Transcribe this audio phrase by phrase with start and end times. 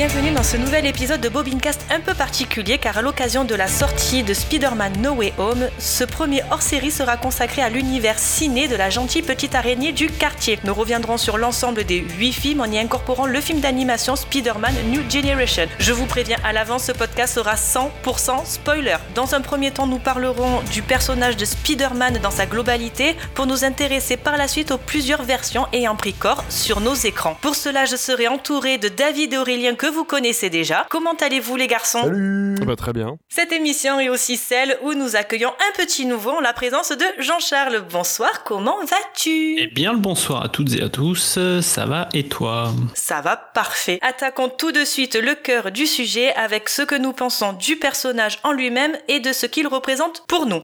[0.00, 3.68] Bienvenue dans ce nouvel épisode de Bobincast un peu particulier car à l'occasion de la
[3.68, 8.76] sortie de Spider-Man No Way Home, ce premier hors-série sera consacré à l'univers ciné de
[8.76, 10.58] la gentille petite araignée du quartier.
[10.64, 15.02] Nous reviendrons sur l'ensemble des 8 films en y incorporant le film d'animation Spider-Man New
[15.10, 15.66] Generation.
[15.78, 18.96] Je vous préviens à l'avance, ce podcast sera 100% spoiler.
[19.14, 23.66] Dans un premier temps, nous parlerons du personnage de Spider-Man dans sa globalité pour nous
[23.66, 27.36] intéresser par la suite aux plusieurs versions ayant pris corps sur nos écrans.
[27.42, 30.86] Pour cela, je serai entouré de David et Aurélien que vous connaissez déjà.
[30.90, 33.16] Comment allez-vous les garçons Salut bah, très bien.
[33.28, 37.04] Cette émission est aussi celle où nous accueillons un petit nouveau en la présence de
[37.18, 37.84] Jean-Charles.
[37.90, 39.56] Bonsoir, comment vas-tu?
[39.58, 42.72] Eh bien le bonsoir à toutes et à tous, ça va et toi?
[42.94, 43.98] Ça va parfait.
[44.02, 48.38] Attaquons tout de suite le cœur du sujet avec ce que nous pensons du personnage
[48.44, 50.60] en lui-même et de ce qu'il représente pour nous.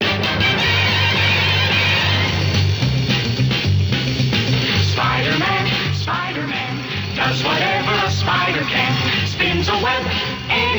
[4.92, 6.76] Spider-Man, Spider-Man,
[7.16, 7.85] does whatever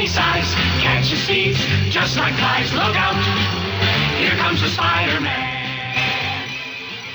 [0.07, 0.55] size,
[1.27, 2.73] thieves just like flies.
[2.73, 3.15] Look out,
[4.17, 5.56] here comes the Spider-Man.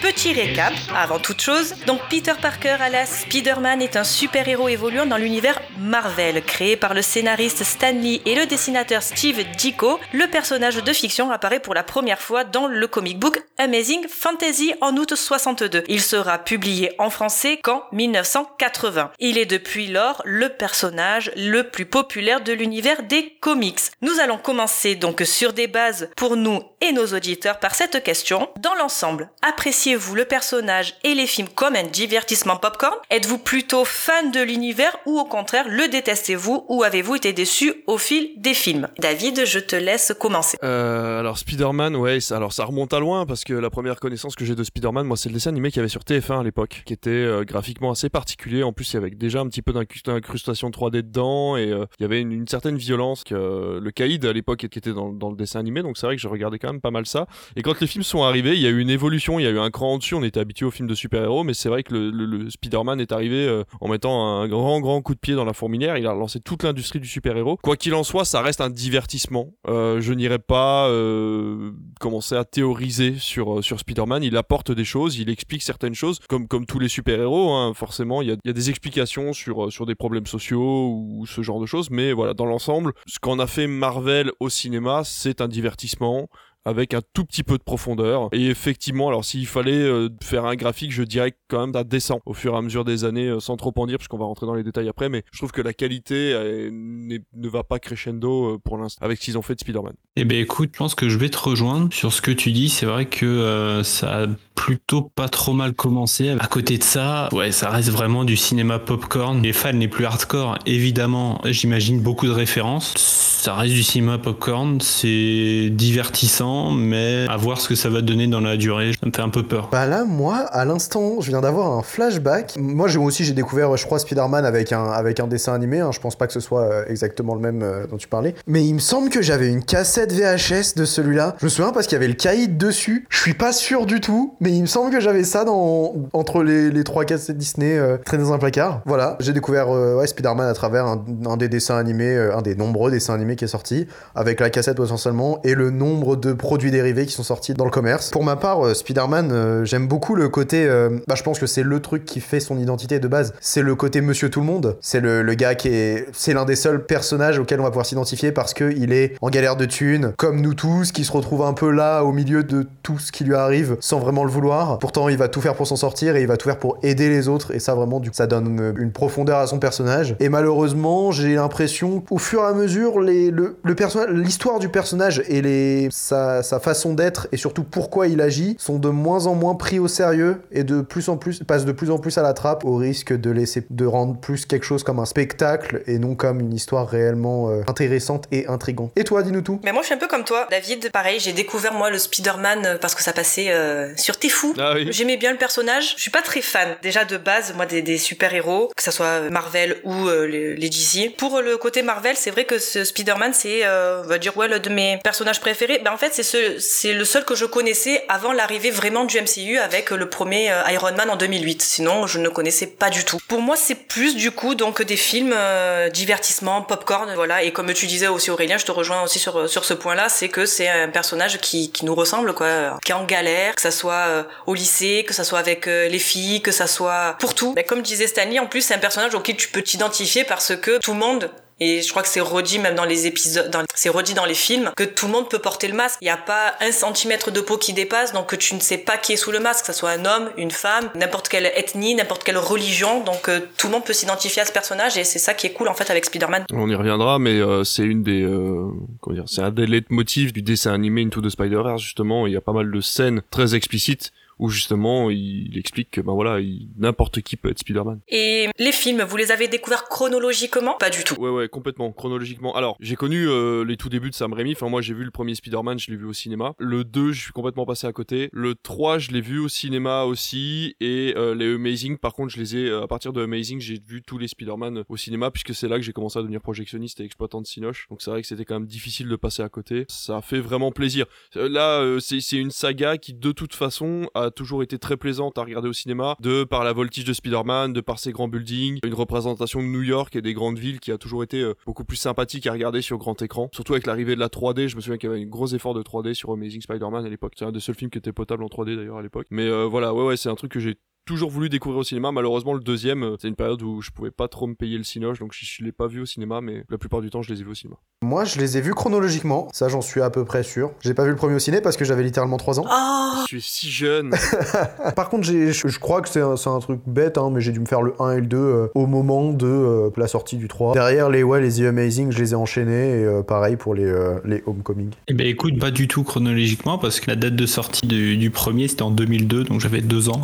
[0.03, 5.17] Petit récap, avant toute chose, donc Peter Parker alias Spider-Man est un super-héros évoluant dans
[5.17, 6.43] l'univers Marvel.
[6.43, 11.31] Créé par le scénariste Stan Lee et le dessinateur Steve Ditko, le personnage de fiction
[11.31, 15.85] apparaît pour la première fois dans le comic book Amazing Fantasy en août 62.
[15.87, 19.13] Il sera publié en français qu'en 1980.
[19.21, 23.79] Il est depuis lors le personnage le plus populaire de l'univers des comics.
[24.01, 28.49] Nous allons commencer donc sur des bases pour nous et nos auditeurs par cette question.
[28.61, 32.97] Dans l'ensemble, appréciez-vous le personnage et les films comme un divertissement popcorn?
[33.11, 37.99] Êtes-vous plutôt fan de l'univers ou au contraire le détestez-vous ou avez-vous été déçu au
[37.99, 38.89] fil des films?
[38.99, 40.59] David, je te laisse commencer.
[40.65, 44.35] Euh, alors Spider-Man, ouais, ça, alors ça remonte à loin parce que la première connaissance
[44.35, 46.43] que j'ai de Spider-Man, moi, c'est le dessin animé qu'il y avait sur TF1 à
[46.43, 48.65] l'époque, qui était euh, graphiquement assez particulier.
[48.65, 51.87] En plus, il y avait déjà un petit peu d'incrust- d'incrustation 3D dedans et euh,
[52.01, 55.31] il y avait une, certaine violence que le caïd à l'époque qui était dans, dans
[55.31, 55.83] le dessin animé.
[55.83, 57.27] Donc c'est vrai que je regardais quand même pas mal ça.
[57.57, 59.51] Et quand les films sont arrivés, il y a eu une évolution, il y a
[59.51, 60.15] eu un cran en dessus.
[60.15, 63.47] On était habitué aux films de super-héros, mais c'est vrai que le, Spider-Man est arrivé
[63.47, 65.97] euh, en mettant un grand grand coup de pied dans la fourmilière.
[65.97, 67.59] Il a relancé toute l'industrie du super-héros.
[67.63, 69.55] Quoi qu'il en soit, ça reste un divertissement.
[69.69, 74.23] Euh, je n'irai pas euh, commencer à théoriser sur sur Spider-Man.
[74.23, 77.53] Il apporte des choses, il explique certaines choses, comme comme tous les super-héros.
[77.53, 77.73] hein.
[77.75, 81.67] forcément, il y a, des explications sur sur des problèmes sociaux ou ce genre de
[81.67, 81.91] choses.
[81.91, 86.29] Mais voilà, dans l'ensemble, ce qu'en a fait Marvel au cinéma, c'est un divertissement
[86.65, 88.29] avec un tout petit peu de profondeur.
[88.33, 92.21] Et effectivement, alors s'il fallait euh, faire un graphique, je dirais quand même d'un descend
[92.27, 94.47] au fur et à mesure des années, euh, sans trop en dire, puisqu'on va rentrer
[94.47, 96.33] dans les détails après, mais je trouve que la qualité
[96.73, 99.95] ne va pas crescendo euh, pour l'instant avec ce qu'ils ont fait de Spider-Man.
[100.17, 102.69] Eh ben écoute, je pense que je vais te rejoindre sur ce que tu dis.
[102.69, 106.31] C'est vrai que euh, ça a plutôt pas trop mal commencé.
[106.31, 109.43] À côté de ça, ouais, ça reste vraiment du cinéma popcorn.
[109.43, 112.95] Les fans les plus hardcore, évidemment, j'imagine beaucoup de références.
[112.97, 118.27] Ça reste du cinéma popcorn, c'est divertissant, mais à voir ce que ça va donner
[118.27, 119.69] dans la durée, ça me fait un peu peur.
[119.73, 122.55] Bah là, moi, à l'instant, je viens d'avoir un flashback.
[122.59, 125.81] Moi, aussi, j'ai découvert, je crois, Spider-Man avec un, avec un dessin animé.
[125.81, 125.91] hein.
[125.93, 128.35] Je pense pas que ce soit euh, exactement le même euh, dont tu parlais.
[128.47, 131.37] Mais il me semble que j'avais une cassette VHS de celui-là.
[131.41, 133.07] Je me souviens parce qu'il y avait le caïd dessus.
[133.09, 136.43] Je suis pas sûr du tout, mais il me semble que j'avais ça dans, entre
[136.43, 138.83] les, trois cassettes Disney euh, traînées dans un placard.
[138.87, 143.15] Voilà, j'ai découvert ouais, Spider-Man à travers un, des dessins animés, un des nombreux dessins
[143.15, 147.15] animés qui est sorti, avec la cassette potentiellement, et le nombre de produits dérivés qui
[147.15, 148.11] sont sortis dans le commerce.
[148.11, 150.67] Pour ma part, euh, Spider-Man, euh, j'aime beaucoup le côté.
[150.67, 153.33] euh, bah, je pense que c'est le truc qui fait son identité de base.
[153.41, 154.77] C'est le côté Monsieur Tout le Monde.
[154.81, 156.07] C'est le, le gars qui est.
[156.13, 159.57] C'est l'un des seuls personnages auxquels on va pouvoir s'identifier parce qu'il est en galère
[159.57, 162.99] de thunes, comme nous tous, qui se retrouve un peu là au milieu de tout
[162.99, 164.79] ce qui lui arrive sans vraiment le vouloir.
[164.79, 167.09] Pourtant, il va tout faire pour s'en sortir et il va tout faire pour aider
[167.09, 167.55] les autres.
[167.55, 170.17] Et ça, vraiment, du ça donne une profondeur à son personnage.
[170.19, 173.75] Et malheureusement, j'ai l'impression, au fur et à mesure, les, le, le
[174.13, 178.79] l'histoire du personnage et les, sa, sa façon d'être et surtout pourquoi il agit sont
[178.79, 181.91] de moins en moins pris au sérieux et de plus en plus passent de plus
[181.91, 185.01] en plus à la trappe au risque de laisser de rendre plus quelque chose comme
[185.01, 188.93] un spectacle et non comme une histoire réellement euh, intéressante et intrigante.
[188.97, 189.61] Et toi, dis-nous tout.
[189.65, 192.65] Mais moi je suis un peu comme toi, David, pareil, j'ai découvert moi le Spider-Man
[192.65, 194.55] euh, parce que ça passait euh, sur Tfou.
[194.59, 194.89] Ah oui.
[194.91, 195.95] J'aimais bien le personnage.
[195.97, 199.31] Je suis pas très fan déjà de base moi des, des super-héros, que ça soit
[199.31, 201.17] Marvel ou euh, les, les DC.
[201.17, 204.49] Pour le côté Marvel, c'est vrai que ce Spider-Man c'est euh, on va dire ouais
[204.49, 205.81] le de mes personnages préférés.
[205.85, 209.05] Ben en fait, c'est c'est ce, c'est le seul que je connaissais avant l'arrivée vraiment
[209.05, 211.63] du MCU avec le premier euh, Iron Man en 2008.
[211.63, 213.19] Sinon, je ne connaissais pas du tout.
[213.29, 217.43] Pour moi, c'est plus du coup donc des films euh, divertissement, popcorn, voilà.
[217.43, 220.29] Et comme tu disais aussi Aurélien, je te rejoins aussi sur sur ce point-là, c'est
[220.29, 223.71] que c'est un personnage qui qui nous ressemble quoi, qui est en galère, que ça
[223.71, 227.35] soit euh, au lycée, que ça soit avec euh, les filles, que ça soit pour
[227.35, 227.53] tout.
[227.57, 230.79] Mais comme disait Stanley, en plus c'est un personnage auquel tu peux t'identifier parce que
[230.79, 231.31] tout le monde
[231.63, 234.73] et je crois que c'est redit même dans les épisodes, c'est redit dans les films,
[234.77, 235.99] que tout le monde peut porter le masque.
[236.01, 238.97] Il n'y a pas un centimètre de peau qui dépasse, donc tu ne sais pas
[238.97, 241.95] qui est sous le masque, que ça soit un homme, une femme, n'importe quelle ethnie,
[241.95, 243.05] n'importe quelle religion.
[243.05, 245.53] Donc euh, tout le monde peut s'identifier à ce personnage et c'est ça qui est
[245.53, 246.47] cool en fait avec Spider-Man.
[246.53, 248.69] On y reviendra, mais euh, c'est une des, euh,
[249.01, 252.27] comment dire, c'est un des leitmotifs du dessin animé Into the Spider-Verse justement.
[252.27, 256.13] Il y a pas mal de scènes très explicites où justement il explique que ben
[256.13, 258.01] voilà, il- n'importe qui peut être Spider-Man.
[258.09, 260.77] Et les films, vous les avez découverts chronologiquement?
[260.79, 261.15] Pas du tout.
[261.17, 262.55] Ouais ouais, complètement, chronologiquement.
[262.55, 264.53] Alors, j'ai connu euh, les tout débuts de Sam Raimi.
[264.53, 266.55] Enfin moi j'ai vu le premier Spider-Man, je l'ai vu au cinéma.
[266.59, 268.29] Le 2, je suis complètement passé à côté.
[268.33, 272.39] Le 3, je l'ai vu au cinéma aussi et euh, les Amazing par contre, je
[272.41, 275.55] les ai euh, à partir de Amazing, j'ai vu tous les Spider-Man au cinéma puisque
[275.55, 277.87] c'est là que j'ai commencé à devenir projectionniste et exploitant de Cinoche.
[277.91, 279.85] Donc c'est vrai que c'était quand même difficile de passer à côté.
[279.89, 281.07] Ça fait vraiment plaisir.
[281.37, 284.97] Euh, Là, euh, c'est c'est une saga qui de toute façon a toujours été très
[284.97, 288.29] plaisante à regarder au cinéma, de par la voltige de Spider-Man, de par ses grands
[288.29, 291.55] buildings, une représentation de New York et des grandes villes qui a toujours été euh,
[291.67, 293.49] beaucoup plus sympathique à regarder sur grand écran.
[293.53, 295.75] Surtout avec l'arrivée de la 3D, je me souviens qu'il y avait un gros effort
[295.75, 297.35] de 3D sur Amazing Spider-Man à l'époque.
[297.37, 299.27] C'est un des seuls films qui était potable en 3D d'ailleurs à l'époque.
[299.31, 302.13] Mais euh, voilà, ouais ouais, c'est un truc que j'ai toujours voulu découvrir au cinéma.
[302.13, 304.85] Malheureusement, le deuxième, euh, c'est une période où je pouvais pas trop me payer le
[304.85, 307.33] cinoche, donc je, je l'ai pas vu au cinéma, mais la plupart du temps, je
[307.33, 307.77] les ai vus au cinéma.
[308.03, 310.73] Moi, je les ai vus chronologiquement, ça j'en suis à peu près sûr.
[310.81, 312.65] J'ai pas vu le premier au ciné parce que j'avais littéralement 3 ans.
[312.71, 314.15] Oh Tu es si jeune.
[314.97, 317.41] Par contre, j'ai- je je crois que c'est un, c'est un truc bête, hein, mais
[317.41, 320.09] j'ai dû me faire le 1 et le 2 euh, au moment de euh, la
[320.09, 320.75] sortie du 3.
[320.75, 323.85] Derrière, les, ouais, les The Amazing, je les ai enchaînés, et euh, pareil pour les,
[323.85, 324.91] euh, les Homecoming.
[325.09, 328.31] Eh ben écoute, pas du tout chronologiquement parce que la date de sortie du, du
[328.31, 330.23] premier c'était en 2002, donc j'avais deux ans, donc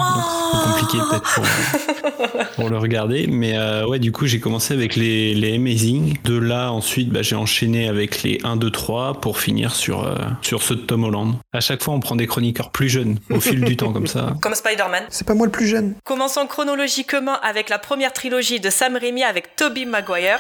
[0.65, 1.45] peu compliqué peut-être pour,
[2.57, 3.27] pour le regarder.
[3.27, 6.17] Mais euh, ouais, du coup j'ai commencé avec les, les Amazing.
[6.25, 10.17] De là ensuite, bah, j'ai enchaîné avec les 1, 2, 3 pour finir sur euh,
[10.43, 11.35] sur ceux de Tom Holland.
[11.53, 14.35] À chaque fois, on prend des chroniqueurs plus jeunes au fil du temps comme ça.
[14.43, 15.05] Comme Spider-Man.
[15.09, 15.95] C'est pas moi le plus jeune.
[16.05, 20.39] Commençons chronologiquement avec la première trilogie de Sam Raimi avec Tobey Maguire.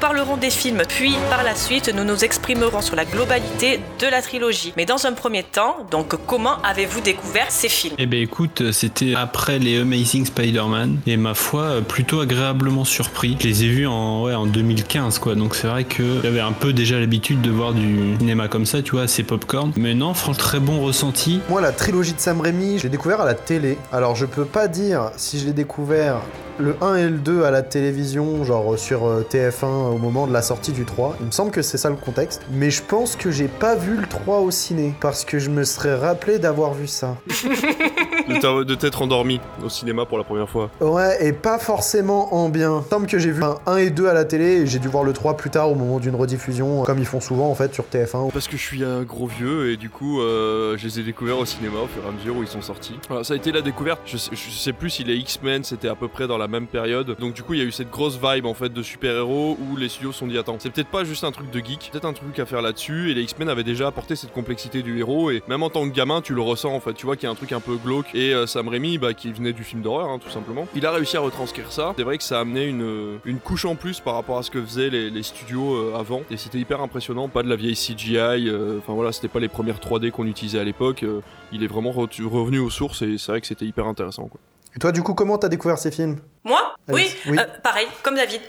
[0.00, 4.22] Parlerons des films, puis par la suite, nous nous exprimerons sur la globalité de la
[4.22, 4.72] trilogie.
[4.76, 7.94] Mais dans un premier temps, donc comment avez-vous découvert ces films?
[7.98, 13.36] Eh ben écoute, c'était après les Amazing Spider-Man et ma foi euh, plutôt agréablement surpris.
[13.40, 16.52] Je les ai vus en ouais en 2015 quoi, donc c'est vrai que j'avais un
[16.52, 19.72] peu déjà l'habitude de voir du cinéma comme ça, tu vois, assez popcorn.
[19.76, 21.40] Mais non, franchement très bon ressenti.
[21.48, 23.78] Moi, la trilogie de Sam Raimi, je l'ai découvert à la télé.
[23.92, 26.22] Alors, je peux pas dire si je l'ai découvert
[26.58, 30.32] le 1 et le 2 à la télévision, genre sur euh, TF1 au moment de
[30.32, 31.16] la sortie du 3.
[31.20, 32.42] Il me semble que c'est ça le contexte.
[32.50, 34.94] Mais je pense que j'ai pas vu le 3 au ciné.
[35.00, 37.16] Parce que je me serais rappelé d'avoir vu ça.
[38.28, 40.70] de t'être endormi au cinéma pour la première fois.
[40.80, 42.82] Ouais, et pas forcément en bien.
[42.86, 44.88] Il semble que j'ai vu un 1 et 2 à la télé et j'ai dû
[44.88, 47.74] voir le 3 plus tard au moment d'une rediffusion, comme ils font souvent en fait
[47.74, 48.30] sur TF1.
[48.32, 51.38] Parce que je suis un gros vieux et du coup euh, je les ai découverts
[51.38, 52.98] au cinéma au fur et à mesure où ils sont sortis.
[53.08, 54.00] Voilà, ça a été la découverte.
[54.04, 56.66] Je sais, je sais plus si les X-Men c'était à peu près dans la même
[56.66, 57.16] période.
[57.18, 59.76] Donc du coup il y a eu cette grosse vibe en fait de super-héros où
[59.76, 62.04] les studios se sont dit attends c'est peut-être pas juste un truc de geek, peut-être
[62.04, 65.30] un truc à faire là-dessus et les X-Men avaient déjà apporté cette complexité du héros
[65.30, 66.94] et même en tant que gamin tu le ressens en fait.
[66.94, 69.14] Tu vois qu'il y a un truc un peu glauque et euh, Sam Raimi bah,
[69.14, 70.66] qui venait du film d'horreur hein, tout simplement.
[70.74, 71.94] Il a réussi à retranscrire ça.
[71.96, 74.50] C'est vrai que ça a amené une, une couche en plus par rapport à ce
[74.50, 77.28] que faisaient les, les studios euh, avant et c'était hyper impressionnant.
[77.28, 78.16] Pas de la vieille CGI.
[78.48, 81.02] euh, Enfin voilà c'était pas les premières 3D qu'on utilisait à l'époque.
[81.02, 81.20] euh,
[81.52, 84.28] il est vraiment re- revenu aux sources et c'est vrai que c'était hyper intéressant.
[84.28, 84.40] Quoi.
[84.76, 86.20] Et toi, du coup, comment t'as découvert ces films?
[86.44, 86.76] Moi?
[86.88, 87.36] Oui, oui.
[87.36, 88.40] euh, pareil, comme David.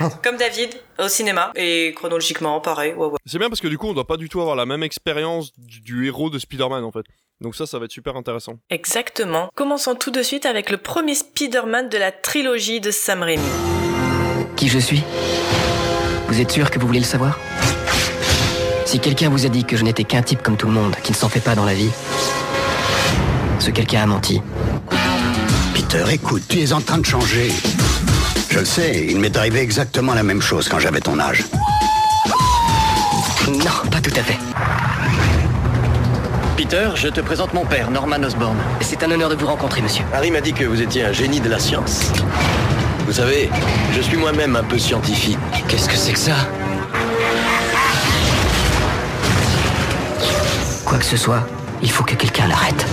[0.00, 0.16] Pardon.
[0.24, 1.52] Comme David, au cinéma.
[1.54, 3.18] Et chronologiquement, pareil, ouais, ouais.
[3.26, 5.52] C'est bien parce que du coup on doit pas du tout avoir la même expérience
[5.56, 7.04] du, du héros de Spider-Man en fait.
[7.40, 8.54] Donc ça ça va être super intéressant.
[8.68, 9.48] Exactement.
[9.54, 13.48] Commençons tout de suite avec le premier Spider-Man de la trilogie de Sam Raimi.
[14.56, 15.04] Qui je suis?
[16.26, 17.38] Vous êtes sûr que vous voulez le savoir?
[18.86, 21.12] Si quelqu'un vous a dit que je n'étais qu'un type comme tout le monde, qui
[21.12, 21.90] ne s'en fait pas dans la vie,
[23.60, 24.42] ce quelqu'un a menti.
[25.74, 27.52] Peter, écoute, tu es en train de changer.
[28.50, 31.44] Je le sais, il m'est arrivé exactement la même chose quand j'avais ton âge.
[33.46, 34.38] Non, pas tout à fait.
[36.68, 38.54] Peter, je te présente mon père, Norman Osborn.
[38.82, 40.04] C'est un honneur de vous rencontrer, monsieur.
[40.12, 42.12] Harry m'a dit que vous étiez un génie de la science.
[43.06, 43.48] Vous savez,
[43.96, 45.38] je suis moi-même un peu scientifique.
[45.66, 46.34] Qu'est-ce que c'est que ça?
[50.84, 51.40] Quoi que ce soit,
[51.80, 52.86] il faut que quelqu'un l'arrête.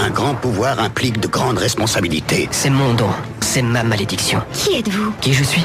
[0.00, 2.48] Un grand pouvoir implique de grandes responsabilités.
[2.50, 3.10] C'est mon don.
[3.40, 4.42] C'est ma malédiction.
[4.52, 5.12] Qui êtes-vous?
[5.20, 5.64] Qui je suis?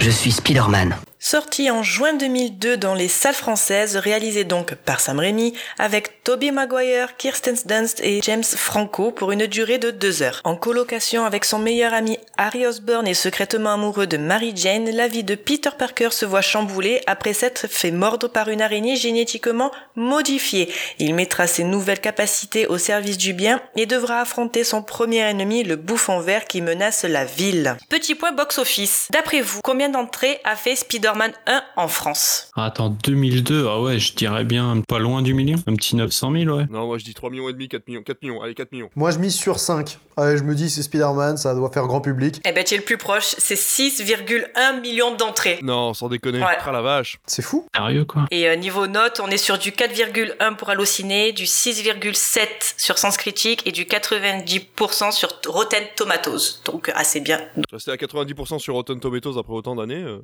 [0.00, 0.96] Je suis Spider-Man.
[1.20, 6.52] Sorti en juin 2002 dans les salles françaises, réalisé donc par Sam Raimi, avec Tobey
[6.52, 10.40] Maguire, Kirsten Dunst et James Franco pour une durée de deux heures.
[10.44, 15.08] En colocation avec son meilleur ami Harry Osborn et secrètement amoureux de Mary Jane, la
[15.08, 19.72] vie de Peter Parker se voit chamboulée après s'être fait mordre par une araignée génétiquement
[19.96, 20.72] modifiée.
[21.00, 25.64] Il mettra ses nouvelles capacités au service du bien et devra affronter son premier ennemi,
[25.64, 27.76] le bouffon vert qui menace la ville.
[27.88, 29.08] Petit point box-office.
[29.10, 30.76] D'après vous, combien d'entrées a fait
[31.08, 35.32] Spider-Man 1 en France Ah, Attends, 2002, ah ouais, je dirais bien pas loin du
[35.32, 35.56] million.
[35.66, 36.66] Un petit 900 000, ouais.
[36.70, 38.90] Non, moi je dis 3 millions et demi, 4 millions, 4 millions, allez 4 millions.
[38.94, 39.98] Moi, je mise sur 5.
[40.18, 42.40] Ouais, je me dis, c'est Spider-Man, ça doit faire grand public.
[42.44, 45.60] Eh ben, tu es le plus proche, c'est 6,1 millions d'entrées.
[45.62, 46.40] Non, sans déconner.
[46.40, 46.56] Ouais.
[46.64, 47.18] Ah la vache.
[47.26, 47.66] C'est fou.
[47.74, 48.26] Sérieux, quoi.
[48.30, 52.38] Et euh, niveau note, on est sur du 4,1 pour Allociné, du 6,7
[52.76, 56.60] sur Sens Critique et du 90% sur Rotten Tomatoes.
[56.66, 57.40] Donc assez bien.
[57.72, 60.02] Rester à 90% sur Rotten Tomatoes après autant d'années.
[60.02, 60.18] euh.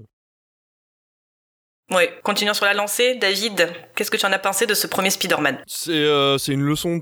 [1.90, 3.16] Ouais, continuons sur la lancée.
[3.16, 5.62] David, qu'est-ce que tu en as pensé de ce premier Spider-Man?
[5.66, 6.98] C'est euh, une leçon.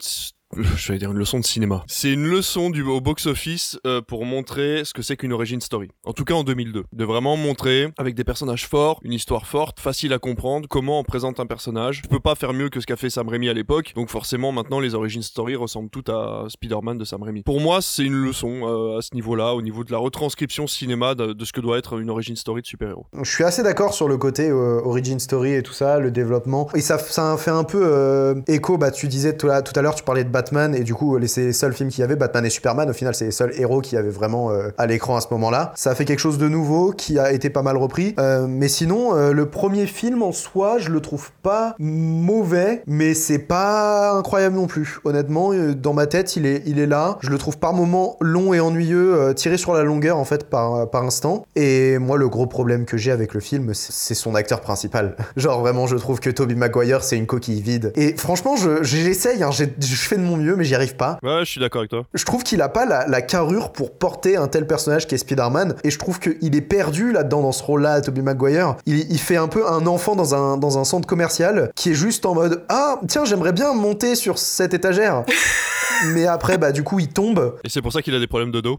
[0.55, 1.83] Je vais dire une leçon de cinéma.
[1.87, 5.89] C'est une leçon du, au box-office euh, pour montrer ce que c'est qu'une origin story.
[6.05, 6.85] En tout cas en 2002.
[6.93, 11.05] De vraiment montrer, avec des personnages forts, une histoire forte, facile à comprendre, comment on
[11.05, 12.03] présente un personnage.
[12.05, 13.93] Je peux pas faire mieux que ce qu'a fait Sam Raimi à l'époque.
[13.95, 17.43] Donc forcément maintenant les origin story ressemblent toutes à Spider-Man de Sam Raimi.
[17.45, 21.15] Pour moi c'est une leçon euh, à ce niveau-là, au niveau de la retranscription cinéma
[21.15, 23.07] de, ce que doit être une origin story de super-héros.
[23.23, 26.69] Je suis assez d'accord sur le côté euh, origin story et tout ça, le développement.
[26.75, 29.95] Et ça, ça fait un peu écho, bah, tu disais tout à, tout à l'heure,
[29.95, 30.42] tu parlais de Batman,
[30.75, 33.15] et du coup, c'est les seuls films qu'il y avait, Batman et Superman, au final,
[33.15, 35.73] c'est les seuls héros qu'il y avait vraiment euh, à l'écran à ce moment-là.
[35.77, 38.15] Ça a fait quelque chose de nouveau qui a été pas mal repris.
[38.19, 43.15] Euh, mais sinon, euh, le premier film en soi, je le trouve pas mauvais, mais
[43.15, 44.99] c'est pas incroyable non plus.
[45.05, 47.19] Honnêtement, dans ma tête, il est, il est là.
[47.21, 50.89] Je le trouve par moments long et ennuyeux, tiré sur la longueur en fait par,
[50.91, 51.45] par instant.
[51.57, 55.17] Et moi, le gros problème que j'ai avec le film, c'est son acteur principal.
[55.37, 57.93] Genre vraiment, je trouve que Tobey Maguire, c'est une coquille vide.
[57.97, 61.19] Et franchement, je- j'essaye, hein, j'ai- je fais de mon mieux, mais j'y arrive pas.
[61.23, 62.05] Ouais, je suis d'accord avec toi.
[62.15, 65.19] Je trouve qu'il a pas la, la carrure pour porter un tel personnage qui est
[65.19, 68.77] Spider-Man, et je trouve qu'il est perdu là-dedans, dans ce rôle-là, Tobey Maguire.
[68.87, 71.95] Il, il fait un peu un enfant dans un, dans un centre commercial qui est
[71.95, 75.25] juste en mode Ah, tiens, j'aimerais bien monter sur cette étagère.
[76.15, 78.51] Mais après, bah, du coup, il tombe, Et c'est pour ça qu'il a des problèmes
[78.51, 78.79] de dos.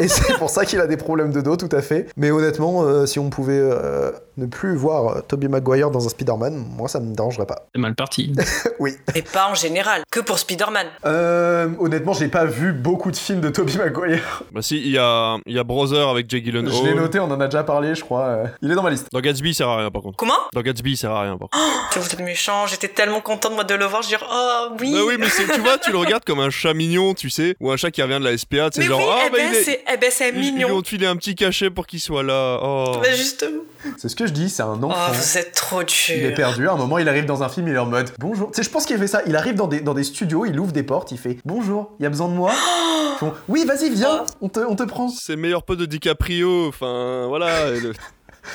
[0.00, 2.06] et c'est pour ça qu'il a des problèmes de dos, tout à fait.
[2.16, 6.08] Mais honnêtement, euh, si on pouvait euh, ne plus voir euh, Tobey Maguire dans un
[6.08, 7.66] Spider-Man, moi, ça me dérangerait pas.
[7.74, 8.32] C'est mal parti.
[8.78, 8.92] oui.
[9.14, 10.86] Et pas en général, que pour Spider-Man.
[11.04, 14.42] Euh, honnêtement, j'ai pas vu beaucoup de films de Tobey Maguire.
[14.52, 16.72] Bah si, il y a, il y a Brother avec Jake Gyllenhaal.
[16.72, 18.22] Je l'ai noté, on en a déjà parlé, je crois.
[18.26, 18.46] euh.
[18.62, 19.08] Il est dans ma liste.
[19.12, 20.16] Dans Gatsby, il sert à rien par contre.
[20.16, 20.34] Comment?
[20.54, 21.58] Dans Gatsby, il sert à rien par contre.
[21.92, 24.92] Tu Vous êtes méchant, j'étais tellement contente moi de le voir, je dis oh oui.
[24.92, 27.70] Bah oui, mais tu vois, tu le regardes comme un chat mignon, tu sais, ou
[27.70, 29.38] un chat qui revient de la SPA, tu sais, Mais genre, oui, ah eh bah
[29.38, 30.76] ben, c'est eh ben, c'est Ils, ils lui mignon.
[30.76, 32.58] ont filé un petit cachet pour qu'il soit là.
[32.62, 32.98] Oh.
[33.02, 33.62] Bah, justement.
[33.98, 35.12] C'est ce que je dis, c'est un Oh, enfant.
[35.12, 36.34] vous êtes trop Il est dur.
[36.36, 36.68] perdu.
[36.68, 38.50] À un moment, il arrive dans un film, il est en mode bonjour.
[38.50, 39.22] Tu sais, je pense qu'il fait ça.
[39.26, 42.02] Il arrive dans des, dans des studios, il ouvre des portes, il fait bonjour, il
[42.02, 42.52] y a besoin de moi?
[42.52, 45.08] Ils font, oui, vas-y, viens, on te, on te prend.
[45.08, 47.70] C'est le meilleur pote de DiCaprio, enfin voilà.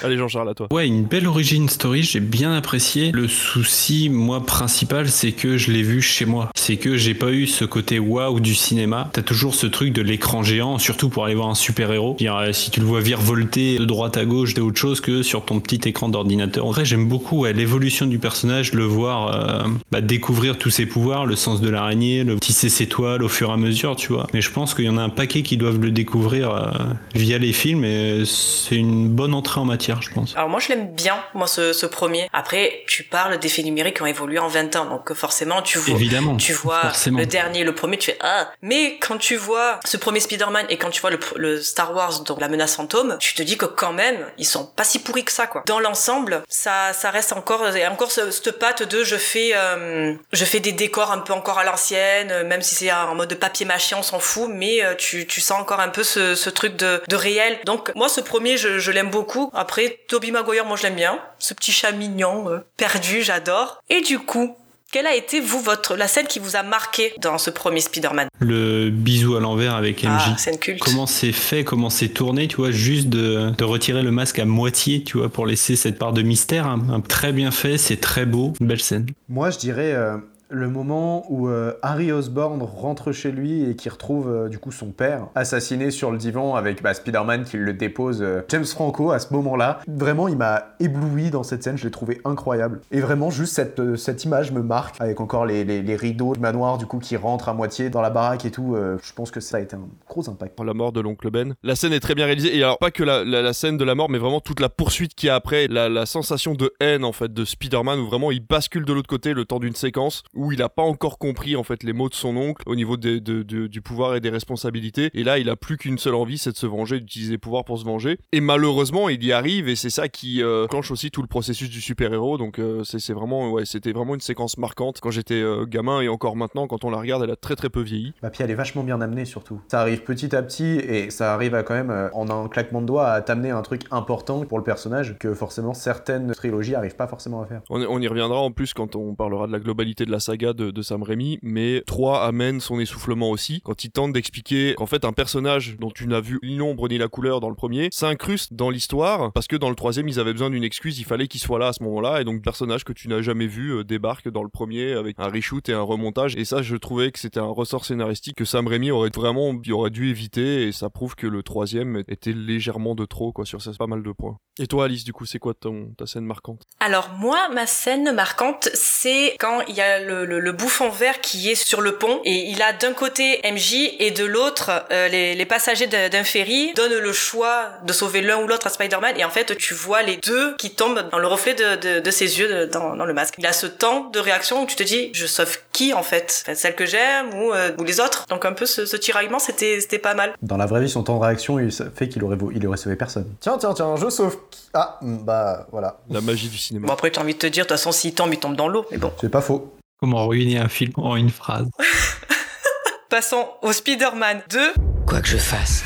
[0.03, 0.67] Allez Jean-Charles, à toi.
[0.71, 3.12] Ouais, une belle origin story, j'ai bien apprécié.
[3.12, 6.50] Le souci, moi, principal, c'est que je l'ai vu chez moi.
[6.55, 9.10] C'est que j'ai pas eu ce côté waouh du cinéma.
[9.13, 12.17] T'as toujours ce truc de l'écran géant, surtout pour aller voir un super-héros.
[12.21, 15.45] Euh, Si tu le vois virevolter de droite à gauche, c'est autre chose que sur
[15.45, 16.65] ton petit écran d'ordinateur.
[16.65, 21.25] En vrai, j'aime beaucoup l'évolution du personnage, le voir euh, bah, découvrir tous ses pouvoirs,
[21.25, 24.27] le sens de l'araignée, le tisser ses toiles au fur et à mesure, tu vois.
[24.33, 26.69] Mais je pense qu'il y en a un paquet qui doivent le découvrir euh,
[27.15, 30.33] via les films et c'est une bonne entrée en matière, je pense.
[30.35, 32.29] Alors moi je l'aime bien, moi ce, ce premier.
[32.33, 35.95] Après tu parles d'effets numériques qui ont évolué en 20 ans, donc forcément tu vois,
[35.95, 36.38] Évidemment.
[36.38, 37.19] tu vois forcément.
[37.19, 38.51] le dernier, le premier, tu fais ah.
[38.61, 42.21] Mais quand tu vois ce premier Spider-Man et quand tu vois le, le Star Wars
[42.21, 45.23] donc la menace fantôme, tu te dis que quand même ils sont pas si pourris
[45.25, 45.63] que ça quoi.
[45.67, 50.45] Dans l'ensemble, ça ça reste encore encore ce- cette patte de je fais euh, je
[50.45, 53.35] fais des décors un peu encore à l'ancienne, euh, même si c'est en mode de
[53.35, 56.50] papier mâché, on s'en fout, mais euh, tu tu sens encore un peu ce, ce
[56.50, 57.59] truc de de réel.
[57.65, 59.50] Donc moi ce premier je, je l'aime beaucoup.
[59.53, 59.70] Après
[60.07, 63.81] Toby Maguire moi je l'aime bien, ce petit chat mignon euh, perdu, j'adore.
[63.89, 64.55] Et du coup
[64.91, 68.27] Quelle a été, vous, votre, la scène qui vous a marqué dans ce premier Spider-Man?
[68.39, 70.09] Le bisou à l'envers avec MJ.
[70.33, 70.81] Ah, scène culte.
[70.81, 74.43] Comment c'est fait, comment c'est tourné, tu vois, juste de, de retirer le masque à
[74.45, 76.67] moitié, tu vois, pour laisser cette part de mystère.
[76.67, 76.81] hein.
[76.91, 79.05] Un- très bien fait, c'est très beau, une belle scène.
[79.29, 80.17] Moi, je dirais euh,
[80.51, 84.72] le moment où euh, Harry Osborn rentre chez lui et qui retrouve euh, du coup
[84.72, 88.22] son père assassiné sur le divan avec bah, Spider-Man qui le dépose.
[88.22, 91.77] euh, James Franco à ce moment-là, vraiment, il m'a ébloui dans cette scène.
[91.77, 92.81] Je l'ai trouvé incroyable.
[92.91, 96.77] Et vraiment, juste cette, cette image me marque avec encore les, les- rideaux du manoir
[96.77, 98.75] du coup qui rentrent à moitié dans la baraque et tout.
[98.75, 100.58] je pense que ça a été un gros impact.
[100.60, 101.53] la mort de l'oncle Ben.
[101.63, 104.10] La scène est très bien réalisée et alors pas que la, scène de la mort
[104.10, 107.31] mais vraiment toute la poursuite qu'il y a après, la, sensation de haine en fait
[107.34, 110.69] de Spider-Man où vraiment il bascule de l'autre côté le temps d'une séquence il a
[110.69, 113.67] pas encore compris en fait les mots de son oncle au niveau des- de- de-
[113.67, 116.57] du pouvoir et des responsabilités et là il a plus qu'une seule envie c'est de
[116.57, 119.89] se venger, d'utiliser les pouvoirs pour se venger et malheureusement il y arrive et c'est
[119.89, 123.65] ça qui euh, clenche aussi tout le processus du super-héros donc euh, c'est vraiment ouais
[123.65, 126.98] c'était vraiment une séquence marquante quand j'étais euh, gamin et encore maintenant quand on la
[126.98, 128.13] regarde elle a très très peu vieilli.
[128.21, 129.60] Bah, puis elle est vachement bien amenée surtout.
[129.67, 132.81] Ça arrive petit à petit et ça arrive à quand même, euh, en un claquement
[132.81, 136.95] de doigts, à t'amener un truc important pour le personnage que forcément certaines trilogies arrivent
[136.95, 137.62] pas forcément à faire.
[137.69, 140.30] On, on y reviendra en plus quand on parlera de la globalité de la saga
[140.38, 145.05] de, Sam Raimi, mais 3 amène son essoufflement aussi, quand il tente d'expliquer qu'en fait
[145.05, 148.53] un personnage dont tu n'as vu ni l'ombre ni la couleur dans le premier s'incruste
[148.53, 151.41] dans l'histoire, parce que dans le troisième ils avaient besoin d'une excuse, il fallait qu'il
[151.41, 153.83] soit là à ce moment-là, et donc le personnage que tu n'as jamais vu euh,
[153.83, 157.19] débarque dans le premier avec un reshoot et un remontage, et ça je trouvais que
[157.19, 161.15] c'était un ressort scénaristique que Sam Raimi aurait vraiment aurait dû éviter, et ça prouve
[161.15, 164.38] que le troisième était légèrement de trop quoi sur ça, pas mal de points.
[164.59, 166.63] Et toi Alice du coup c'est quoi ton, ta scène marquante?
[166.79, 171.21] Alors moi, ma scène marquante, c'est quand il y a le, le- le bouffon vert
[171.21, 175.07] qui est sur le pont et il a d'un côté MJ et de l'autre euh,
[175.07, 179.15] les, les passagers d'un ferry donnent le choix de sauver l'un ou l'autre à Spider-Man
[179.17, 182.11] et en fait tu vois les deux qui tombent dans le reflet de, de- de
[182.11, 183.35] ses yeux de- dans, dans le masque.
[183.37, 186.41] Il a ce temps de réaction où tu te dis je sauve qui en fait,
[186.43, 188.25] Enfin, celle que j'aime ou, euh, ou les autres?
[188.29, 190.33] Donc un peu ce, ce tiraillement c'était c'était pas mal.
[190.41, 192.95] Dans la vraie vie, son temps de réaction, il fait qu'il aurait, il aurait sauvé
[192.95, 193.27] personne.
[193.39, 194.37] Tiens, tiens, tiens, je sauve.
[194.50, 194.59] qui?
[194.74, 195.97] Ah, mm, bah voilà.
[196.09, 196.87] La magie du cinéma.
[196.87, 198.67] Bon après t'as envie de te dire de toute façon s'il tombe il tombe dans
[198.67, 199.11] l'eau mais bon.
[199.19, 199.74] C'est pas faux.
[200.01, 201.70] Comment ruiner un film en une phrase.
[203.09, 204.74] Passons au Spider-Man 2.
[205.05, 205.83] Quoi que je fasse,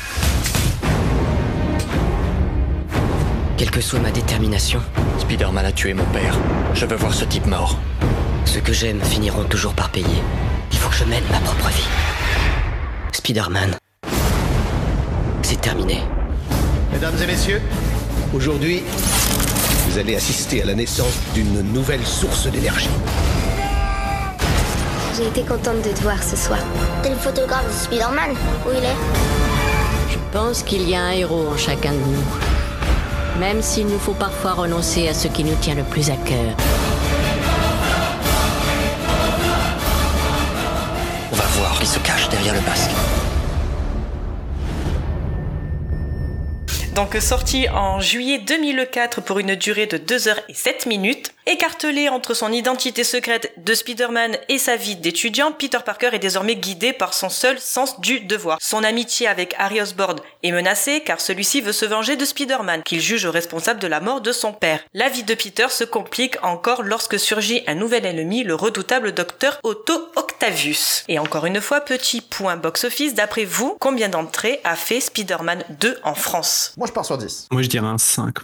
[3.58, 4.80] quelle que soit ma détermination,
[5.18, 6.34] Spider-Man a tué mon père.
[6.72, 7.78] Je veux voir ce type mort.
[8.46, 10.06] ceux que j'aime finiront toujours par payer.
[10.72, 11.88] Il faut que je mène ma propre vie.
[13.12, 13.76] Spider-Man,
[15.42, 16.00] c'est terminé.
[16.90, 17.60] Mesdames et messieurs,
[18.32, 18.82] aujourd'hui,
[19.88, 22.88] vous allez assister à la naissance d'une nouvelle source d'énergie.
[25.16, 26.58] J'ai été contente de te voir ce soir.
[27.02, 28.32] T'es le photographe de Spider-Man
[28.66, 33.40] Où il est Je pense qu'il y a un héros en chacun de nous.
[33.40, 36.54] Même s'il nous faut parfois renoncer à ce qui nous tient le plus à cœur.
[41.32, 42.90] On va voir qui se cache derrière le masque.
[46.94, 51.35] Donc sorti en juillet 2004 pour une durée de 2 heures et 7 minutes.
[51.48, 56.56] Écartelé entre son identité secrète de Spider-Man et sa vie d'étudiant, Peter Parker est désormais
[56.56, 58.58] guidé par son seul sens du devoir.
[58.60, 63.00] Son amitié avec Harry Osborn est menacée car celui-ci veut se venger de Spider-Man, qu'il
[63.00, 64.80] juge responsable de la mort de son père.
[64.92, 69.60] La vie de Peter se complique encore lorsque surgit un nouvel ennemi, le redoutable docteur
[69.62, 71.04] Otto Octavius.
[71.06, 76.00] Et encore une fois, petit point box-office, d'après vous, combien d'entrées a fait Spider-Man 2
[76.02, 76.72] en France?
[76.76, 77.46] Moi, je pars sur 10.
[77.52, 78.34] Moi, je dirais un 5.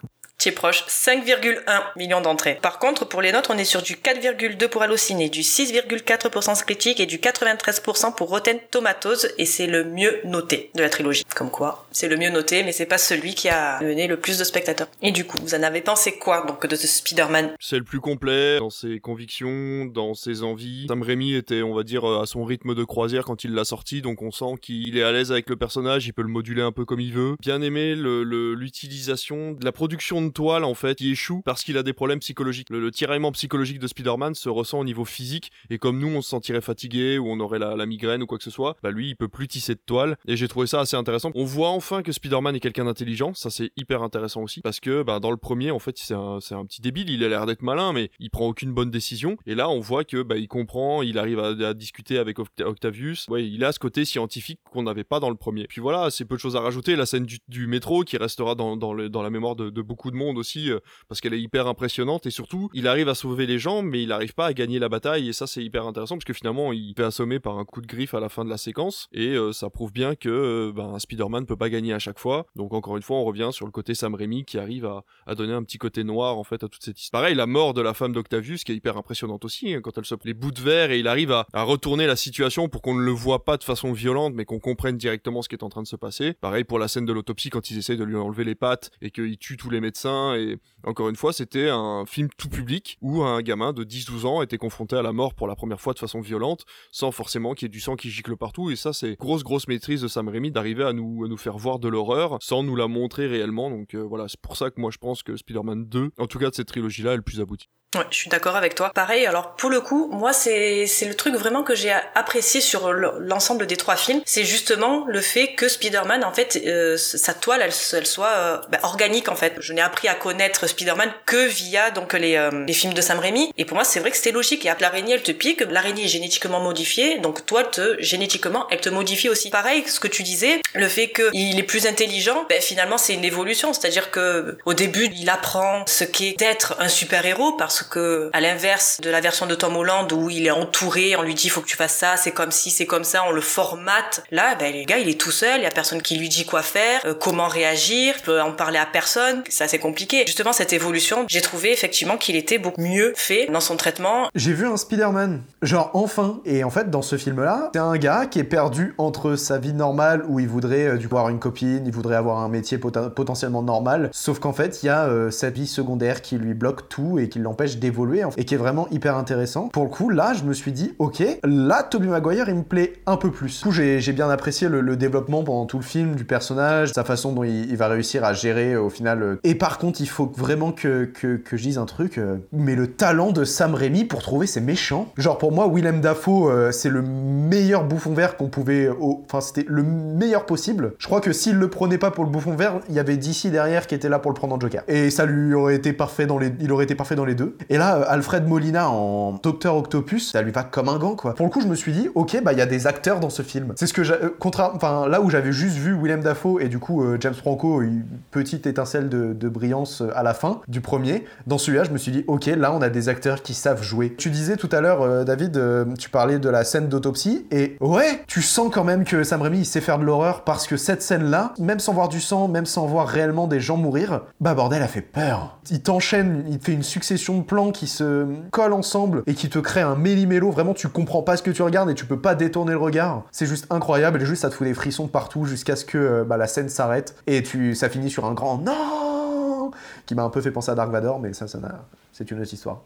[0.45, 1.63] Es proche, 5,1
[1.97, 2.59] millions d'entrées.
[2.61, 6.43] Par contre, pour les notes, on est sur du 4,2 pour Allociné, du 6,4 pour
[6.43, 10.91] Sens Critique et du 93% pour Rotten Tomatoes, et c'est le mieux noté de la
[10.91, 11.25] trilogie.
[11.37, 14.39] Comme quoi, c'est le mieux noté, mais c'est pas celui qui a mené le plus
[14.39, 14.89] de spectateurs.
[15.03, 17.53] Et du coup, vous en avez pensé quoi, donc, de ce Spider-Man?
[17.61, 20.87] C'est le plus complet dans ses convictions, dans ses envies.
[20.89, 23.65] Sam Raimi était, on va dire, euh, à son rythme de croisière quand il l'a
[23.65, 26.63] sorti, donc on sent qu'il est à l'aise avec le personnage, il peut le moduler
[26.63, 27.37] un peu comme il veut.
[27.41, 31.93] Bien aimé l'utilisation la production de toile, en fait, qui échoue parce qu'il a des
[31.93, 32.71] problèmes psychologiques.
[32.71, 36.23] Le, le tiraillement psychologique de Spider-Man se ressent au niveau physique, et comme nous, on
[36.23, 38.91] se sentirait fatigué, ou on aurait la, la migraine ou quoi que ce soit, bah
[38.91, 41.31] lui, il peut plus tisser de toile, et j'ai trouvé ça assez intéressant.
[41.35, 45.03] On voit enfin que Spider-Man est quelqu'un d'intelligent, ça c'est hyper intéressant aussi, parce que
[45.03, 47.93] bah, dans le premier, en fait, c'est un, petit débile, il a l'air d'être malin,
[47.93, 51.19] mais il prend aucune bonne décision, et là, on voit que bah, il comprend, il
[51.19, 55.21] arrive à, discuter avec Octa- Octavius, ouais, il a ce côté scientifique qu'on n'avait pas
[55.21, 55.67] dans le premier.
[55.67, 58.95] Puis voilà, c'est peu de choses à rajouter, la scène du, métro qui restera dans,
[58.95, 62.31] la mémoire de, beaucoup de monde, monde aussi euh, parce qu'elle est hyper impressionnante et
[62.31, 65.29] surtout il arrive à sauver les gens mais il n'arrive pas à gagner la bataille
[65.29, 67.87] et ça c'est hyper intéressant parce que finalement il fait assommer par un coup de
[67.87, 70.99] griffe à la fin de la séquence et euh, ça prouve bien que euh, ben,
[70.99, 73.73] Spider-Man peut pas gagner à chaque fois donc encore une fois on revient sur le
[73.73, 76.69] côté Sam Raimi qui arrive à, à donner un petit côté noir en fait à
[76.69, 77.23] toute cette histoire.
[77.23, 80.05] Pareil la mort de la femme d'Octavius qui est hyper impressionnante aussi hein, quand elle
[80.05, 82.95] se les bouts de verre et il arrive à, à retourner la situation pour qu'on
[82.95, 85.69] ne le voit pas de façon violente mais qu'on comprenne directement ce qui est en
[85.69, 86.35] train de se passer.
[86.35, 89.11] Pareil pour la scène de l'autopsie quand ils essayent de lui enlever les pattes et
[89.11, 93.23] qu'il tue tous les médecins et encore une fois c'était un film tout public où
[93.23, 95.99] un gamin de 10-12 ans était confronté à la mort pour la première fois de
[95.99, 99.19] façon violente sans forcément qu'il y ait du sang qui gicle partout et ça c'est
[99.19, 102.39] grosse grosse maîtrise de Sam Raimi d'arriver à nous, à nous faire voir de l'horreur
[102.41, 105.23] sans nous la montrer réellement donc euh, voilà c'est pour ça que moi je pense
[105.23, 107.69] que Spider-Man 2 en tout cas de cette trilogie là est plus abouti.
[107.95, 108.91] Ouais, je suis d'accord avec toi.
[108.95, 112.91] Pareil, alors pour le coup, moi c'est c'est le truc vraiment que j'ai apprécié sur
[112.91, 117.61] l'ensemble des trois films, c'est justement le fait que Spider-Man en fait euh, sa toile
[117.61, 119.57] elle, soit euh, bah, organique en fait.
[119.61, 122.33] Je n'ai appris à connaître Spider-Man que via donc les
[122.67, 124.65] les films de Sam Raimi et pour moi c'est vrai que c'était logique.
[124.65, 128.89] Et l'araignée elle te pique, l'araignée est génétiquement modifiée, donc toi te génétiquement elle te
[128.89, 129.51] modifie aussi.
[129.51, 133.15] Pareil, ce que tu disais, le fait que il est plus intelligent, ben, finalement c'est
[133.15, 137.83] une évolution, c'est-à-dire que au début il apprend ce qu'est d'être un super héros parce
[137.83, 141.35] que à l'inverse de la version de Tom Holland où il est entouré, on lui
[141.35, 144.25] dit faut que tu fasses ça, c'est comme si, c'est comme ça, on le formate.
[144.31, 146.45] Là, ben les gars, il est tout seul, il y a personne qui lui dit
[146.45, 150.25] quoi faire, euh, comment réagir, il peut en parler à personne, c'est compliqué.
[150.27, 154.29] Justement cette évolution, j'ai trouvé effectivement qu'il était beaucoup mieux fait dans son traitement.
[154.35, 158.27] J'ai vu un Spider-Man, genre enfin, et en fait dans ce film-là, c'est un gars
[158.27, 161.83] qui est perdu entre sa vie normale où il voudrait euh, du avoir une copine,
[161.85, 165.31] il voudrait avoir un métier pot- potentiellement normal, sauf qu'en fait il y a euh,
[165.31, 168.87] sa vie secondaire qui lui bloque tout et qui l'empêche d'évoluer et qui est vraiment
[168.91, 169.69] hyper intéressant.
[169.69, 172.95] Pour le coup, là, je me suis dit, ok, là, Tobey Maguire, il me plaît
[173.07, 173.59] un peu plus.
[173.59, 177.33] Du coup, j'ai bien apprécié le, développement pendant tout le film du personnage, sa façon
[177.33, 179.23] dont il, va réussir à gérer euh, au final.
[179.23, 179.41] euh.
[179.43, 182.21] Et par contre, il faut vraiment que, que, que je dise un truc,
[182.53, 185.09] mais le talent de Sam Raimi pour trouver ses méchants.
[185.17, 188.89] Genre, pour moi, Willem Dafoe, c'est le meilleur bouffon vert qu'on pouvait.
[189.01, 190.93] Enfin, c'était le meilleur possible.
[190.99, 193.47] Je crois que s'il le prenait pas pour le bouffon vert, il y avait DC
[193.51, 194.83] derrière qui était là pour le prendre en Joker.
[194.89, 196.53] Et ça lui aurait été parfait dans les.
[196.61, 197.57] Il aurait été parfait dans les deux.
[197.69, 201.35] Et là, euh, Alfred Molina en Docteur Octopus, ça lui va comme un gant, quoi.
[201.35, 203.31] Pour le coup, je me suis dit, ok, bah il y a des acteurs dans
[203.31, 203.73] ce film.
[203.77, 206.79] C'est ce que euh, contra- Enfin, là où j'avais juste vu Willem Dafoe et du
[206.79, 211.25] coup euh, James Franco, une petite étincelle de, brillance à la fin du premier.
[211.47, 214.15] Dans celui-là, je me suis dit, ok, là, on a des acteurs qui savent jouer.
[214.17, 215.61] Tu disais tout à l'heure, David,
[215.99, 219.59] tu parlais de la scène d'autopsie et ouais, tu sens quand même que Sam Raimi
[219.59, 222.65] il sait faire de l'horreur parce que cette scène-là, même sans voir du sang, même
[222.65, 225.59] sans voir réellement des gens mourir, bah bordel, a fait peur.
[225.71, 229.59] Il t'enchaîne, il fait une succession de plans qui se collent ensemble et qui te
[229.59, 230.51] créent un méli-mélo.
[230.51, 233.25] Vraiment, tu comprends pas ce que tu regardes et tu peux pas détourner le regard.
[233.31, 236.25] C'est juste incroyable et juste ça te fout des frissons partout jusqu'à ce que euh,
[236.25, 239.71] bah, la scène s'arrête et tu, ça finit sur un grand non
[240.07, 242.81] qui m'a un peu fait penser à Dark Vador, mais ça, c'est une autre histoire.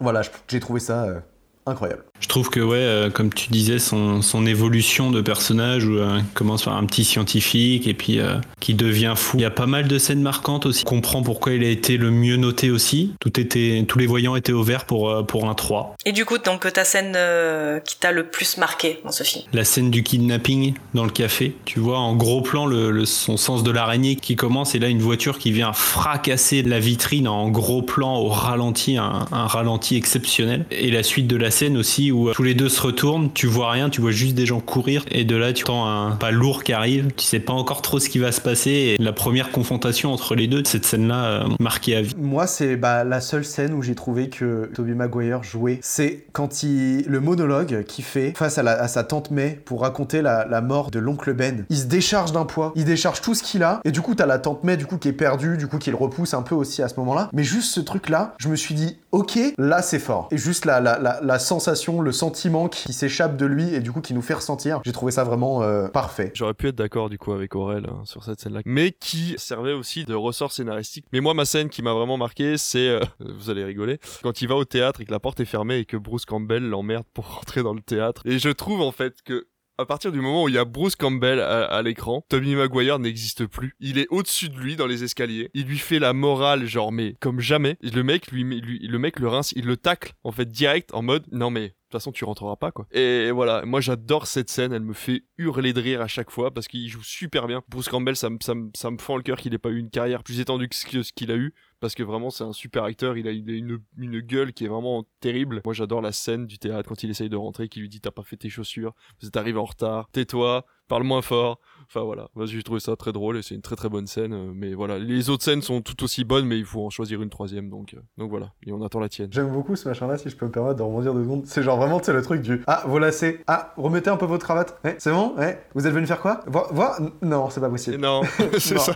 [0.00, 1.20] Voilà, j'ai trouvé ça euh,
[1.66, 2.02] incroyable.
[2.20, 6.18] Je trouve que, ouais, euh, comme tu disais, son, son évolution de personnage, où euh,
[6.20, 9.36] il commence par un petit scientifique et puis euh, qui devient fou.
[9.38, 10.84] Il y a pas mal de scènes marquantes aussi.
[10.86, 13.14] On comprend pourquoi il a été le mieux noté aussi.
[13.20, 15.96] Tout était, tous les voyants étaient au vert pour, euh, pour un 3.
[16.06, 19.44] Et du coup, donc ta scène euh, qui t'a le plus marqué dans ce film?
[19.52, 23.36] La scène du kidnapping dans le café, tu vois en gros plan le, le- son
[23.36, 27.48] sens de l'araignée qui commence et là une voiture qui vient fracasser la vitrine en
[27.50, 30.64] gros plan au ralenti, un, un ralenti exceptionnel.
[30.70, 33.46] Et la suite de la scène aussi où euh, tous les deux se retournent, tu
[33.46, 36.30] vois rien, tu vois juste des gens courir et de là tu entends un pas
[36.30, 38.70] lourd qui arrive, tu sais pas encore trop ce qui va se passer.
[38.70, 42.14] Et la première confrontation entre les deux, cette scène-là euh, marquée à vie.
[42.18, 45.78] Moi, c'est bah, la seule scène où j'ai trouvé que Tobey Maguire jouait.
[45.82, 47.04] C'est quand il.
[47.06, 50.98] le monologue qu'il fait face à, sa tante May pour raconter la, la mort de
[50.98, 51.64] l'oncle Ben.
[51.70, 54.26] Il se décharge d'un poids, il décharge tout ce qu'il a, et du coup, t'as
[54.26, 56.54] la tante May, du coup, qui est perdue, du coup, qui le repousse un peu
[56.54, 57.30] aussi à ce moment-là.
[57.32, 60.28] Mais juste ce truc-là, je me suis dit, ok, là, c'est fort.
[60.30, 64.00] Et juste la, la, la sensation, le sentiment qui s'échappe de lui et du coup,
[64.00, 66.32] qui nous fait ressentir, j'ai trouvé ça vraiment euh, parfait.
[66.34, 69.72] J'aurais pu être d'accord du coup avec Aurel hein, sur cette scène-là, mais qui servait
[69.72, 71.06] aussi de ressort scénaristique.
[71.12, 74.48] Mais moi, ma scène qui m'a vraiment marqué, c'est, euh, vous allez rigoler, quand il
[74.48, 77.26] va au théâtre et que la porte est fermée et que Bruce Campbell l'emmerde pour
[77.36, 78.22] rentrer dans le théâtre.
[78.24, 79.46] Et je trouve en fait que
[79.78, 83.46] à partir du moment où il y a Bruce Campbell à, l'écran, Tommy Maguire n'existe
[83.46, 83.74] plus.
[83.80, 85.50] Il est au-dessus de lui dans les escaliers.
[85.54, 87.76] Il lui fait la morale, genre, mais comme jamais.
[87.82, 91.24] Le mec, lui, le mec le rince, il le tacle, en fait, direct, en mode,
[91.32, 92.86] non mais, de toute façon, tu rentreras pas, quoi.
[92.92, 96.52] Et voilà, moi j'adore cette scène, elle me fait hurler de rire à chaque fois
[96.52, 97.62] parce qu'il joue super bien.
[97.68, 99.78] Bruce Campbell, ça me, ça me, ça me fend le cœur qu'il ait pas eu
[99.78, 101.54] une carrière plus étendue que- ce qu'il a eu
[101.84, 103.78] parce que vraiment c'est un super acteur, il a une,
[104.20, 105.60] gueule qui est vraiment terrible.
[105.66, 108.10] Moi j'adore la scène du théâtre quand il essaye de rentrer, qui lui dit t'as
[108.10, 112.28] pas fait tes chaussures, vous êtes arrivé en retard, tais-toi, parle moins fort, Enfin voilà,
[112.34, 114.32] Moi, j'ai trouvé ça très drôle et c'est une très très bonne scène.
[114.32, 117.22] euh, Mais voilà, les autres scènes sont tout aussi bonnes, mais il faut en choisir
[117.22, 117.68] une troisième.
[117.70, 119.28] Donc, euh, donc voilà, et on attend la tienne.
[119.32, 121.42] J'aime beaucoup ce machin-là, si je peux me permettre de rebondir deux secondes.
[121.46, 123.42] C'est genre vraiment, tu sais, le truc du Ah, vos lacets.
[123.46, 124.78] Ah, remettez un peu votre cravate.
[124.84, 125.34] Ouais, c'est bon?
[125.36, 125.62] Ouais.
[125.74, 126.40] Vous êtes venu faire quoi?
[126.46, 127.96] Voir, Non, c'est pas possible.
[127.98, 128.22] Non,
[128.58, 128.94] c'est ça.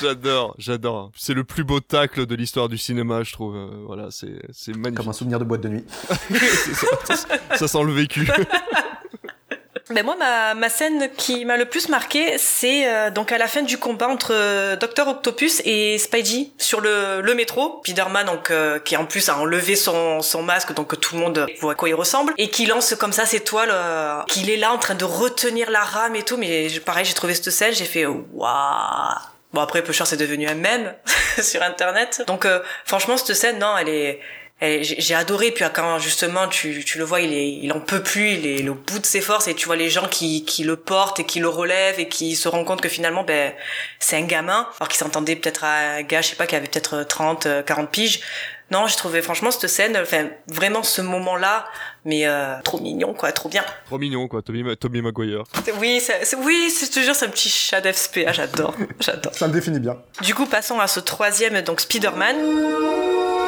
[0.00, 1.10] J'adore, j'adore.
[1.16, 3.54] C'est le plus beau tacle de l'histoire du cinéma, je trouve.
[3.56, 4.96] Euh, voilà, c'est c'est magnifique.
[4.98, 5.84] Comme un souvenir de boîte de nuit.
[6.30, 6.86] C'est ça,
[7.16, 8.28] ça- ça sent le vécu.
[9.92, 13.46] Ben moi, ma, ma scène qui m'a le plus marqué, c'est euh, donc à la
[13.46, 17.80] fin du combat entre euh, Docteur Octopus et Spidey sur le, le métro.
[17.84, 21.46] Spider-Man, donc euh, qui en plus a enlevé son, son masque, donc tout le monde
[21.60, 24.56] voit à quoi il ressemble, et qui lance comme ça ses toiles, euh, qu'il est
[24.56, 26.36] là en train de retenir la rame et tout.
[26.36, 28.24] Mais pareil, j'ai trouvé cette scène, j'ai fait waouh.
[29.52, 30.94] Bon après, Pusher c'est devenu un mème
[31.42, 32.22] sur Internet.
[32.26, 34.20] Donc euh, franchement, cette scène, non, elle est
[34.62, 38.30] j'ai adoré puis quand justement tu, tu le vois il est il en peut plus
[38.34, 40.76] il est au bout de ses forces et tu vois les gens qui, qui le
[40.76, 43.52] portent et qui le relèvent et qui se rendent compte que finalement ben
[43.98, 46.68] c'est un gamin alors qu'il s'entendait peut-être à un gars je sais pas qui avait
[46.68, 48.20] peut-être 30 euh, 40 piges
[48.70, 51.66] non j'ai trouvé franchement cette scène enfin vraiment ce moment là
[52.04, 55.42] mais euh, trop mignon quoi trop bien Trop mignon, quoi, Tommy, Tommy Maguire.
[55.80, 59.34] oui c'est c'est- oui c'est je te jure c'est un petit chat d'FSPA j'adore j'adore
[59.34, 59.96] Ça me définit bien.
[60.22, 63.41] du coup passons à ce troisième donc Spider-Man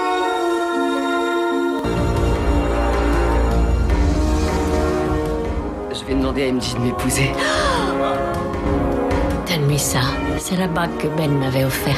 [5.95, 7.31] Je vais demander à MJ de m'épouser.
[9.49, 10.01] Donne-lui ça.
[10.39, 11.97] C'est la bague que Ben m'avait offerte.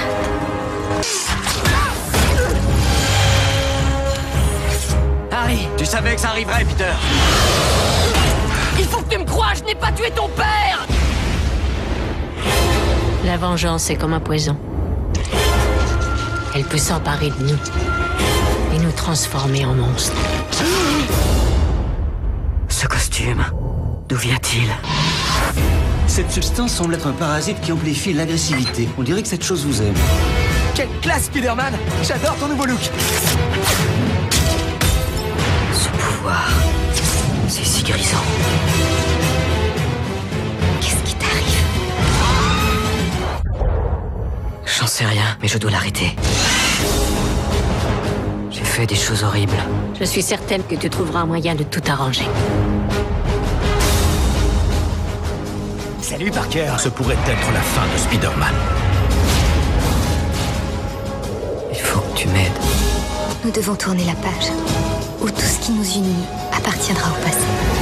[5.32, 6.92] Harry, tu savais que ça arriverait, Peter
[8.78, 10.86] Il faut que tu me crois, je n'ai pas tué ton père
[13.24, 14.56] La vengeance est comme un poison.
[16.54, 17.58] Elle peut s'emparer de nous
[18.74, 20.12] et nous transformer en monstres.
[22.68, 23.44] Ce costume,
[24.08, 24.68] d'où vient-il
[26.06, 28.88] Cette substance semble être un parasite qui amplifie l'agressivité.
[28.98, 29.94] On dirait que cette chose vous aime.
[30.74, 32.80] Quelle classe, Spider-Man J'adore ton nouveau look
[35.72, 36.48] Ce pouvoir,
[37.48, 38.22] c'est si grisant.
[40.80, 41.64] Qu'est-ce qui t'arrive
[44.64, 46.14] J'en sais rien, mais je dois l'arrêter.
[48.50, 49.56] J'ai fait des choses horribles.
[49.98, 52.26] Je suis certaine que tu trouveras un moyen de tout arranger.
[56.18, 58.54] Salut, Parker Ce pourrait être la fin de Spider-Man.
[61.70, 62.58] Il faut que tu m'aides.
[63.44, 64.50] Nous devons tourner la page,
[65.20, 66.24] où tout ce qui nous unit
[66.56, 67.75] appartiendra au passé.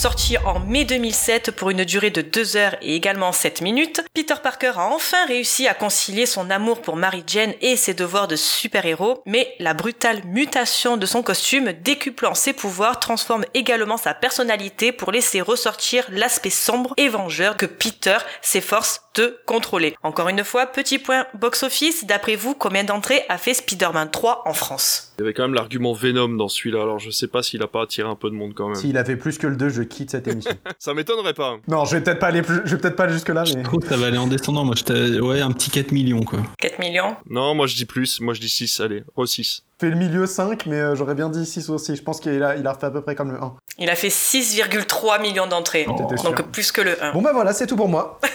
[0.00, 4.36] Sorti en mai 2007 pour une durée de 2 heures et également 7 minutes, Peter
[4.42, 8.34] Parker a enfin réussi à concilier son amour pour Mary Jane et ses devoirs de
[8.34, 14.90] super-héros, mais la brutale mutation de son costume décuplant ses pouvoirs transforme également sa personnalité
[14.90, 19.94] pour laisser ressortir l'aspect sombre et vengeur que Peter s'efforce de contrôler.
[20.02, 24.52] Encore une fois, petit point box-office, d'après vous, combien d'entrées a fait Spider-Man 3 en
[24.54, 25.12] France?
[25.18, 27.66] Il y avait quand même l'argument Venom dans celui-là, alors je sais pas s'il a
[27.66, 28.76] pas attiré un peu de monde quand même.
[28.76, 30.52] S'il a fait plus que le 2, je quitte cette émission.
[30.78, 31.56] Ça m'étonnerait pas.
[31.68, 32.60] non, je vais peut-être pas aller plus...
[32.64, 33.60] je vais peut-être pas aller jusque là, mais.
[33.62, 34.64] Je trouve que ça va aller en descendant.
[34.64, 36.38] Moi, je t'ai- ouais, un petit 4 millions, quoi.
[36.58, 37.16] 4 millions?
[37.28, 39.64] Non, moi je dis plus, moi je dis 6, allez, re 6.
[39.80, 41.96] Fait le milieu 5, mais euh, j'aurais bien dit 6 aussi.
[41.96, 43.54] Je pense qu'il a, il a refait à peu près comme le 1.
[43.78, 45.84] Il a fait 6,3 millions d'entrées.
[45.84, 46.22] Sûr.
[46.22, 47.12] Donc plus que le 1.
[47.12, 48.20] Bon bah voilà, c'est tout pour moi.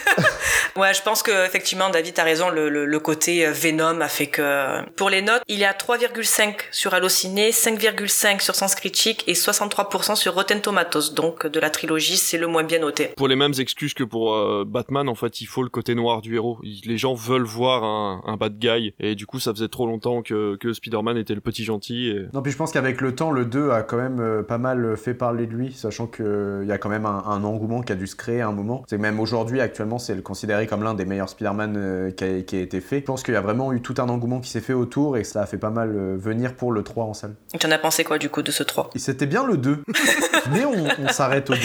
[0.77, 2.49] Ouais, je pense que effectivement, David a raison.
[2.49, 5.71] Le, le, le côté euh, Venom a fait que pour les notes, il est à
[5.71, 11.13] 3,5 sur Allociné, 5,5 sur Sens Critique et 63% sur Rotten Tomatoes.
[11.15, 13.11] Donc de la trilogie, c'est le moins bien noté.
[13.15, 16.21] Pour les mêmes excuses que pour euh, Batman, en fait, il faut le côté noir
[16.21, 16.59] du héros.
[16.83, 20.23] Les gens veulent voir un, un bad guy, et du coup, ça faisait trop longtemps
[20.23, 22.09] que, que Spider-Man était le petit gentil.
[22.09, 22.25] Et...
[22.33, 24.97] Non, puis je pense qu'avec le temps, le 2 a quand même euh, pas mal
[24.97, 27.95] fait parler de lui, sachant qu'il y a quand même un, un engouement qui a
[27.95, 28.83] dû se créer à un moment.
[28.89, 32.23] C'est que même aujourd'hui, actuellement, c'est le considéré comme l'un des meilleurs Spider-Man euh, qui,
[32.23, 32.99] a, qui a été fait.
[32.99, 35.21] Je pense qu'il y a vraiment eu tout un engouement qui s'est fait autour et
[35.21, 37.35] que ça a fait pas mal euh, venir pour le 3 en salle.
[37.59, 39.83] Tu en as pensé quoi du coup de ce 3 Et c'était bien le 2.
[40.51, 41.59] Mais on, on s'arrête au 2.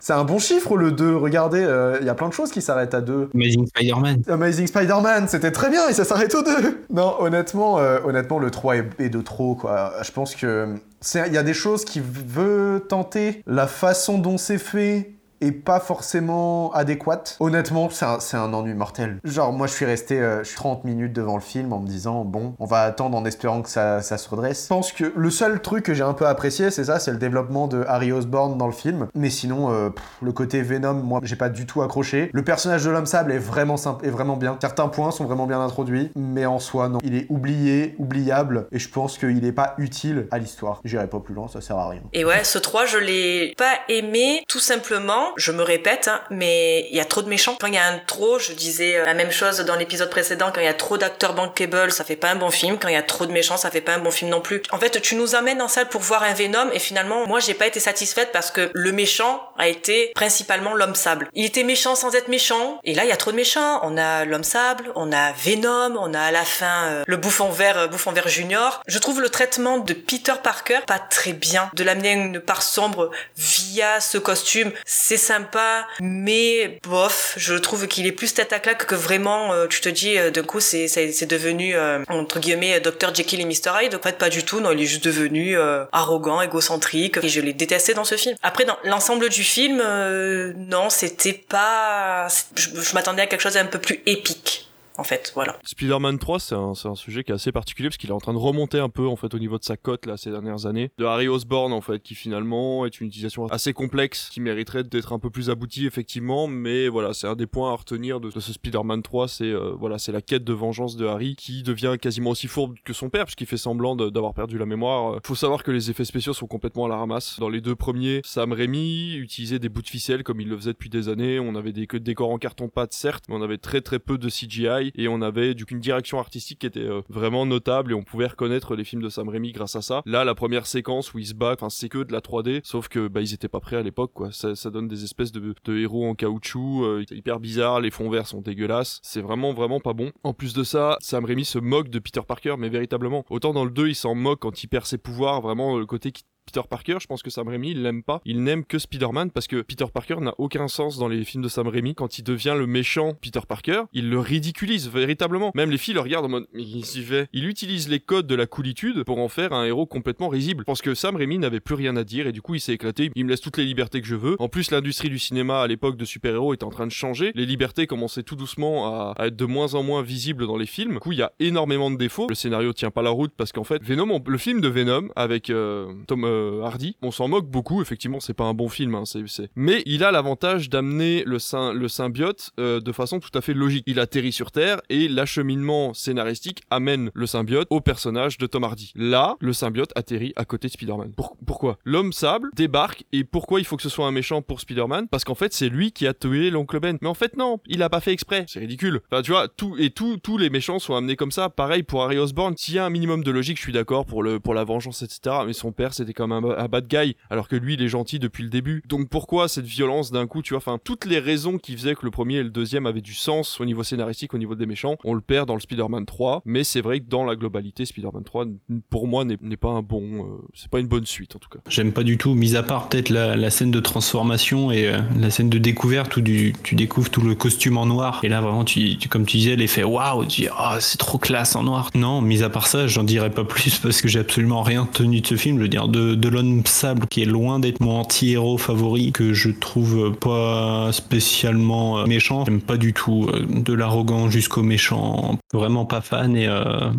[0.00, 1.14] C'est un bon chiffre le 2.
[1.16, 3.30] Regardez, euh, il y a plein de choses qui s'arrêtent à 2.
[3.34, 4.22] Amazing Spider-Man.
[4.28, 6.50] Amazing Spider-Man, c'était très bien et ça s'arrête au 2.
[6.90, 9.92] Non, honnêtement, euh, honnêtement, le 3 est, est de trop, quoi.
[10.02, 14.38] Je pense que c'est- il y a des choses qui veut tenter, la façon dont
[14.38, 17.36] c'est fait est pas forcément adéquate.
[17.40, 19.18] Honnêtement, c'est un, ennui mortel.
[19.24, 21.86] Genre, moi, je suis resté euh, je suis 30 minutes devant le film en me
[21.86, 24.64] disant, bon, on va attendre en espérant que ça, ça se redresse.
[24.64, 27.18] Je pense que le seul truc que j'ai un peu apprécié, c'est ça, c'est le
[27.18, 29.08] développement de Harry Osborn dans le film.
[29.14, 29.90] Mais sinon, euh,
[30.22, 32.30] le côté Venom, moi, j'ai pas du tout accroché.
[32.32, 34.58] Le personnage de l'homme sable est vraiment simple, est vraiment bien.
[34.60, 36.98] Certains points sont vraiment bien introduits, mais en soi, non.
[37.02, 40.80] Il est oublié, oubliable, et je pense qu'il est pas utile à l'histoire.
[40.84, 42.02] J'irai pas plus loin, ça sert à rien.
[42.12, 46.86] Et ouais, ce 3, je l'ai pas aimé, tout simplement, je me répète, hein, mais
[46.90, 47.56] il y a trop de méchants.
[47.60, 50.50] Quand il y a un trop, je disais euh, la même chose dans l'épisode précédent,
[50.54, 52.78] quand il y a trop d'acteurs bankable, ça fait pas un bon film.
[52.78, 54.62] Quand il y a trop de méchants, ça fait pas un bon film non plus.
[54.70, 57.54] En fait, tu nous amènes en salle pour voir un Venom, et finalement, moi, j'ai
[57.54, 61.28] pas été satisfaite parce que le méchant a été principalement l'homme sable.
[61.34, 63.80] Il était méchant sans être méchant, et là, il y a trop de méchants.
[63.82, 67.50] On a l'homme sable, on a Venom, on a à la fin euh, le bouffon
[67.50, 68.82] vert, euh, bouffon vert junior.
[68.86, 71.70] Je trouve le traitement de Peter Parker pas très bien.
[71.74, 77.86] De l'amener à une part sombre via ce costume, c'est sympa, mais bof, je trouve
[77.86, 80.60] qu'il est plus tête à claque que vraiment, euh, tu te dis, euh, d'un coup,
[80.60, 80.86] c'est,
[81.26, 83.14] devenu, euh, entre guillemets, Dr.
[83.14, 83.72] Jekyll et Mr.
[83.82, 83.94] Hyde.
[83.94, 87.40] En fait, pas du tout, non, il est juste devenu euh, arrogant, égocentrique, et je
[87.40, 88.36] l'ai détesté dans ce film.
[88.42, 92.28] Après, dans l'ensemble du film, euh, non, c'était pas...
[92.56, 94.69] Je, je m'attendais à quelque chose d'un peu plus épique.
[95.00, 95.56] En fait, voilà.
[95.64, 98.34] Spider-Man 3, c'est un, un sujet qui est assez particulier parce qu'il est en train
[98.34, 100.90] de remonter un peu en fait au niveau de sa cote là ces dernières années.
[100.98, 105.14] De Harry Osborn en fait, qui finalement est une utilisation assez complexe, qui mériterait d'être
[105.14, 108.52] un peu plus aboutie effectivement, mais voilà, c'est un des points à retenir de, ce
[108.52, 112.30] Spider-Man 3, c'est euh, voilà, c'est la quête de vengeance de Harry qui devient quasiment
[112.30, 115.14] aussi fourbe que son père puisqu'il fait semblant d'avoir perdu la mémoire.
[115.14, 117.40] Euh, Faut savoir que les effets spéciaux sont complètement à la ramasse.
[117.40, 120.72] Dans les deux premiers, Sam Raimi utilisait des bouts de ficelle comme il le faisait
[120.72, 121.40] depuis des années.
[121.40, 124.28] On avait des décors en carton pâte certes, mais on avait très très peu de
[124.28, 127.94] CGI et on avait du coup une direction artistique qui était euh, vraiment notable et
[127.94, 130.02] on pouvait reconnaître les films de Sam Raimi grâce à ça.
[130.06, 132.88] Là, la première séquence où il se bat, enfin c'est que de la 3D, sauf
[132.88, 134.32] que bah ils étaient pas prêts à l'époque quoi.
[134.32, 138.26] Ça, ça donne des espèces de, héros en caoutchouc, euh, hyper bizarre, les fonds verts
[138.26, 140.12] sont dégueulasses, c'est vraiment vraiment pas bon.
[140.24, 143.24] En plus de ça, Sam Raimi se moque de Peter Parker, mais véritablement.
[143.30, 146.12] Autant dans le 2, il s'en moque quand il perd ses pouvoirs, vraiment le côté
[146.12, 148.20] qui Peter Parker, je pense que Sam Raimi, il l'aime pas.
[148.24, 151.48] Il n'aime que Spider-Man parce que Peter Parker n'a aucun sens dans les films de
[151.48, 151.94] Sam Raimi.
[151.94, 155.52] Quand il devient le méchant Peter Parker, il le ridiculise véritablement.
[155.54, 157.28] Même les filles le regardent en mode, mais il s'y fait.
[157.32, 160.64] Il utilise les codes de la coolitude pour en faire un héros complètement risible.
[160.64, 163.12] Pense que Sam Raimi n'avait plus rien à dire et du coup il s'est éclaté.
[163.14, 164.34] Il me laisse toutes les libertés que je veux.
[164.40, 167.30] En plus, l'industrie du cinéma à l'époque de super-héros était en train de changer.
[167.36, 170.94] Les libertés commençaient tout doucement à, être de moins en moins visibles dans les films.
[170.94, 172.26] Du coup, il y a énormément de défauts.
[172.28, 175.48] Le scénario tient pas la route parce qu'en fait, Venom, le film de Venom avec
[175.50, 177.82] euh, Tom euh, Hardy, on s'en moque beaucoup.
[177.82, 181.38] Effectivement, c'est pas un bon film, hein, c'est, c'est- mais il a l'avantage d'amener le,
[181.72, 183.84] le symbiote euh, de façon tout à fait logique.
[183.86, 188.92] Il atterrit sur Terre et l'acheminement scénaristique amène le symbiote au personnage de Tom Hardy.
[188.96, 191.12] Là, le symbiote atterrit à côté de Spider-Man.
[191.16, 191.78] Pour- pourquoi?
[191.84, 195.08] L'homme sable débarque et pourquoi il faut que ce soit un méchant pour Spider-Man?
[195.08, 196.98] Parce qu'en fait, c'est lui qui a tué l'oncle Ben.
[197.00, 198.44] Mais en fait, non, il a pas fait exprès.
[198.48, 199.00] C'est ridicule.
[199.10, 201.48] Enfin, tu vois, tout et tout, tous les méchants sont amenés comme ça.
[201.50, 202.54] Pareil pour Harry Osborn.
[202.56, 205.02] S'il y a un minimum de logique, je suis d'accord pour le pour la vengeance,
[205.02, 205.36] etc.
[205.46, 208.18] Mais son père, c'était comme un, un bad guy, alors que lui, il est gentil
[208.18, 208.82] depuis le début.
[208.86, 212.04] Donc pourquoi cette violence d'un coup Tu vois, enfin, toutes les raisons qui faisaient que
[212.04, 214.96] le premier et le deuxième avaient du sens au niveau scénaristique, au niveau des méchants,
[215.04, 216.42] on le perd dans le Spider-Man 3.
[216.44, 218.46] Mais c'est vrai que dans la globalité, Spider-Man 3,
[218.90, 221.60] pour moi, n'est pas un bon, euh, c'est pas une bonne suite en tout cas.
[221.68, 225.30] J'aime pas du tout, mis à part peut-être la, scène de transformation et euh, la
[225.30, 228.20] scène de découverte où tu découvres tout le costume en noir.
[228.22, 231.56] Et là, vraiment, tu, comme tu disais, l'effet waouh, tu dis, ah, c'est trop classe
[231.56, 231.90] en noir.
[231.94, 235.20] Non, mis à part ça, j'en dirais pas plus parce que j'ai absolument rien tenu
[235.20, 235.56] de ce film.
[235.56, 239.32] Je veux dire, de, de l'homme sable qui est loin d'être mon anti-héros favori, que
[239.32, 242.44] je trouve pas spécialement euh, méchant.
[242.44, 245.38] J'aime pas du tout euh, de l'arrogant jusqu'au méchant.
[245.52, 246.90] Vraiment pas fan et euh,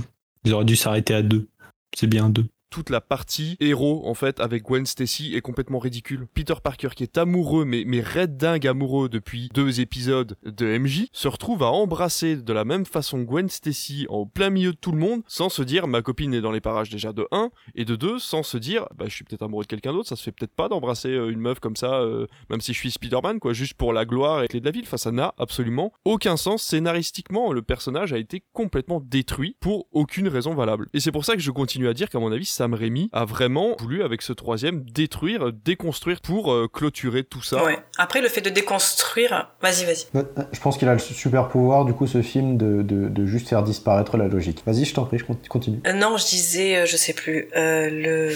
[0.44, 1.48] ils auraient dû s'arrêter à deux.
[1.96, 6.26] C'est bien deux toute la partie héros en fait avec Gwen Stacy est complètement ridicule.
[6.34, 11.08] Peter Parker qui est amoureux mais mais red dingue amoureux depuis deux épisodes de MJ
[11.12, 14.94] se retrouve à embrasser de la même façon Gwen Stacy en plein milieu de tout
[14.94, 17.86] le monde sans se dire ma copine est dans les parages déjà de 1 et
[17.86, 20.24] de 2 sans se dire bah je suis peut-être amoureux de quelqu'un d'autre, ça se
[20.24, 23.40] fait peut-être pas d'embrasser euh, une meuf comme ça euh, même si je suis Spider-Man
[23.40, 24.84] quoi juste pour la gloire et clés de la ville.
[24.86, 30.28] Enfin ça n'a absolument aucun sens scénaristiquement le personnage a été complètement détruit pour aucune
[30.28, 30.88] raison valable.
[30.94, 33.26] Et c'est pour ça que je continue à dire qu'à mon avis Sam Raimi a
[33.26, 37.64] vraiment voulu, avec ce troisième, détruire, déconstruire pour euh, clôturer tout ça.
[37.64, 37.80] Ouais.
[37.98, 39.50] Après, le fait de déconstruire.
[39.64, 40.06] Vas-y, vas-y.
[40.52, 43.50] Je pense qu'il a le super pouvoir, du coup, ce film, de, de, de juste
[43.50, 44.62] faire disparaître la logique.
[44.64, 45.80] Vas-y, je t'en prie, je con- continue.
[45.88, 48.36] Euh, non, je disais, euh, je sais plus, euh, le.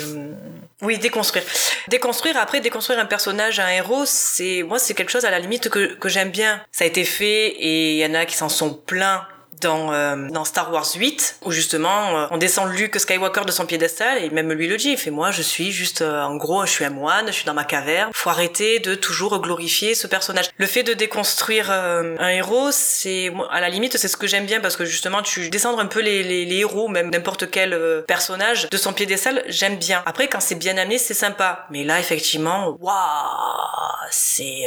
[0.81, 1.43] Oui, déconstruire.
[1.89, 4.63] Déconstruire, après, déconstruire un personnage, un héros, c'est.
[4.63, 6.63] Moi, c'est quelque chose à la limite que, que j'aime bien.
[6.71, 9.21] Ça a été fait et il y en a qui s'en sont plaints
[9.61, 13.65] dans, euh, dans Star Wars 8, où justement euh, on descend Luke Skywalker de son
[13.65, 16.65] piédestal et même lui le dit, il fait moi je suis juste, euh, en gros
[16.65, 20.07] je suis un moine, je suis dans ma caverne, faut arrêter de toujours glorifier ce
[20.07, 20.49] personnage.
[20.57, 24.59] Le fait de déconstruire un héros, c'est à la limite c'est ce que j'aime bien
[24.59, 28.69] parce que justement tu descends un peu les, les, les héros, même n'importe quel personnage
[28.69, 30.03] de son piédestal, j'aime bien.
[30.05, 32.95] Après quand c'est bien amené c'est sympa, mais là effectivement, waouh,
[34.11, 34.65] c'est...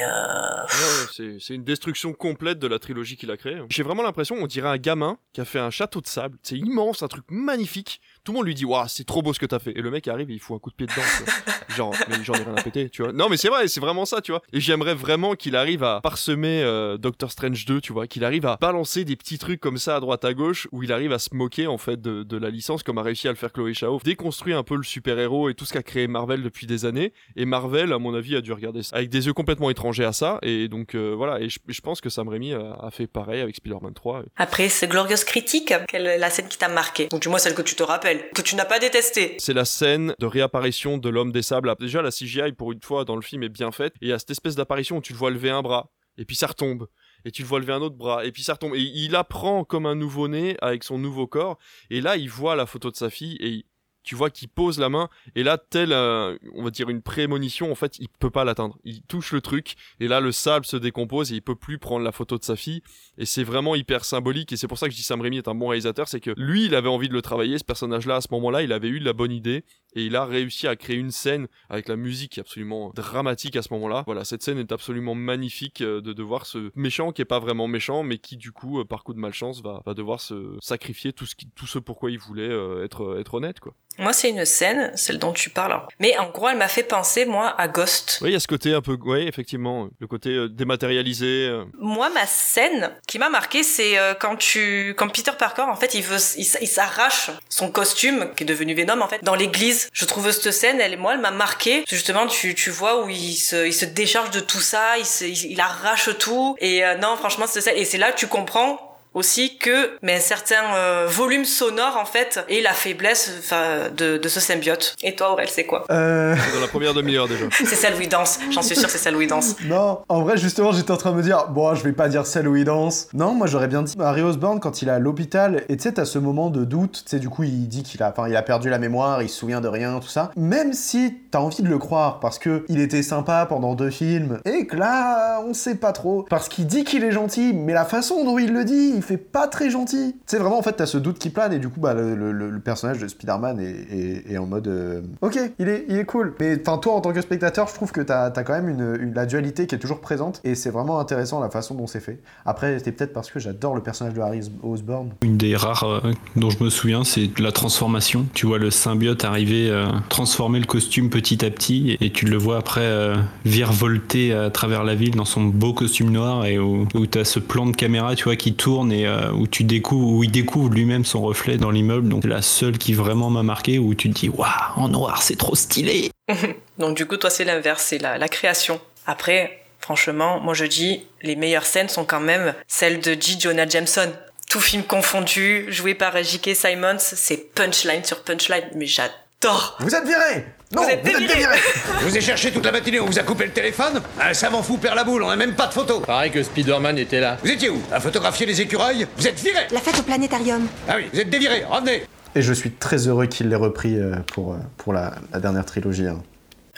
[1.11, 3.59] c'est une destruction complète de la trilogie qu'il a créée.
[3.69, 6.39] J'ai vraiment l'impression, on dirait un gamin qui a fait un château de sable.
[6.43, 8.01] C'est immense, un truc magnifique.
[8.29, 9.71] Tout le monde lui dit waouh c'est trop beau ce que t'as fait.
[9.71, 11.01] Et le mec arrive et il fout un coup de pied dedans
[11.75, 13.11] genre mais j'en ai rien à péter tu vois.
[13.11, 14.43] Non mais c'est vrai c'est vraiment ça tu vois.
[14.53, 18.07] Et j'aimerais vraiment qu'il arrive à parsemer euh, Doctor Strange 2 tu vois.
[18.07, 20.93] Qu'il arrive à balancer des petits trucs comme ça à droite à gauche où il
[20.93, 23.51] arrive à se moquer en fait de, la licence comme a réussi à le faire
[23.51, 26.67] Chloé Chao déconstruire un peu le super héros et tout ce qu'a créé Marvel depuis
[26.67, 27.15] des années.
[27.35, 30.13] Et Marvel à mon avis a dû regarder ça avec des yeux complètement étrangers à
[30.13, 30.39] ça.
[30.43, 31.41] Et donc euh, voilà.
[31.41, 34.87] Et je, pense que Sam Raimi a, a fait pareil avec Spider-Man 3 après c'est
[34.87, 37.07] glorieuse critique quelle est la scène qui t'a marqué?
[37.07, 39.37] Donc du moins celle que tu te rappelles que tu n'as pas détesté.
[39.39, 41.75] C'est la scène de réapparition de l'homme des sables.
[41.79, 43.95] Déjà, la CGI, pour une fois, dans le film, est bien faite.
[44.01, 46.25] Et il y a cette espèce d'apparition où tu le vois lever un bras, et
[46.25, 46.89] puis ça retombe.
[47.25, 48.75] Et tu le vois lever un autre bras, et puis ça retombe.
[48.75, 51.59] Et il apprend comme un nouveau-né avec son nouveau corps.
[51.91, 53.67] Et là, il voit la photo de sa fille, et
[54.09, 57.75] tu vois qu'il pose la main et là tel on va dire une prémonition en
[57.75, 61.31] fait il peut pas l'atteindre il touche le truc et là le sable se décompose
[61.31, 62.81] et il peut plus prendre la photo de sa fille
[63.19, 65.49] et c'est vraiment hyper symbolique et c'est pour ça que je dis Sam Raimi est
[65.49, 68.17] un bon réalisateur c'est que lui il avait envie de le travailler ce personnage là
[68.17, 69.63] à ce moment là il avait eu la bonne idée
[69.95, 73.73] et il a réussi à créer une scène avec la musique absolument dramatique à ce
[73.75, 74.05] moment-là.
[74.07, 77.39] Voilà, cette scène est absolument magnifique euh, de, de voir ce méchant qui est pas
[77.39, 80.57] vraiment méchant, mais qui du coup, euh, par coup de malchance, va, va devoir se
[80.61, 83.75] sacrifier tout ce, qui, tout ce pourquoi il voulait euh, être, être honnête, quoi.
[83.99, 85.81] Moi, c'est une scène, celle dont tu parles.
[85.99, 88.19] Mais en gros, elle m'a fait penser, moi, à Ghost.
[88.23, 91.51] Oui, il y a ce côté un peu, oui, effectivement, le côté dématérialisé.
[91.79, 96.03] Moi, ma scène qui m'a marqué, c'est quand tu, quand Peter Parker, en fait, il
[96.03, 99.89] veut, il, il s'arrache son costume, qui est devenu Venom, en fait, dans l'église.
[99.93, 101.85] Je trouve cette scène, elle, moi, elle m'a marqué.
[101.89, 105.25] Justement, tu, tu vois où il se, il se décharge de tout ça, il, se,
[105.25, 106.57] il, arrache tout.
[106.61, 107.73] Et non, franchement, c'est ça.
[107.73, 108.88] Et c'est là que tu comprends
[109.19, 113.53] aussi que mais un certain euh, volume sonore en fait et la faiblesse
[113.97, 114.95] de, de ce symbiote.
[115.03, 115.85] Et toi Aurel, c'est quoi?
[115.91, 116.35] Euh...
[116.55, 117.45] Dans la première demi-heure déjà.
[117.51, 119.57] c'est celle où il danse, j'en suis sûr c'est celle où il danse.
[119.65, 122.27] Non, en vrai justement j'étais en train de me dire, bon je vais pas dire
[122.27, 123.09] celle où il danse.
[123.13, 125.93] Non, moi j'aurais bien dit Harry Osborn quand il est à l'hôpital et tu sais
[125.93, 128.37] t'as ce moment de doute, tu sais du coup il dit qu'il a, enfin il
[128.37, 130.31] a perdu la mémoire, il se souvient de rien, tout ça.
[130.37, 134.39] Même si t'as envie de le croire parce que il était sympa pendant deux films
[134.45, 137.85] et que là on sait pas trop parce qu'il dit qu'il est gentil, mais la
[137.85, 140.15] façon dont il le dit, il fait pas très gentil.
[140.27, 142.99] C'est vraiment en fait t'as ce doute qui plane et du coup bah le, personnage
[142.99, 146.35] de Spider-Man est, en mode euh, ok il est il est cool.
[146.41, 149.15] Mais enfin toi en tant que spectateur je trouve que t'as as quand même une,
[149.15, 152.21] la dualité qui est toujours présente et c'est vraiment intéressant la façon dont c'est fait.
[152.45, 155.11] Après c'est peut-être parce que j'adore le personnage de Harry Osborn.
[155.23, 158.27] Une des rares euh, dont je me souviens c'est la transformation.
[158.35, 162.37] Tu vois le symbiote arriver euh, transformer le costume petit à petit et, tu le
[162.37, 163.13] vois après
[163.45, 167.39] virevolter à travers la ville dans son beau costume noir et où, où t'as ce
[167.39, 171.05] plan de caméra tu vois qui tourne euh, où tu découvres, où il découvre lui-même
[171.05, 172.09] son reflet dans l'immeuble.
[172.09, 175.23] Donc c'est la seule qui vraiment m'a marqué où tu te dis waouh en noir
[175.23, 176.11] c'est trop stylé.
[176.79, 178.81] donc du coup toi c'est l'inverse, c'est la, la création.
[179.07, 183.37] Après franchement moi je dis les meilleures scènes sont quand même celles de G.
[183.39, 184.13] Jonah Jameson.
[184.51, 186.55] Tout film confondu, joué par J.K.
[186.55, 191.59] Simons, c'est punchline sur punchline, mais j'adore vous êtes viré Non, vous êtes, viré
[192.01, 194.63] Je vous ai cherché toute la matinée, on vous a coupé le téléphone Un savant
[194.63, 197.39] fou perd la boule, on a même pas de photo Pareil que Spider-Man était là.
[197.43, 197.81] Vous étiez où?
[197.91, 199.07] À photographier les écureuils?
[199.17, 200.67] Vous êtes viré La fête au planétarium.
[200.87, 202.03] Ah oui, vous êtes déviré, revenez
[202.35, 206.07] Et je suis très heureux qu'il l'ait repris euh, pour, euh, pour la, dernière trilogie.
[206.07, 206.23] Hein.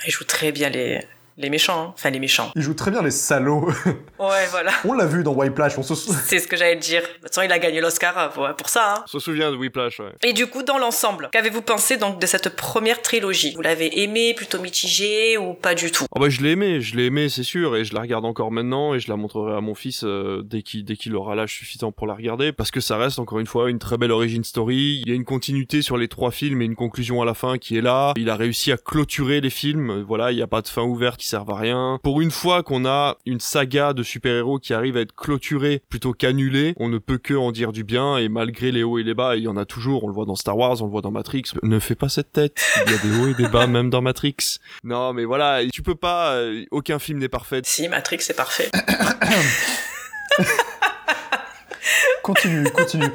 [0.07, 1.01] Il joue très bien les,
[1.41, 1.93] les méchants, hein.
[1.95, 2.51] enfin les méchants.
[2.55, 3.71] Il joue très bien les salauds.
[4.19, 4.73] Ouais, voilà.
[4.85, 7.01] on l'a vu dans Whiplash, on se C'est ce que j'allais te dire.
[7.01, 8.97] De toute façon, il a gagné l'Oscar euh, pour, ça.
[8.97, 9.05] Hein.
[9.07, 10.13] On se souvient de Whiplash, ouais.
[10.23, 13.55] Et du coup, dans l'ensemble, qu'avez-vous pensé donc de cette première trilogie?
[13.55, 16.05] Vous l'avez aimé, plutôt mitigé ou pas du tout?
[16.15, 18.53] Oh bah, Je l'ai aimé, je l'ai aimé, c'est sûr, et je la regarde encore
[18.53, 21.55] maintenant, et je la montrerai à mon fils euh, dès qu'il dès qu'il aura l'âge
[21.55, 24.45] suffisant pour la regarder, parce que ça reste encore une fois une très belle origin
[24.45, 25.01] story.
[25.03, 27.57] Il y a une continuité sur les trois films et une conclusion à la fin
[27.57, 28.13] qui est là.
[28.17, 30.05] Il a réussi à clôturer les films.
[30.07, 32.01] Voilà, il n'y a pas de fin ouverte qui servent à rien.
[32.03, 36.13] Pour une fois qu'on a une saga de super-héros qui arrive à être clôturée plutôt
[36.13, 39.15] qu'annulée, on ne peut que en dire du bien et malgré les hauts et les
[39.15, 41.03] bas, il y en a toujours, on le voit dans Star Wars, on le voit
[41.03, 43.69] dans Matrix, ne fais pas cette tête, il y a des hauts et des bas
[43.69, 44.59] même dans Matrix.
[44.83, 47.61] Non mais voilà, tu peux pas, euh, aucun film n'est parfait.
[47.65, 48.69] Si, Matrix est parfait.
[52.23, 53.11] continue, continue.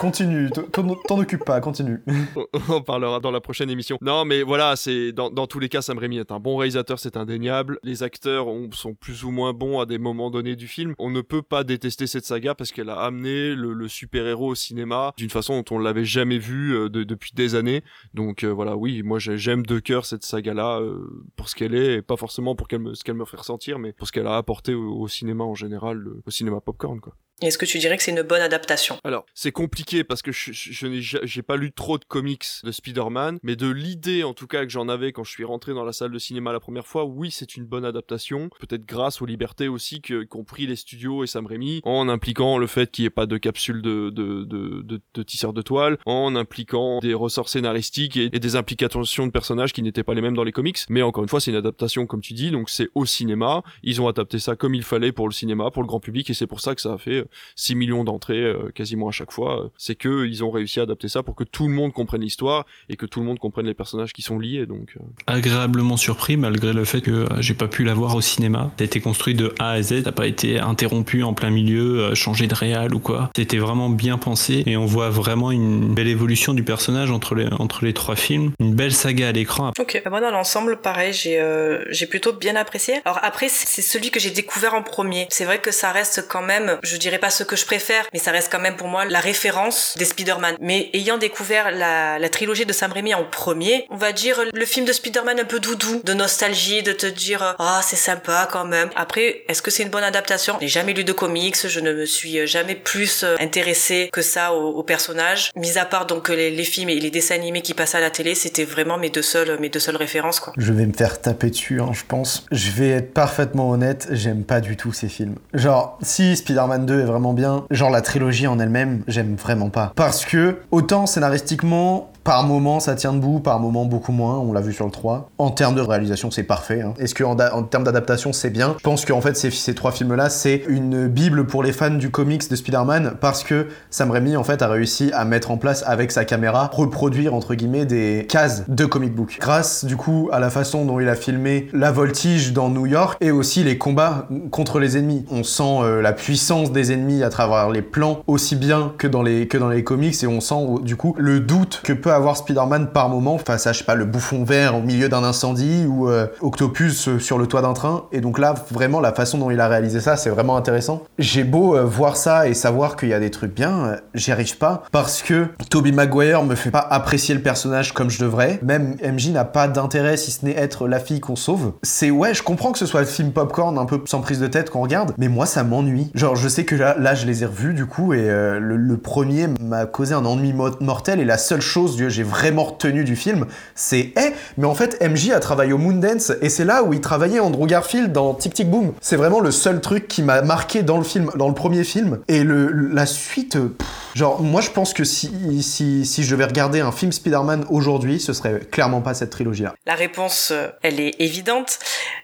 [0.00, 2.02] Continue, t'en occupe pas, continue.
[2.70, 3.98] On parlera dans la prochaine émission.
[4.00, 7.16] Non, mais voilà, c'est dans, tous les cas, Sam Raimi est un bon réalisateur, c'est
[7.18, 7.78] indéniable.
[7.82, 10.94] Les acteurs ont- sont plus ou moins bons à des moments donnés du film.
[10.98, 15.12] On ne peut pas détester cette saga parce qu'elle a amené le, super-héros au cinéma
[15.18, 17.82] d'une façon dont on l'avait jamais vu euh, de- depuis des années.
[18.14, 20.98] Donc euh, voilà, oui, moi j'ai- j'aime de cœur cette saga-là euh,
[21.36, 24.06] pour ce qu'elle est, et pas forcément pour ce qu'elle me fait ressentir, mais pour
[24.06, 27.14] ce qu'elle a apporté au, au cinéma en général, au cinéma popcorn, quoi.
[27.42, 28.98] Est-ce que tu dirais que c'est une bonne adaptation?
[29.02, 33.56] Alors, c'est compliqué parce que je, n'ai pas lu trop de comics de Spider-Man, mais
[33.56, 36.12] de l'idée en tout cas que j'en avais quand je suis rentré dans la salle
[36.12, 38.50] de cinéma la première fois, oui, c'est une bonne adaptation.
[38.60, 42.66] Peut-être grâce aux libertés aussi qu'ont pris les studios et Sam Raimi, en impliquant le
[42.66, 45.96] fait qu'il n'y ait pas de capsule de, de, de, de, de tisseur de toile,
[46.04, 50.20] en impliquant des ressorts scénaristiques et, et des implications de personnages qui n'étaient pas les
[50.20, 50.78] mêmes dans les comics.
[50.90, 53.62] Mais encore une fois, c'est une adaptation comme tu dis, donc c'est au cinéma.
[53.82, 56.34] Ils ont adapté ça comme il fallait pour le cinéma, pour le grand public, et
[56.34, 57.24] c'est pour ça que ça a fait
[57.56, 59.64] 6 millions d'entrées euh, quasiment à chaque fois.
[59.64, 62.20] euh, C'est que ils ont réussi à adapter ça pour que tout le monde comprenne
[62.22, 64.66] l'histoire et que tout le monde comprenne les personnages qui sont liés.
[64.66, 68.70] Donc euh, agréablement surpris malgré le fait que j'ai pas pu la voir au cinéma.
[68.78, 71.50] Ça a été construit de A à Z, ça n'a pas été interrompu en plein
[71.50, 73.30] milieu, changé de réal ou quoi.
[73.36, 77.46] C'était vraiment bien pensé et on voit vraiment une belle évolution du personnage entre les,
[77.58, 78.52] entre les trois films.
[78.60, 79.72] Une belle saga à l'écran.
[79.78, 83.00] Ok, bah moi dans l'ensemble, pareil, j'ai euh, j'ai plutôt bien apprécié.
[83.04, 85.26] Alors après, c'est celui que j'ai découvert en premier.
[85.30, 88.18] C'est vrai que ça reste quand même, je dirais pas ce que je préfère, mais
[88.18, 90.56] ça reste quand même pour moi la référence des Spider-Man.
[90.60, 94.64] Mais ayant découvert la, la trilogie de Sam Raimi en premier, on va dire le
[94.64, 98.64] film de Spider-Man un peu doudou, de nostalgie, de te dire ah c'est sympa quand
[98.64, 98.90] même.
[98.96, 100.56] Après, est-ce que c'est une bonne adaptation?
[100.60, 104.52] J'ai jamais lu de comics, je ne me suis jamais plus euh, intéressée que ça
[104.52, 105.50] au, au personnage.
[105.56, 108.10] Mis à part donc les, les films et les dessins animés qui passaient à la
[108.10, 110.52] télé, c'était vraiment mes deux seules mes deux seules références quoi.
[110.56, 112.46] Je vais me faire taper dessus, hein, je pense.
[112.50, 115.36] Je vais être parfaitement honnête, j'aime pas du tout ces films.
[115.54, 119.92] Genre, si Spider-Man 2 est vraiment bien, genre la trilogie en elle-même, j'aime vraiment pas.
[119.96, 124.60] Parce que, autant scénaristiquement, par moment ça tient debout, par moment beaucoup moins, on l'a
[124.60, 125.30] vu sur le 3.
[125.38, 126.80] En termes de réalisation, c'est parfait.
[126.82, 126.94] hein.
[126.98, 128.74] Est-ce que en, termes d'adaptation, c'est bien?
[128.78, 132.48] Je pense qu'en fait, ces, trois films-là, c'est une bible pour les fans du comics
[132.48, 136.12] de Spider-Man parce que Sam Raimi, en fait, a réussi à mettre en place avec
[136.12, 139.38] sa caméra, reproduire, entre guillemets, des cases de comic book.
[139.40, 143.16] Grâce, du coup, à la façon dont il a filmé la voltige dans New York
[143.20, 145.24] et aussi les combats contre les ennemis.
[145.30, 149.22] On sent euh, la puissance des ennemis à travers les plans aussi bien que dans
[149.22, 152.36] les, que dans les comics et on sent, du coup, le doute que peut avoir
[152.36, 155.84] Spider-Man par moment face à, je sais pas, le bouffon vert au milieu d'un incendie
[155.86, 158.04] ou euh, Octopus euh, sur le toit d'un train.
[158.12, 161.02] Et donc là, vraiment, la façon dont il a réalisé ça, c'est vraiment intéressant.
[161.18, 164.56] J'ai beau euh, voir ça et savoir qu'il y a des trucs bien, j'y arrive
[164.58, 168.58] pas parce que Tobey Maguire me fait pas apprécier le personnage comme je devrais.
[168.62, 171.72] Même MJ n'a pas d'intérêt si ce n'est être la fille qu'on sauve.
[171.82, 174.46] C'est ouais, je comprends que ce soit le film popcorn un peu sans prise de
[174.46, 176.10] tête qu'on regarde, mais moi ça m'ennuie.
[176.14, 179.48] Genre je sais que là, je les ai revus du coup et le, le premier
[179.60, 183.46] m'a causé un ennui mo- mortel et la seule chose j'ai vraiment retenu du film,
[183.74, 187.00] c'est eh mais en fait MJ a travaillé au Moondance et c'est là où il
[187.00, 188.92] travaillait Andrew Garfield dans Tic Tic Boom.
[189.00, 192.20] C'est vraiment le seul truc qui m'a marqué dans le film, dans le premier film
[192.28, 193.58] et le la suite.
[193.58, 197.64] pff, Genre, moi je pense que si, si, si je devais regarder un film Spider-Man
[197.70, 199.74] aujourd'hui, ce serait clairement pas cette trilogie-là.
[199.86, 201.78] La réponse, euh, elle est évidente,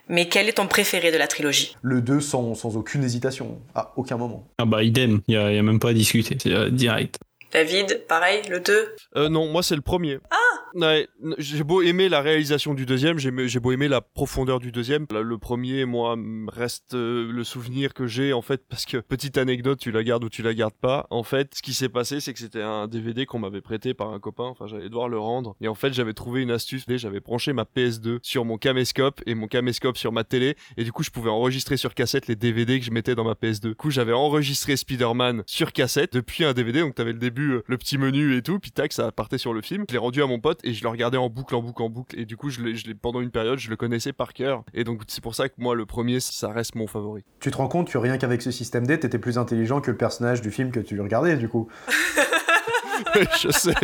[0.09, 1.77] mais quel est ton préféré de la trilogie?
[1.83, 4.47] Le 2 sans, sans aucune hésitation, à aucun moment.
[4.59, 7.19] Ah bah idem, il y a, y a même pas à discuter, c'est euh, direct.
[7.57, 10.19] David, pareil, le 2 Euh, non, moi c'est le premier.
[10.31, 10.37] Ah
[10.75, 15.07] ouais, J'ai beau aimer la réalisation du deuxième, j'ai beau aimer la profondeur du deuxième.
[15.11, 19.79] Le premier, moi, reste euh, le souvenir que j'ai en fait parce que petite anecdote,
[19.79, 21.07] tu la gardes ou tu la gardes pas.
[21.11, 24.13] En fait, ce qui s'est passé, c'est que c'était un DVD qu'on m'avait prêté par
[24.13, 24.45] un copain.
[24.45, 25.57] Enfin, j'allais devoir le rendre.
[25.61, 26.85] Et en fait, j'avais trouvé une astuce.
[26.87, 30.57] J'avais branché ma PS2 sur mon caméscope et mon caméscope sur ma télé.
[30.77, 33.33] Et du coup, je pouvais enregistrer sur cassette les DVD que je mettais dans ma
[33.33, 33.69] PS2.
[33.69, 36.81] Du coup, j'avais enregistré Spider-Man sur cassette depuis un DVD.
[36.81, 38.59] Donc, t'avais le début, euh, le petit menu et tout.
[38.59, 39.85] Puis tac, ça partait sur le film.
[39.89, 41.89] Je l'ai rendu à mon pote et je le regardais en boucle, en boucle, en
[41.91, 42.19] boucle.
[42.19, 44.65] Et du coup, je l'ai, je l'ai- pendant une période, je le connaissais par cœur.
[44.75, 47.25] Et donc, c'est pour ça que moi, le premier, ça reste mon favori.
[47.41, 49.97] Tu te rends compte que rien qu'avec ce système D, t'étais plus intelligent que le
[49.97, 51.69] personnage du film que tu regardais, du coup.
[53.41, 53.75] je sais.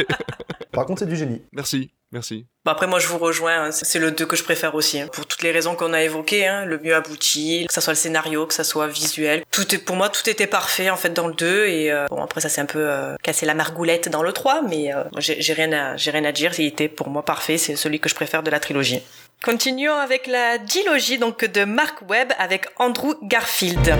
[0.72, 1.42] Par contre, c'est du génie.
[1.52, 2.46] Merci, merci.
[2.64, 3.64] Bon, après, moi, je vous rejoins.
[3.66, 3.70] hein.
[3.72, 5.00] C'est le 2 que je préfère aussi.
[5.00, 5.08] hein.
[5.12, 6.64] Pour toutes les raisons qu'on a évoquées, hein.
[6.64, 9.44] le mieux abouti, que ça soit le scénario, que ça soit visuel.
[9.50, 11.66] Tout est, pour moi, tout était parfait, en fait, dans le 2.
[11.66, 14.62] Et euh, bon, après, ça s'est un peu euh, cassé la margoulette dans le 3,
[14.62, 16.52] mais euh, moi, j'ai rien, à- j'ai rien à dire.
[16.58, 17.58] Il était pour moi parfait.
[17.58, 19.02] C'est celui que je préfère de la trilogie.
[19.44, 23.92] Continuons avec la dilogie donc de Mark Webb avec Andrew Garfield.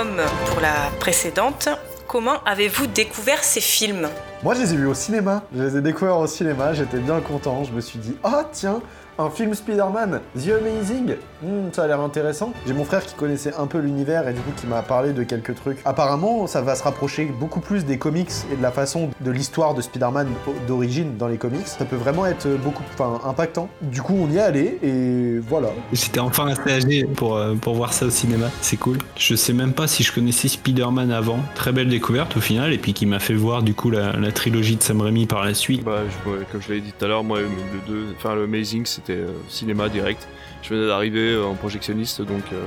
[0.00, 1.68] Pour la précédente,
[2.06, 4.08] comment avez-vous découvert ces films?
[4.42, 5.42] Moi, je les ai vus au cinéma.
[5.54, 6.72] Je les ai découverts au cinéma.
[6.72, 7.64] J'étais bien content.
[7.64, 8.80] Je me suis dit, ah tiens,
[9.20, 12.52] un film Spider-Man, The Amazing, Hmm, ça a l'air intéressant.
[12.66, 15.22] J'ai mon frère qui connaissait un peu l'univers et du coup qui m'a parlé de
[15.22, 15.78] quelques trucs.
[15.86, 19.72] Apparemment, ça va se rapprocher beaucoup plus des comics et de la façon de l'histoire
[19.72, 20.28] de Spider-Man
[20.68, 21.66] d'origine dans les comics.
[21.66, 23.70] Ça peut vraiment être beaucoup, enfin, impactant.
[23.80, 25.68] Du coup, on y est allé et voilà.
[25.94, 28.48] J'étais enfin assez âgé pour, euh, pour voir ça au cinéma.
[28.60, 28.98] C'est cool.
[29.16, 31.38] Je sais même pas si je connaissais Spider-Man avant.
[31.54, 34.30] Très belle découverte au final et puis qui m'a fait voir du coup la, la
[34.30, 35.84] trilogie de Sam Raimi par la suite.
[35.84, 37.48] Bah, je- comme je l'avais dit tout à l'heure, moi, le,
[37.88, 40.26] deux, enfin, le Amazing, c'était euh, cinéma direct.
[40.62, 42.60] Je venais d'arriver euh, en projectionniste, donc euh,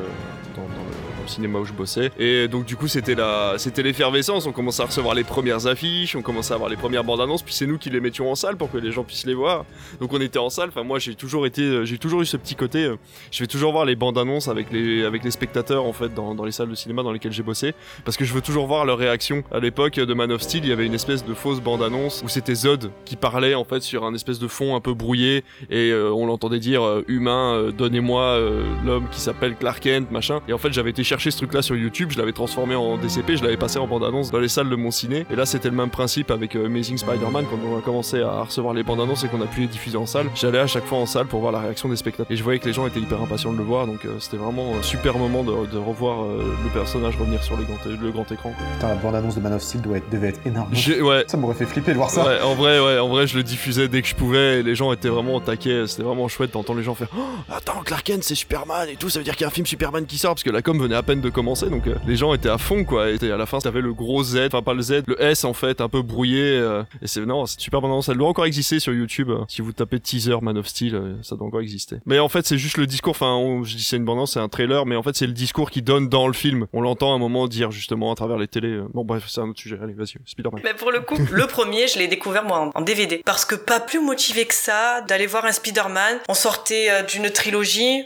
[0.56, 2.12] dans, le, cinéma où je bossais.
[2.20, 4.46] Et donc, du coup, c'était la, c'était l'effervescence.
[4.46, 7.44] On commençait à recevoir les premières affiches, on commençait à avoir les premières bandes annonces,
[7.44, 9.64] puis c'est nous qui les mettions en salle pour que les gens puissent les voir.
[10.02, 10.68] Donc, on était en salle.
[10.68, 12.92] Enfin, moi, j'ai toujours été, euh, j'ai toujours eu ce petit côté.
[13.32, 16.36] je vais toujours voir les bandes annonces avec les, avec les spectateurs en fait dans,
[16.36, 17.74] dans les salles de cinéma dans lesquelles j'ai bossé,
[18.04, 19.46] parce que je veux toujours voir leur réaction.
[19.50, 22.22] À l'époque de Man of Steel, il y avait une espèce de fausse bande annonce
[22.26, 25.46] où c'était Zod qui parlait en fait sur un espèce de fond un peu brouillé
[25.70, 30.40] et on l'entendait dire humain, euh, donnez-moi euh, l'homme qui s'appelle Clark Kent, machin.
[30.48, 33.36] Et en fait, j'avais été chercher ce truc-là sur YouTube, je l'avais transformé en DCP,
[33.38, 35.26] je l'avais passé en bande annonce dans les salles de mon ciné.
[35.30, 38.44] Et là, c'était le même principe avec euh, Amazing Spider-Man quand on a commencé à
[38.44, 40.28] recevoir les bandes annonces et qu'on a pu les diffuser en salle.
[40.36, 42.60] J'allais à chaque fois en salle pour voir la réaction des spectateurs et je voyais
[42.60, 45.18] que les gens étaient hyper impatients de le voir, donc euh, c'était vraiment un super
[45.18, 48.54] moment de, de revoir euh, le personnage revenir sur le grand écran.
[48.76, 50.72] Putain, la bande-annonce de Man of Steel doit être, devait être énorme.
[51.02, 51.24] Ouais.
[51.28, 52.26] Ça m'aurait fait flipper de voir ça.
[52.26, 54.60] Ouais, en vrai, ouais, en vrai, je le diffusais dès que je pouvais.
[54.60, 55.88] Et les gens étaient vraiment au taquet.
[55.88, 57.22] C'était vraiment chouette d'entendre les gens faire oh,
[57.52, 59.10] Attends, Clark Kent, c'est Superman et tout.
[59.10, 60.80] Ça veut dire qu'il y a un film Superman qui sort parce que la com
[60.80, 61.70] venait à peine de commencer.
[61.70, 63.10] Donc euh, les gens étaient à fond, quoi.
[63.10, 65.54] Et à la fin, t'avais le gros Z, enfin pas le Z, le S en
[65.54, 66.44] fait, un peu brouillé.
[66.44, 68.02] euh, et c'est non, c'est super bon.
[68.02, 69.30] Ça doit encore exister sur YouTube.
[69.30, 71.98] euh, Si vous tapez teaser Man of Steel, ça doit encore exister.
[72.06, 73.12] Mais en fait, c'est juste le discours.
[73.12, 75.72] Enfin, je dis c'est une bande c'est un trailer, mais en fait, c'est le discours
[75.72, 76.68] qui donne dans le film.
[76.74, 78.80] On l'entend à un moment dire justement à travers les télés.
[78.94, 79.80] Bon, bref, c'est un autre sujet.
[79.82, 80.62] Allez, vas-y, Spider-Man.
[80.64, 83.22] Mais pour le coup, le premier, je l'ai découvert moi en, DVD.
[83.26, 86.20] Parce que pas plus motivé que ça d'aller voir un Spider-Man.
[86.30, 87.63] On sortait d'une trilogie.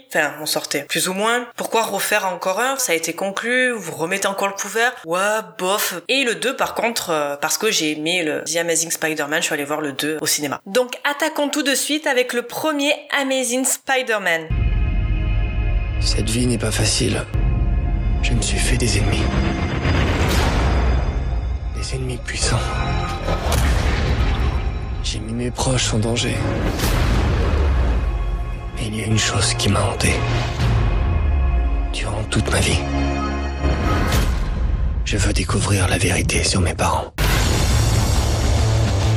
[0.08, 1.46] Enfin, on sortait plus ou moins.
[1.56, 2.76] Pourquoi refaire encore un?
[2.78, 3.70] Ça a été conclu.
[3.72, 4.92] Vous remettez encore le couvert?
[5.04, 6.00] Ouais, bof.
[6.08, 9.46] Et le 2, par contre, euh, parce que j'ai aimé le The Amazing Spider-Man, je
[9.46, 10.60] suis allé voir le 2 au cinéma.
[10.66, 14.48] Donc, attaquons tout de suite avec le premier Amazing Spider-Man.
[16.00, 17.24] Cette vie n'est pas facile.
[18.22, 19.22] Je me suis fait des ennemis.
[21.76, 22.60] Des ennemis puissants.
[25.02, 26.34] J'ai mis mes proches en danger.
[28.90, 30.14] Il y a une chose qui m'a hanté.
[31.92, 32.78] Durant toute ma vie.
[35.04, 37.12] Je veux découvrir la vérité sur mes parents.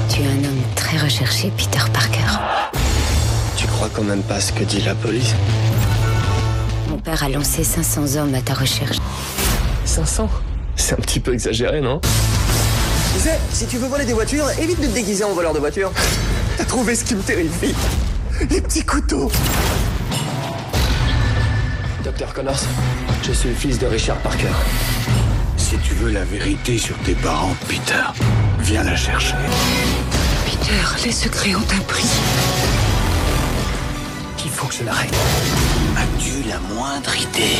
[0.09, 2.37] Tu es un homme très recherché, Peter Parker.
[3.55, 5.33] Tu crois quand même pas ce que dit la police?
[6.89, 8.97] Mon père a lancé 500 hommes à ta recherche.
[9.85, 10.29] 500
[10.75, 12.01] C'est un petit peu exagéré, non?
[13.13, 15.59] Tu sais, si tu veux voler des voitures, évite de te déguiser en voleur de
[15.59, 15.93] voiture.
[16.57, 17.73] T'as trouvé ce qui me terrifie
[18.49, 19.31] Les petits couteaux
[22.03, 22.59] Docteur Connors,
[23.21, 24.47] je suis le fils de Richard Parker.
[25.57, 28.01] Si tu veux la vérité sur tes parents, Peter,
[28.59, 29.35] viens la chercher.
[30.45, 32.07] Peter, les secrets ont un prix.
[34.43, 35.13] Il faut que je l'arrête.
[35.95, 37.59] As-tu la moindre idée?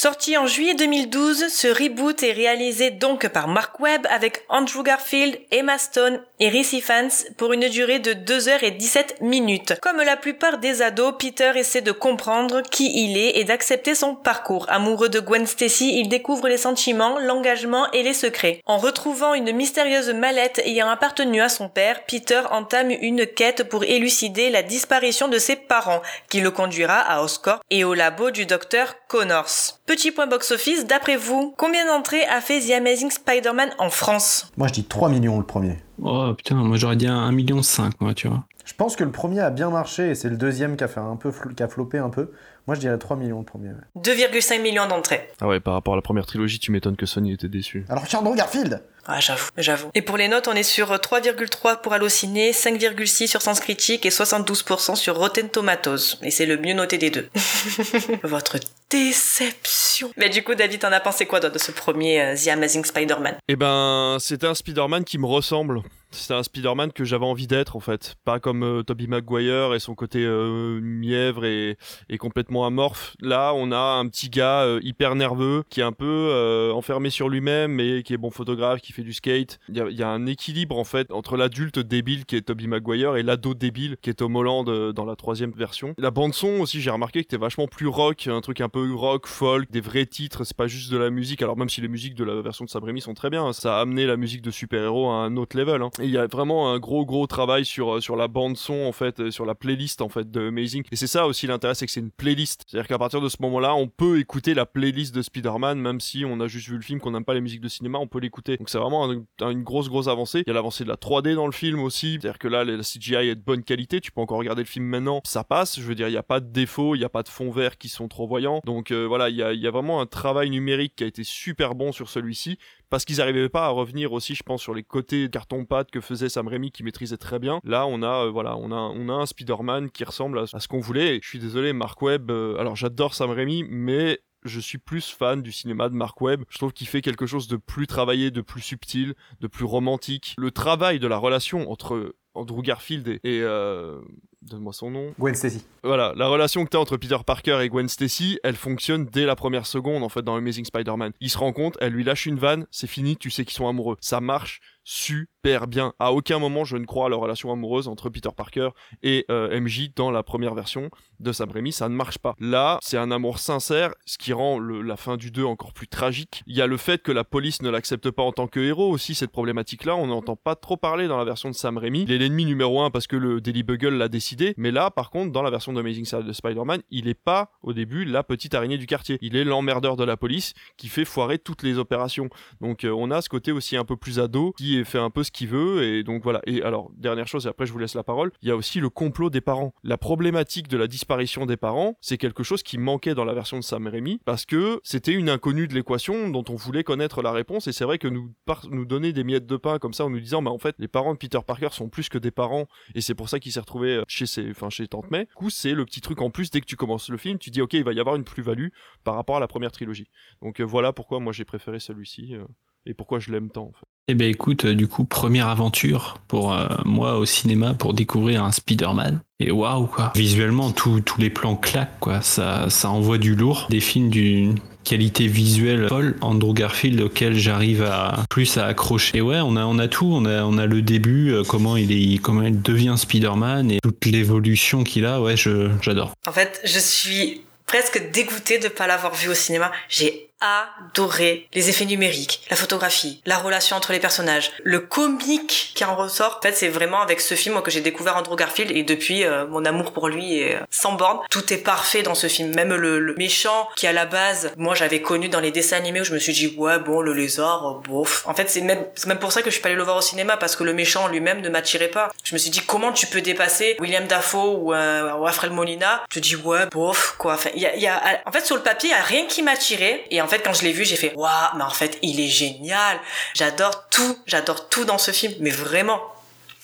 [0.00, 5.38] sorte En juillet 2012, ce reboot est réalisé donc par Mark Webb avec Andrew Garfield,
[5.50, 9.74] Emma Stone et Reese Ifans pour une durée de 2h17 minutes.
[9.82, 14.14] Comme la plupart des ados, Peter essaie de comprendre qui il est et d'accepter son
[14.14, 14.66] parcours.
[14.68, 18.62] Amoureux de Gwen Stacy, il découvre les sentiments, l'engagement et les secrets.
[18.66, 23.84] En retrouvant une mystérieuse mallette ayant appartenu à son père, Peter entame une quête pour
[23.84, 28.46] élucider la disparition de ses parents, qui le conduira à Oscorp et au labo du
[28.46, 29.80] docteur Connors.
[29.86, 34.50] Petit box-office, d'après vous, combien d'entrées a fait The Amazing Spider-Man en France?
[34.56, 35.78] Moi, je dis 3 millions le premier.
[36.02, 37.60] Oh putain, moi j'aurais dit un 1,5 million,
[38.00, 38.44] moi, tu vois.
[38.64, 41.00] Je pense que le premier a bien marché et c'est le deuxième qui a fait
[41.00, 42.30] un peu qui a floppé un peu.
[42.66, 43.70] Moi, je dirais 3 millions le premier.
[43.70, 44.00] ouais.
[44.02, 45.28] 2,5 millions d'entrées.
[45.40, 47.84] Ah ouais, par rapport à la première trilogie, tu m'étonnes que Sony était déçu.
[47.88, 49.90] Alors, Andrew Garfield Ah, j'avoue, j'avoue.
[49.94, 54.10] Et pour les notes, on est sur 3,3 pour Allociné, 5,6 sur Sens Critique et
[54.10, 56.18] 72% sur Rotten Tomatoes.
[56.22, 57.28] Et c'est le mieux noté des deux.
[58.22, 58.58] Votre
[58.90, 60.10] déception.
[60.16, 63.36] Mais du coup, David, t'en as pensé quoi de ce premier euh, The Amazing Spider-Man?
[63.48, 65.82] Eh ben, c'était un Spider-Man qui me ressemble.
[66.12, 69.78] C'était un Spider-Man que j'avais envie d'être en fait, pas comme euh, Tobey Maguire et
[69.78, 71.78] son côté euh, mièvre et,
[72.08, 73.14] et complètement amorphe.
[73.20, 77.10] Là, on a un petit gars euh, hyper nerveux qui est un peu euh, enfermé
[77.10, 79.58] sur lui-même, mais qui est bon photographe, qui fait du skate.
[79.68, 82.66] Il y a, y a un équilibre en fait entre l'adulte débile qui est Tobey
[82.66, 85.94] Maguire et l'ado débile qui est Tom Holland euh, dans la troisième version.
[85.98, 88.92] La bande son aussi, j'ai remarqué que c'était vachement plus rock, un truc un peu
[88.94, 90.44] rock, folk, des vrais titres.
[90.44, 91.42] C'est pas juste de la musique.
[91.42, 93.78] Alors même si les musiques de la version de Sam sont très bien, hein, ça
[93.78, 95.82] a amené la musique de super-héros à un autre level.
[95.82, 95.90] hein.
[96.00, 98.84] Et il y a vraiment un gros gros travail sur euh, sur la bande son
[98.86, 100.82] en fait, euh, sur la playlist en fait de Amazing.
[100.90, 102.64] Et c'est ça aussi l'intérêt, c'est que c'est une playlist.
[102.66, 106.24] C'est-à-dire qu'à partir de ce moment-là, on peut écouter la playlist de Spider-Man, même si
[106.24, 108.18] on a juste vu le film, qu'on n'aime pas les musiques de cinéma, on peut
[108.18, 108.56] l'écouter.
[108.56, 110.42] Donc c'est vraiment un- un- une grosse grosse avancée.
[110.46, 112.82] Il y a l'avancée de la 3D dans le film aussi, c'est-à-dire que là la
[112.82, 114.00] CGI est de bonne qualité.
[114.00, 115.78] Tu peux encore regarder le film maintenant, ça passe.
[115.78, 117.50] Je veux dire, il n'y a pas de défauts, il n'y a pas de fonds
[117.50, 118.60] verts qui sont trop voyants.
[118.64, 121.24] Donc euh, voilà, il y a, y a vraiment un travail numérique qui a été
[121.24, 122.58] super bon sur celui-ci
[122.88, 126.28] parce qu'ils n'arrivaient pas à revenir aussi, je pense, sur les côtés carton-pâte que faisait
[126.28, 127.60] Sam Raimi qui maîtrisait très bien.
[127.64, 130.66] Là, on a, euh, voilà, on a, on a un Spider-Man qui ressemble à, ce
[130.66, 131.20] qu'on voulait.
[131.22, 132.30] Je suis désolé, Mark Webb.
[132.32, 136.44] euh, alors, j'adore Sam Raimi, mais je suis plus fan du cinéma de Mark Webb.
[136.48, 140.34] Je trouve qu'il fait quelque chose de plus travaillé, de plus subtil, de plus romantique.
[140.38, 144.00] Le travail de la relation entre Andrew Garfield et, et, euh,
[144.42, 145.14] donne-moi son nom.
[145.18, 145.64] Gwen Stacy.
[145.82, 149.36] Voilà, la relation que t'as entre Peter Parker et Gwen Stacy, elle fonctionne dès la
[149.36, 151.12] première seconde en fait dans Amazing Spider-Man.
[151.20, 153.68] Il se rend compte, elle lui lâche une vanne, c'est fini, tu sais qu'ils sont
[153.68, 153.96] amoureux.
[154.00, 155.92] Ça marche super bien.
[155.98, 158.70] À aucun moment je ne crois à la relation amoureuse entre Peter Parker
[159.02, 162.34] et euh, MJ dans la première version de Sam Raimi, ça ne marche pas.
[162.40, 166.42] Là, c'est un amour sincère, ce qui rend la fin du 2 encore plus tragique.
[166.46, 168.90] Il y a le fait que la police ne l'accepte pas en tant que héros
[168.90, 172.04] aussi, cette problématique-là, on n'entend pas trop parler dans la version de Sam Raimi.
[172.04, 175.10] Il est l'ennemi numéro 1 parce que le Daily Bugle l'a décidé, mais là, par
[175.10, 178.78] contre, dans la version d'Amazing de Spider-Man, il est pas, au début, la petite araignée
[178.78, 179.18] du quartier.
[179.20, 182.30] Il est l'emmerdeur de la police qui fait foirer toutes les opérations.
[182.60, 185.22] Donc euh, on a ce côté aussi un peu plus ado, qui fait un peu
[185.22, 186.40] ce qu'il veut, et donc voilà.
[186.46, 188.80] Et alors, dernière chose, et après je vous laisse la parole, il y a aussi
[188.80, 189.72] le complot des parents.
[189.82, 193.58] La problématique de la disparition des parents, c'est quelque chose qui manquait dans la version
[193.58, 197.32] de Sam Raimi, parce que c'était une inconnue de l'équation dont on voulait connaître la
[197.32, 198.32] réponse, et c'est vrai que nous,
[198.70, 200.88] nous donner des miettes de pain comme ça en nous disant, bah en fait, les
[200.88, 203.60] parents de Peter Parker sont plus que des parents, et c'est pour ça qu'il s'est
[203.60, 205.26] retrouvé euh, chez ses, enfin chez Tante May.
[205.26, 207.50] Du coup, c'est le petit truc en plus, dès que tu commences le film, tu
[207.50, 208.68] dis, ok, il va y avoir une plus-value
[209.04, 210.08] par rapport à la première trilogie.
[210.42, 212.44] Donc euh, voilà pourquoi moi j'ai préféré celui-ci, euh,
[212.86, 213.86] et pourquoi je l'aime tant en fait?
[214.08, 218.42] Eh ben écoute, euh, du coup, première aventure pour euh, moi au cinéma pour découvrir
[218.42, 219.20] un Spider-Man.
[219.38, 220.12] Et waouh quoi.
[220.16, 222.20] Visuellement, tous tous les plans claquent quoi.
[222.20, 223.66] Ça, ça envoie du lourd.
[223.70, 226.16] Des films d'une qualité visuelle folle.
[226.22, 229.18] Andrew Garfield auquel j'arrive à plus à accrocher.
[229.18, 230.10] Et ouais, on a, on a tout.
[230.12, 233.78] On a, on a le début, euh, comment il est, comment il devient Spider-Man et
[233.80, 235.20] toute l'évolution qu'il a.
[235.20, 236.14] Ouais, je, j'adore.
[236.26, 239.70] En fait, je suis presque dégoûtée de pas l'avoir vu au cinéma.
[239.88, 245.84] J'ai adoré les effets numériques, la photographie, la relation entre les personnages, le comique qui
[245.84, 246.38] en ressort.
[246.38, 249.46] En fait, c'est vraiment avec ce film que j'ai découvert Andrew Garfield et depuis euh,
[249.46, 251.18] mon amour pour lui est euh, sans borne.
[251.30, 255.02] Tout est parfait dans ce film, même le, méchant qui à la base, moi j'avais
[255.02, 257.88] connu dans les dessins animés où je me suis dit ouais bon le lézard, euh,
[257.88, 258.24] bof.
[258.26, 259.96] En fait, c'est même c'est même pour ça que je suis pas allée le voir
[259.96, 262.10] au cinéma parce que le méchant lui-même ne m'attirait pas.
[262.24, 266.02] Je me suis dit comment tu peux dépasser William Dafoe ou, euh, ou Alfred Molina?
[266.12, 267.34] Je dis ouais bof quoi.
[267.34, 269.42] Enfin, y a, y a, en fait sur le papier il y a rien qui
[269.42, 272.28] m'attirait et fait quand je l'ai vu j'ai fait waouh mais en fait il est
[272.28, 272.98] génial.
[273.34, 276.00] J'adore tout, j'adore tout dans ce film, mais vraiment.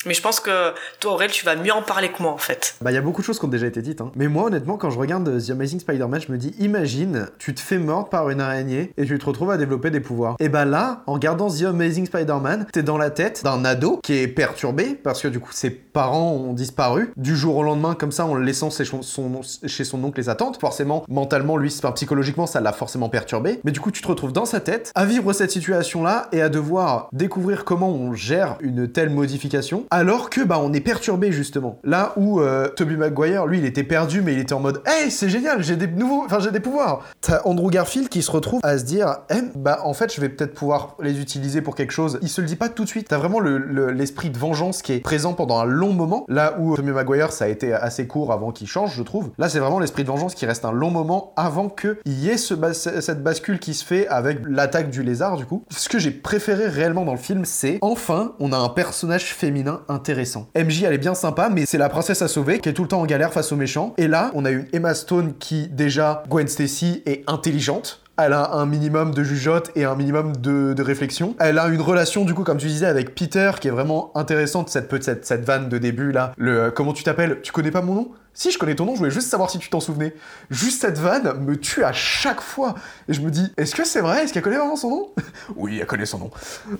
[0.06, 2.76] Mais je pense que toi Aurel tu vas mieux en parler que moi en fait.
[2.80, 4.00] Bah, il y a beaucoup de choses qui ont déjà été dites.
[4.00, 4.12] Hein.
[4.16, 7.60] Mais moi, honnêtement, quand je regarde The Amazing Spider-Man, je me dis, imagine, tu te
[7.60, 10.36] fais mordre par une araignée et tu te retrouves à développer des pouvoirs.
[10.38, 14.14] Et bah là, en regardant The Amazing Spider-Man, t'es dans la tête d'un ado qui
[14.18, 18.12] est perturbé parce que du coup, ses parents ont disparu du jour au lendemain, comme
[18.12, 20.60] ça, en laissant chez son, son- chez son oncle et sa tante.
[20.60, 23.60] Forcément, mentalement, lui, enfin, psychologiquement, ça l'a forcément perturbé.
[23.64, 26.48] Mais du coup, tu te retrouves dans sa tête à vivre cette situation-là et à
[26.48, 31.78] devoir découvrir comment on gère une telle modification alors que bah on est perturbé justement.
[31.82, 35.10] Là où euh, Tobey Maguire, lui, il était perdu mais il était en mode "Hey,
[35.10, 38.60] c'est génial, j'ai des nouveaux enfin j'ai des pouvoirs." T'as Andrew Garfield qui se retrouve
[38.62, 41.92] à se dire "Eh, bah en fait, je vais peut-être pouvoir les utiliser pour quelque
[41.92, 43.08] chose." Il se le dit pas tout de suite.
[43.08, 46.24] T'as vraiment le- le- l'esprit de vengeance qui est présent pendant un long moment.
[46.28, 49.30] Là où Tobey Maguire, ça a été assez court avant qu'il change, je trouve.
[49.38, 52.28] Là, c'est vraiment l'esprit de vengeance qui reste un long moment avant que il y
[52.28, 55.64] ait cette bascule qui se fait avec l'attaque du lézard du coup.
[55.70, 59.75] Ce que j'ai préféré réellement dans le film, c'est enfin on a un personnage féminin
[59.88, 60.48] intéressant.
[60.56, 62.88] MJ, elle est bien sympa, mais c'est la princesse à sauver qui est tout le
[62.88, 63.94] temps en galère face aux méchants.
[63.96, 68.02] Et là, on a une Emma Stone qui, déjà, Gwen Stacy, est intelligente.
[68.18, 71.34] Elle a un minimum de jugeote et un minimum de, de réflexion.
[71.38, 74.70] Elle a une relation, du coup, comme tu disais, avec Peter qui est vraiment intéressante,
[74.70, 76.32] cette, cette, cette vanne de début là.
[76.38, 77.40] Le euh, comment tu t'appelles?
[77.42, 78.08] Tu connais pas mon nom?
[78.36, 80.14] Si, je connais ton nom, je voulais juste savoir si tu t'en souvenais.
[80.50, 82.74] Juste cette vanne me tue à chaque fois.
[83.08, 84.22] Et je me dis, est-ce que c'est vrai?
[84.24, 85.08] Est-ce qu'elle connaît vraiment son nom?
[85.56, 86.30] Oui, elle connaît son nom.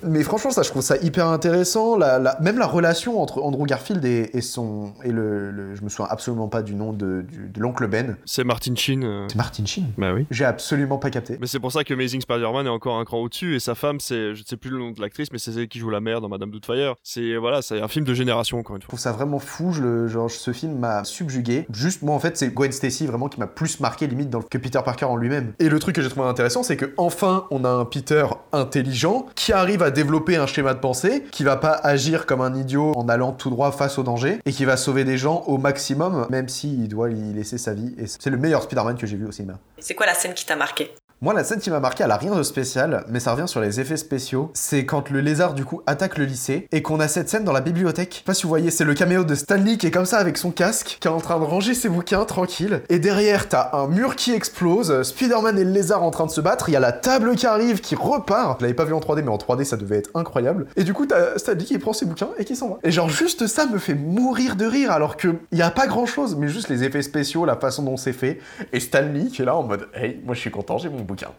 [0.03, 1.97] Mais franchement, ça, je trouve ça hyper intéressant.
[1.97, 4.93] La, la- même la relation entre Andrew Garfield et, et son.
[5.03, 7.25] Et le, le- Je me souviens absolument pas du nom de,
[7.57, 8.17] l'oncle Ben.
[8.27, 9.03] C'est Martin Sheen.
[9.05, 9.27] euh.
[9.29, 9.87] C'est Martin Sheen?
[9.97, 10.27] Bah oui.
[10.31, 11.39] J'ai absolument pas capté.
[11.41, 13.99] Mais c'est pour ça que Amazing Spider-Man est encore un cran au-dessus et sa femme,
[14.01, 16.01] c'est, je ne sais plus le nom de l'actrice, mais c'est celle qui joue la
[16.01, 16.95] mère dans Madame Doubtfire.
[17.03, 18.91] C'est voilà, c'est un film de génération encore une Je fois.
[18.91, 21.46] trouve ça vraiment fou, je genre, ce film m'a subjugué.
[21.73, 24.81] Juste, moi en fait, c'est Gwen Stacy vraiment qui m'a plus marqué limite que Peter
[24.85, 25.53] Parker en lui-même.
[25.59, 29.27] Et le truc que j'ai trouvé intéressant, c'est que enfin, on a un Peter intelligent
[29.35, 32.93] qui arrive à développer un schéma de pensée, qui va pas agir comme un idiot
[32.97, 36.27] en allant tout droit face au danger, et qui va sauver des gens au maximum,
[36.31, 37.95] même s'il doit y laisser sa vie.
[37.99, 39.59] Et c'est le meilleur Spider-Man que j'ai vu au cinéma.
[39.79, 40.91] C'est quoi la scène qui t'a marqué?
[41.23, 43.63] Moi, la scène qui m'a marqué, elle a rien de spécial, mais ça revient sur
[43.63, 44.51] les effets spéciaux.
[44.53, 47.55] C'est quand le lézard, du coup, attaque le lycée et qu'on a cette scène dans
[47.55, 48.17] la bibliothèque.
[48.19, 50.37] Je pas si vous voyez, c'est le caméo de Stanley qui est comme ça avec
[50.37, 52.83] son casque, qui est en train de ranger ses bouquins tranquille.
[52.91, 56.43] Et derrière, t'as un mur qui explose, Spider-Man et le lézard en train de se
[56.43, 56.69] battre.
[56.69, 58.61] Il y a la table qui arrive, qui repart.
[58.61, 60.67] Je l'avais pas vu en 3D, mais en 3D, ça devait être incroyable.
[60.77, 62.79] Et du coup, t'as Stanley qui prend ses bouquins et qui s'en va.
[62.83, 66.05] Et genre, juste ça me fait mourir de rire, alors que y a pas grand
[66.05, 68.39] chose, mais juste les effets spéciaux, la façon dont c'est fait.
[68.75, 71.33] Et Stanley qui est là en mode, hey, moi je suis content, j'ai mon bouquin.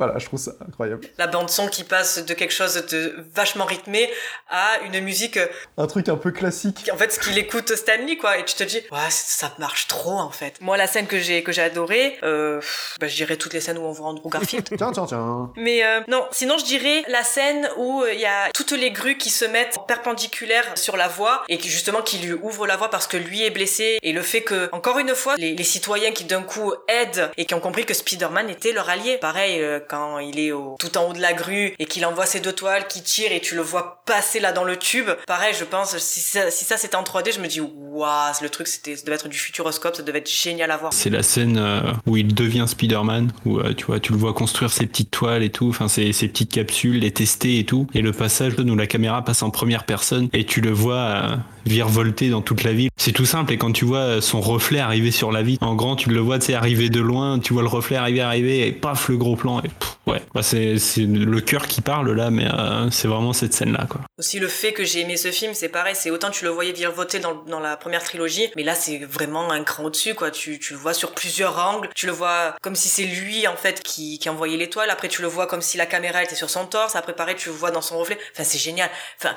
[0.00, 1.02] Voilà, je trouve ça incroyable.
[1.18, 4.08] La bande son qui passe de quelque chose de vachement rythmé
[4.48, 5.46] à une musique euh,
[5.76, 6.90] Un truc un peu classique.
[6.92, 10.18] en fait ce qu'il écoute Stanley quoi et tu te dis ouais ça marche trop
[10.18, 12.60] en fait moi la scène que j'ai que j'ai adorée euh,
[12.98, 15.52] bah, je dirais toutes les scènes où on voit Andrew Garfield Tiens, tiens, tiens.
[15.56, 18.90] mais euh, non sinon je dirais la scène où euh, il y a toutes les
[18.90, 22.66] grues qui se mettent en perpendiculaire sur la voie et qui justement qui lui ouvrent
[22.66, 25.54] la voie parce que lui est blessé et le fait que encore une fois les,
[25.54, 29.18] les citoyens qui d'un coup aident et qui ont compris que Spider-Man était leur allié
[29.18, 32.26] pareil euh, quand il est au, tout en haut de la grue et qu'il envoie
[32.26, 35.08] ses deux toiles qui tirent et tu le vois passer là dans le tube.
[35.26, 38.48] Pareil je pense si ça, si ça c'était en 3D je me dis waouh le
[38.48, 40.92] truc c'était ça devait être du futuroscope ça devait être génial à voir.
[40.92, 44.32] C'est la scène euh, où il devient Spider-Man, où euh, tu vois, tu le vois
[44.32, 48.02] construire ses petites toiles et tout, enfin ses, petites capsules, les tester et tout, et
[48.02, 51.36] le passage où la caméra passe en première personne et tu le vois euh,
[51.66, 52.90] virevolter dans toute la ville.
[52.96, 55.96] C'est tout simple et quand tu vois son reflet arriver sur la ville, en grand
[55.96, 58.72] tu le vois, tu sais, arriver de loin, tu vois le reflet arriver, arriver et
[58.72, 59.62] paf le gros plan
[60.06, 63.86] ouais, bah, c'est le cœur qui parle là, mais euh, c'est vraiment cette scène là
[63.88, 64.00] quoi.
[64.18, 66.72] Aussi le fait que j'ai aimé ce film, c'est pareil, c'est autant tu le voyais
[66.72, 70.30] virevolter dans, dans la première trilogie, mais là c'est vraiment un cran au-dessus quoi.
[70.30, 73.56] Tu, tu le vois sur plusieurs angles, tu le vois comme si c'est lui en
[73.56, 74.90] fait qui, qui envoyait l'étoile.
[74.90, 76.96] Après tu le vois comme si la caméra était sur son torse.
[76.96, 78.18] Après pareil tu le vois dans son reflet.
[78.32, 78.90] Enfin c'est génial.
[79.18, 79.34] Enfin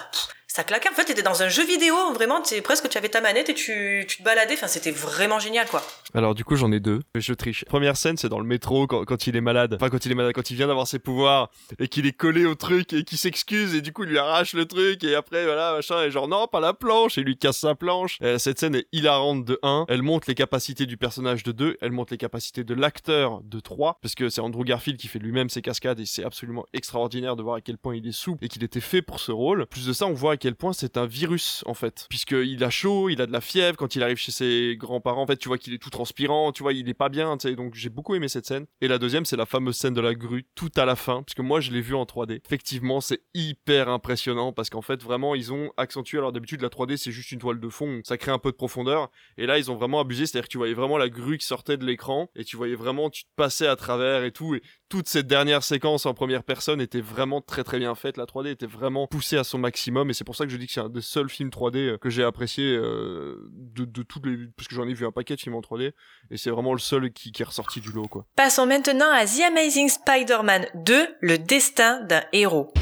[0.54, 0.90] ça claquait.
[0.90, 2.40] En fait t'étais dans un jeu vidéo vraiment.
[2.40, 4.54] T'es presque tu avais ta manette et tu, tu te baladais.
[4.54, 5.82] Enfin c'était vraiment génial quoi.
[6.14, 7.66] Alors du coup j'en ai deux, je triche.
[7.66, 10.16] Première scène c'est dans le métro quand, quand il est malade, enfin quand il est
[10.16, 11.50] malade, quand il vient d'avoir ses pouvoirs
[11.80, 14.54] et qu'il est collé au truc et qu'il s'excuse et du coup il lui arrache
[14.54, 17.58] le truc et après voilà machin et genre non pas la planche et lui casse
[17.58, 18.20] sa planche.
[18.22, 21.78] Euh, cette scène est hilarante de 1, elle montre les capacités du personnage de 2,
[21.82, 25.18] elle montre les capacités de l'acteur de 3 parce que c'est Andrew Garfield qui fait
[25.18, 28.46] lui-même ses cascades et c'est absolument extraordinaire de voir à quel point il est souple
[28.46, 29.66] et qu'il était fait pour ce rôle.
[29.66, 32.06] Plus de ça on voit à quel point c'est un virus en fait.
[32.10, 35.28] Puisqu'il a chaud, il a de la fièvre quand il arrive chez ses grands-parents en
[35.28, 37.56] fait tu vois qu'il est tout transpirant, tu vois, il est pas bien, tu sais,
[37.56, 38.66] donc j'ai beaucoup aimé cette scène.
[38.82, 41.34] Et la deuxième, c'est la fameuse scène de la grue, tout à la fin, parce
[41.34, 42.42] que moi je l'ai vu en 3D.
[42.46, 46.98] Effectivement, c'est hyper impressionnant, parce qu'en fait, vraiment, ils ont accentué, alors d'habitude, la 3D,
[46.98, 49.72] c'est juste une toile de fond, ça crée un peu de profondeur, et là, ils
[49.72, 52.44] ont vraiment abusé, c'est-à-dire que tu voyais vraiment la grue qui sortait de l'écran, et
[52.44, 56.06] tu voyais vraiment, tu te passais à travers et tout, et toute cette dernière séquence
[56.06, 59.44] en première personne était vraiment très très bien faite, la 3D était vraiment poussée à
[59.44, 61.50] son maximum, et c'est pour ça que je dis que c'est un des seuls films
[61.50, 64.38] 3D que j'ai apprécié euh, de, de toutes les...
[64.56, 65.92] parce que j'en ai vu un paquet de films en 3D,
[66.32, 68.26] et c'est vraiment le seul qui, qui est ressorti du lot, quoi.
[68.36, 72.74] Passons maintenant à The Amazing Spider-Man 2, le destin d'un héros.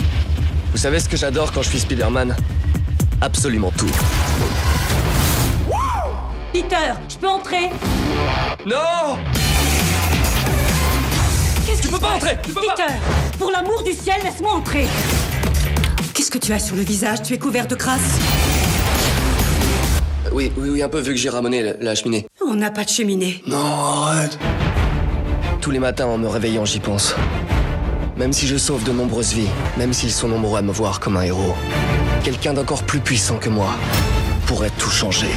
[0.72, 2.36] Vous savez ce que j'adore quand je suis Spider-Man?
[3.22, 3.92] Absolument tout.
[6.54, 7.70] Peter, je peux entrer?
[8.66, 9.18] Non
[11.66, 12.94] Qu'est-ce Tu peux pas entrer, tu peux pas- Peter,
[13.40, 14.86] pour l'amour du ciel, laisse-moi entrer
[16.32, 18.18] Qu'est-ce que tu as sur le visage Tu es couvert de crasse
[20.32, 22.26] Oui, oui, oui, un peu vu que j'ai ramené la, la cheminée.
[22.48, 23.44] On n'a pas de cheminée.
[23.48, 24.40] Non, arrête
[25.60, 27.16] Tous les matins en me réveillant, j'y pense.
[28.16, 31.18] Même si je sauve de nombreuses vies, même s'ils sont nombreux à me voir comme
[31.18, 31.54] un héros,
[32.24, 33.72] quelqu'un d'encore plus puissant que moi
[34.46, 35.32] pourrait tout changer.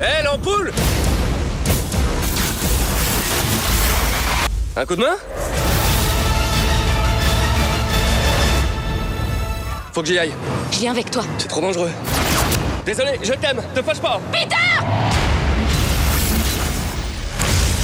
[0.00, 0.70] Hé, l'ampoule
[4.76, 5.16] Un coup de main?
[10.00, 10.32] Faut que j'y aille.
[10.72, 11.22] Je viens avec toi.
[11.36, 11.90] C'est trop dangereux.
[12.86, 14.18] Désolé, je t'aime, te fâche pas.
[14.32, 15.19] Peter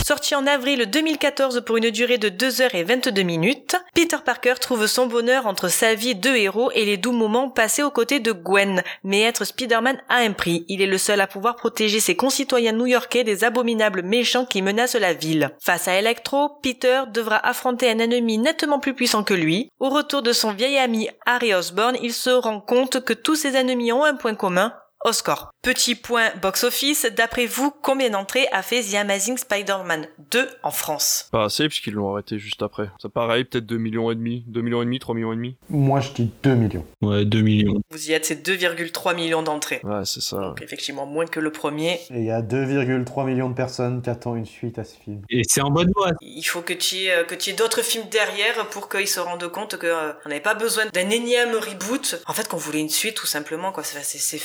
[0.07, 5.49] Sorti en avril 2014 pour une durée de 2h22 minutes, Peter Parker trouve son bonheur
[5.49, 8.85] entre sa vie de héros et les doux moments passés aux côtés de Gwen.
[9.03, 10.65] Mais être Spider-Man a un prix.
[10.69, 14.95] Il est le seul à pouvoir protéger ses concitoyens new-yorkais des abominables méchants qui menacent
[14.95, 15.51] la ville.
[15.61, 19.73] Face à Electro, Peter devra affronter un ennemi nettement plus puissant que lui.
[19.81, 23.57] Au retour de son vieil ami Harry Osborn, il se rend compte que tous ses
[23.57, 24.73] ennemis ont un point commun,
[25.05, 25.51] Oscar.
[25.63, 31.29] Petit point box-office, d'après vous, combien d'entrées a fait The Amazing Spider-Man 2 en France?
[31.33, 32.89] Pas assez, puisqu'ils l'ont arrêté juste après.
[33.01, 35.57] Ça pareil, peut-être 2 millions et demi, 2 millions et demi, 3 millions et demi.
[35.69, 36.85] Moi, je dis 2 millions.
[37.03, 37.81] Ouais, 2 millions.
[37.91, 39.81] Vous y êtes, c'est 2,3 millions d'entrées.
[39.85, 40.39] Ouais, c'est ça.
[40.39, 41.95] Donc effectivement, moins que le premier.
[42.11, 45.23] Et il y a 2,3 millions de personnes qui attendent une suite à ce film.
[45.31, 46.13] Et c'est en bonne voie.
[46.21, 49.21] Il faut que tu aies, euh, que tu aies d'autres films derrière pour qu'ils se
[49.21, 52.21] rendent compte qu'on euh, n'avait pas besoin d'un énième reboot.
[52.27, 53.73] En fait, qu'on voulait une suite tout simplement.
[53.73, 53.83] quoi.
[53.85, 54.39] C'est c'est- c'est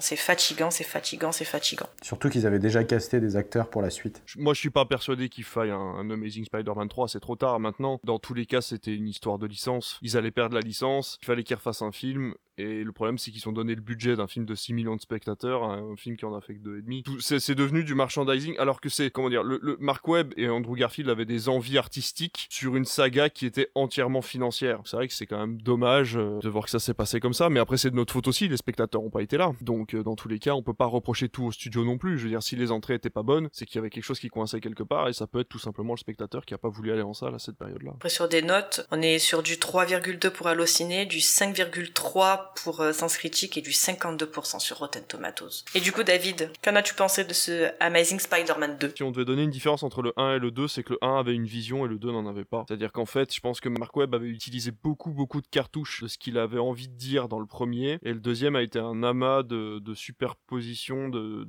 [0.00, 1.86] c'est fatigant, c'est fatigant, c'est fatigant.
[2.02, 4.22] Surtout qu'ils avaient déjà casté des acteurs pour la suite.
[4.26, 7.36] Je- Moi, je suis pas persuadé qu'il faille un, un Amazing Spider-Man 3, c'est trop
[7.36, 8.00] tard maintenant.
[8.04, 9.98] Dans tous les cas, c'était une histoire de licence.
[10.02, 12.34] Ils allaient perdre la licence, il fallait qu'ils refassent un film.
[12.58, 15.00] Et le problème, c'est qu'ils ont donné le budget d'un film de 6 millions de
[15.00, 17.02] spectateurs à un film qui en a fait que 2,5.
[17.04, 20.48] Tout- C'est devenu du merchandising, alors que c'est, comment dire, le, le- Mark Webb et
[20.48, 24.80] Andrew Garfield avaient des envies artistiques sur une saga qui était entièrement financière.
[24.84, 27.32] C'est vrai que c'est quand même dommage euh, de voir que ça s'est passé comme
[27.34, 29.52] ça, mais après, c'est de notre faute aussi, les spectateurs ont pas été là.
[29.60, 32.18] Donc, euh, dans tous les cas, on peut pas reprocher tout au studio non plus.
[32.18, 34.18] Je veux dire, si les entrées étaient pas bonnes, c'est qu'il y avait quelque chose
[34.18, 36.68] qui coinçait quelque part, et ça peut être tout simplement le spectateur qui a pas
[36.68, 37.92] voulu aller en salle à cette période-là.
[37.94, 42.92] Après, sur des notes, on est sur du 3,2 pour Allociné, du 5,3 pour euh,
[42.92, 45.64] Sens Critique et du 52% sur Rotten Tomatoes.
[45.74, 49.24] Et du coup, David, qu'en as-tu pensé de ce Amazing Spider-Man 2 Si on devait
[49.24, 51.46] donner une différence entre le 1 et le 2, c'est que le 1 avait une
[51.46, 52.64] vision et le 2 n'en avait pas.
[52.68, 56.08] C'est-à-dire qu'en fait, je pense que Mark Webb avait utilisé beaucoup, beaucoup de cartouches de
[56.08, 59.02] ce qu'il avait envie de dire dans le premier, et le deuxième a été un
[59.02, 61.46] amas de, de superpositions, de,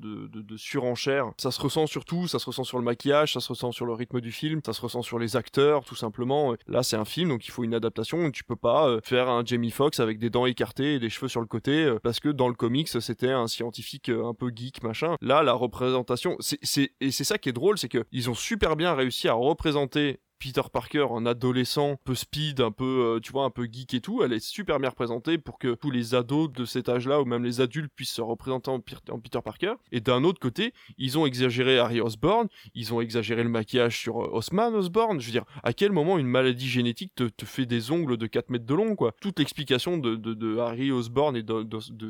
[0.57, 1.31] surenchères.
[1.37, 3.85] Ça se ressent sur tout, ça se ressent sur le maquillage, ça se ressent sur
[3.85, 6.55] le rythme du film, ça se ressent sur les acteurs, tout simplement.
[6.67, 8.31] Là, c'est un film, donc il faut une adaptation.
[8.31, 11.41] Tu peux pas euh, faire un Jamie Foxx avec des dents écartées des cheveux sur
[11.41, 14.81] le côté, euh, parce que dans le comics, c'était un scientifique euh, un peu geek,
[14.81, 15.15] machin.
[15.21, 18.75] Là, la représentation, c'est, et c'est ça qui est drôle, c'est que ils ont super
[18.75, 23.31] bien réussi à représenter Peter Parker, un adolescent un peu speed, un peu, euh, tu
[23.31, 26.15] vois, un peu geek et tout, elle est super bien représentée pour que tous les
[26.15, 29.73] ados de cet âge-là, ou même les adultes, puissent se représenter en, en Peter Parker.
[29.91, 34.23] Et d'un autre côté, ils ont exagéré Harry Osborn, ils ont exagéré le maquillage sur
[34.23, 35.19] euh, Osman Osborn.
[35.19, 38.49] Je veux dire, à quel moment une maladie génétique te, fait des ongles de 4
[38.49, 39.13] mètres de long, quoi?
[39.19, 41.67] Toute l'explication de, Harry Osborn et de...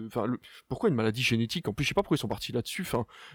[0.08, 0.26] Enfin,
[0.68, 1.68] pourquoi une maladie génétique?
[1.68, 2.86] En plus, je sais pas pourquoi ils sont partis là-dessus,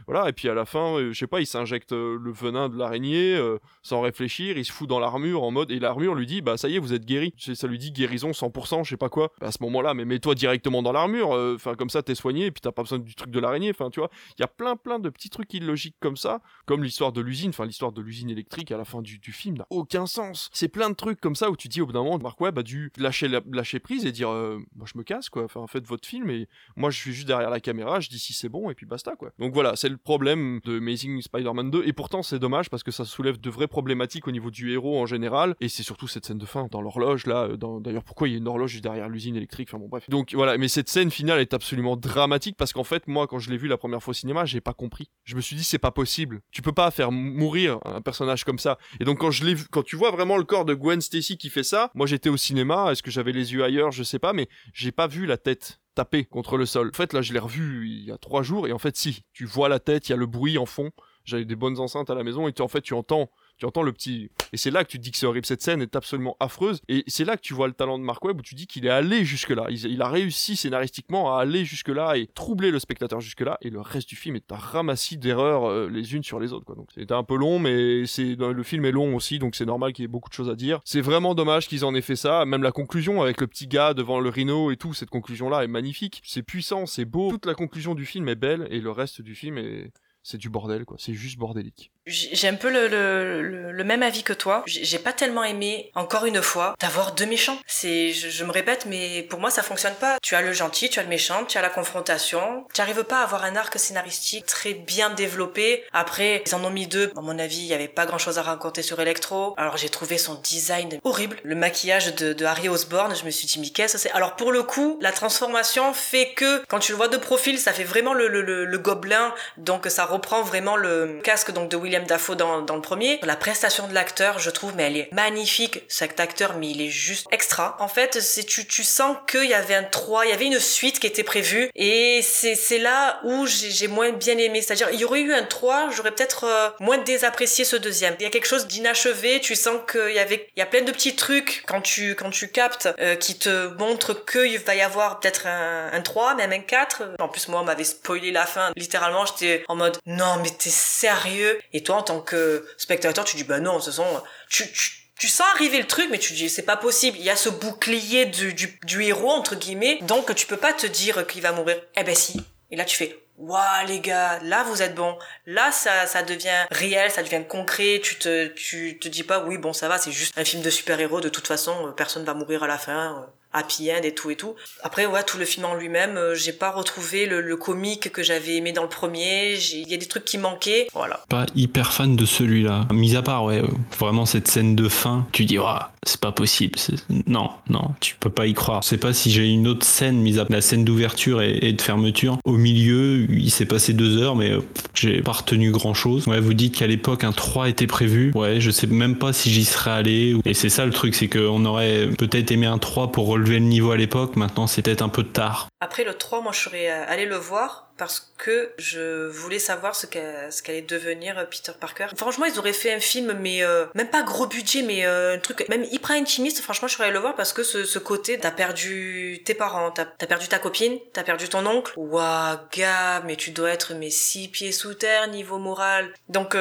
[0.06, 0.28] voilà.
[0.28, 2.76] Et puis à la fin, euh, je sais pas, il s'injecte euh, le venin de
[2.76, 3.40] l'araignée
[3.82, 6.76] sans réfléchir, il se dans l'armure en mode et l'armure lui dit bah ça y
[6.76, 7.34] est vous êtes guéri.
[7.38, 9.32] Ça lui dit guérison 100%, je sais pas quoi.
[9.40, 12.50] À ce moment-là, mais mets-toi directement dans l'armure, euh, enfin comme ça t'es soigné et
[12.50, 13.70] puis t'as pas besoin du truc de l'araignée.
[13.70, 16.82] Enfin tu vois, il y a plein plein de petits trucs illogiques comme ça, comme
[16.82, 19.66] l'histoire de l'usine, enfin l'histoire de l'usine électrique à la fin du, du film n'a
[19.70, 20.50] aucun sens.
[20.52, 22.58] C'est plein de trucs comme ça où tu dis au bout d'un moment Mark Webb
[22.58, 25.44] a dû lâcher lâcher prise et dire euh, moi je me casse quoi.
[25.44, 28.32] Enfin faites votre film et moi je suis juste derrière la caméra, je dis si
[28.32, 29.30] c'est bon et puis basta quoi.
[29.38, 32.90] Donc voilà, c'est le problème de Amazing Spider-Man 2 et pourtant c'est dommage parce que
[32.90, 36.38] ça soulève de vraies problématiques au niveau du en général et c'est surtout cette scène
[36.38, 39.36] de fin dans l'horloge là euh, d'ailleurs pourquoi il y a une horloge derrière l'usine
[39.36, 40.08] électrique enfin bon bref.
[40.08, 43.50] Donc voilà, mais cette scène finale est absolument dramatique parce qu'en fait moi quand je
[43.50, 45.10] l'ai vu la première fois au cinéma, j'ai pas compris.
[45.24, 46.40] Je me suis dit c'est pas possible.
[46.50, 48.78] Tu peux pas faire mourir un personnage comme ça.
[49.00, 51.36] Et donc quand je l'ai vu quand tu vois vraiment le corps de Gwen Stacy
[51.36, 54.18] qui fait ça, moi j'étais au cinéma, est-ce que j'avais les yeux ailleurs, je sais
[54.18, 56.90] pas mais j'ai pas vu la tête taper contre le sol.
[56.92, 59.24] En fait, là, je l'ai revu il y a trois jours, et en fait, si,
[59.32, 60.90] tu vois la tête, il y a le bruit en fond.
[61.24, 63.82] J'avais des bonnes enceintes à la maison, et tu, en fait, tu entends, tu entends
[63.82, 64.30] le petit.
[64.52, 65.46] Et c'est là que tu te dis que c'est horrible.
[65.46, 68.24] Cette scène est absolument affreuse, et c'est là que tu vois le talent de Mark
[68.24, 69.66] Webb, où tu dis qu'il est allé jusque-là.
[69.70, 73.80] Il, il a réussi scénaristiquement à aller jusque-là et troubler le spectateur jusque-là, et le
[73.80, 76.74] reste du film est un ramassis d'erreurs euh, les unes sur les autres, quoi.
[76.74, 79.92] Donc, c'était un peu long, mais c'est le film est long aussi, donc c'est normal
[79.92, 80.80] qu'il y ait beaucoup de choses à dire.
[80.84, 82.44] C'est vraiment dommage qu'ils en aient fait ça.
[82.44, 85.68] Même la conclusion avec le petit gars devant le rhino et tout, cette conclusion-là est
[85.68, 86.20] magnifique.
[86.24, 87.30] C'est puissant, c'est beau.
[87.30, 89.92] Toute la conclusion du film est belle et le reste du film est
[90.24, 90.96] c'est du bordel quoi.
[90.98, 91.92] C'est juste bordélique.
[92.06, 94.62] J'ai un peu le, même avis que toi.
[94.66, 97.58] J'ai pas tellement aimé, encore une fois, d'avoir deux méchants.
[97.66, 100.18] C'est, je, me répète, mais pour moi ça fonctionne pas.
[100.22, 102.66] Tu as le gentil, tu as le méchant, tu as la confrontation.
[102.74, 105.84] Tu arrives pas à avoir un arc scénaristique très bien développé.
[105.92, 107.12] Après, ils en ont mis deux.
[107.16, 109.54] À mon avis, il y avait pas grand chose à raconter sur Electro.
[109.58, 111.36] Alors j'ai trouvé son design horrible.
[111.42, 114.10] Le maquillage de, Harry Osborn, je me suis dit, mais qu'est-ce que c'est?
[114.12, 117.72] Alors pour le coup, la transformation fait que quand tu le vois de profil, ça
[117.72, 119.34] fait vraiment le, le gobelin.
[119.56, 123.20] Donc ça reprend vraiment le casque donc de Will William Dafoe dans, dans le premier.
[123.22, 125.82] La prestation de l'acteur, je trouve, mais elle est magnifique.
[125.88, 127.76] Cet acteur, mais il est juste extra.
[127.78, 130.58] En fait, c'est tu, tu sens qu'il y avait un 3, il y avait une
[130.58, 134.60] suite qui était prévue et c'est c'est là où j'ai moins bien aimé.
[134.60, 138.16] C'est-à-dire, il y aurait eu un 3, j'aurais peut-être euh, moins désapprécié ce deuxième.
[138.18, 140.82] Il y a quelque chose d'inachevé, tu sens qu'il y avait, il y a plein
[140.82, 144.82] de petits trucs quand tu, quand tu captes, euh, qui te montrent qu'il va y
[144.82, 147.02] avoir peut-être un, un 3, même un 4.
[147.20, 148.72] En plus, moi, on m'avait spoilé la fin.
[148.76, 151.60] Littéralement, j'étais en mode, non, mais t'es sérieux?
[151.72, 155.28] Et toi, en tant que spectateur, tu dis, bah non, ce sont, tu, tu, tu
[155.28, 157.16] sens arriver le truc, mais tu dis c'est pas possible.
[157.18, 160.72] Il y a ce bouclier du, du, du héros entre guillemets, donc tu peux pas
[160.72, 161.80] te dire qu'il va mourir.
[161.96, 162.44] Eh ben si.
[162.70, 165.16] Et là tu fais Waouh les gars, là vous êtes bons.
[165.46, 168.00] Là ça ça devient réel, ça devient concret.
[168.02, 170.70] Tu te tu te dis pas oui bon ça va, c'est juste un film de
[170.70, 171.20] super héros.
[171.20, 174.54] De toute façon personne va mourir à la fin happy end et tout et tout.
[174.82, 178.56] Après, ouais, tout le film en lui-même, euh, j'ai pas retrouvé le, comique que j'avais
[178.56, 179.54] aimé dans le premier.
[179.54, 180.88] Il y a des trucs qui manquaient.
[180.92, 181.20] Voilà.
[181.28, 182.86] Pas hyper fan de celui-là.
[182.92, 185.56] Mis à part, ouais, euh, vraiment cette scène de fin, tu dis,
[186.04, 186.78] c'est pas possible.
[187.26, 188.82] Non, non, tu peux pas y croire.
[188.82, 191.72] Je sais pas si j'ai une autre scène, mise à la scène d'ouverture et, et,
[191.72, 192.38] de fermeture.
[192.44, 194.60] Au milieu, il s'est passé deux heures, mais euh,
[194.94, 196.26] j'ai pas retenu grand chose.
[196.26, 198.32] Ouais, vous dites qu'à l'époque, un 3 était prévu.
[198.34, 200.36] Ouais, je sais même pas si j'y serais allé.
[200.44, 203.66] Et c'est ça le truc, c'est qu'on aurait peut-être aimé un 3 pour relever le
[203.66, 205.68] niveau à l'époque, maintenant c'est peut-être un peu tard.
[205.80, 210.06] Après le 3, moi je serais allé le voir parce que je voulais savoir ce
[210.06, 212.06] qu'allait devenir euh, Peter Parker.
[212.16, 215.38] Franchement, ils auraient fait un film, mais euh, même pas gros budget, mais euh, un
[215.38, 216.60] truc même hyper intimiste.
[216.60, 219.90] Franchement, je serais allé le voir parce que ce, ce côté, t'as perdu tes parents,
[219.90, 221.92] t'as as perdu ta copine, t'as perdu ton oncle.
[221.96, 226.12] Waouh, gars, mais tu dois être mes six pieds sous terre niveau moral.
[226.28, 226.56] Donc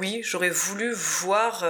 [0.00, 1.60] oui, j'aurais voulu voir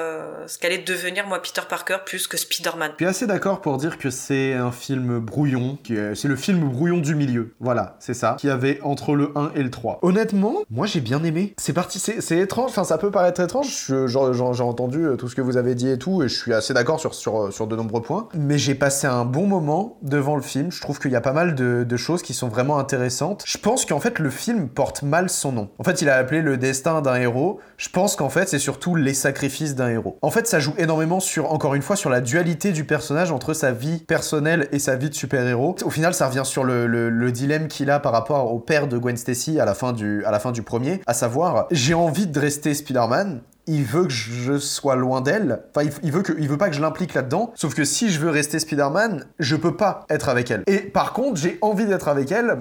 [0.47, 2.93] ce qu'allait devenir moi Peter Parker plus que Spider-Man.
[2.93, 6.99] Je suis assez d'accord pour dire que c'est un film brouillon, c'est le film brouillon
[6.99, 7.55] du milieu.
[7.61, 9.99] Voilà, c'est ça, qui avait entre le 1 et le 3.
[10.03, 11.55] Honnêtement, moi j'ai bien aimé.
[11.59, 14.19] C'est parti, c'est étrange, enfin ça peut paraître étrange, j'ai
[14.63, 17.15] entendu tout ce que vous avez dit et tout, et je suis assez d'accord sur,
[17.15, 20.81] sur, sur de nombreux points, mais j'ai passé un bon moment devant le film, je
[20.81, 23.45] trouve qu'il y a pas mal de, choses qui sont vraiment intéressantes.
[23.47, 25.71] Je pense qu'en fait le film porte mal son nom.
[25.79, 28.97] En fait il a appelé le destin d'un héros, je pense qu'en fait c'est surtout
[28.97, 30.19] les sacrifices d'un héros.
[30.23, 33.55] En fait ça joue énormément sur, encore une fois, sur la dualité du personnage entre
[33.55, 35.77] sa vie personnelle et sa vie de super-héros.
[35.85, 38.94] Au final ça revient sur le, le dilemme qu'il a par rapport au père de
[38.99, 42.27] Gwen Stacy à la fin du, à la fin du premier, à savoir j'ai envie
[42.27, 45.63] de rester Spider-Man, il veut que je sois loin d'elle.
[45.75, 47.53] Enfin, il, veut que, veut pas que je l'implique là-dedans.
[47.55, 50.63] Sauf que si je veux rester Spider-Man, je peux pas être avec elle.
[50.67, 52.57] Et par contre, j'ai envie d'être avec elle,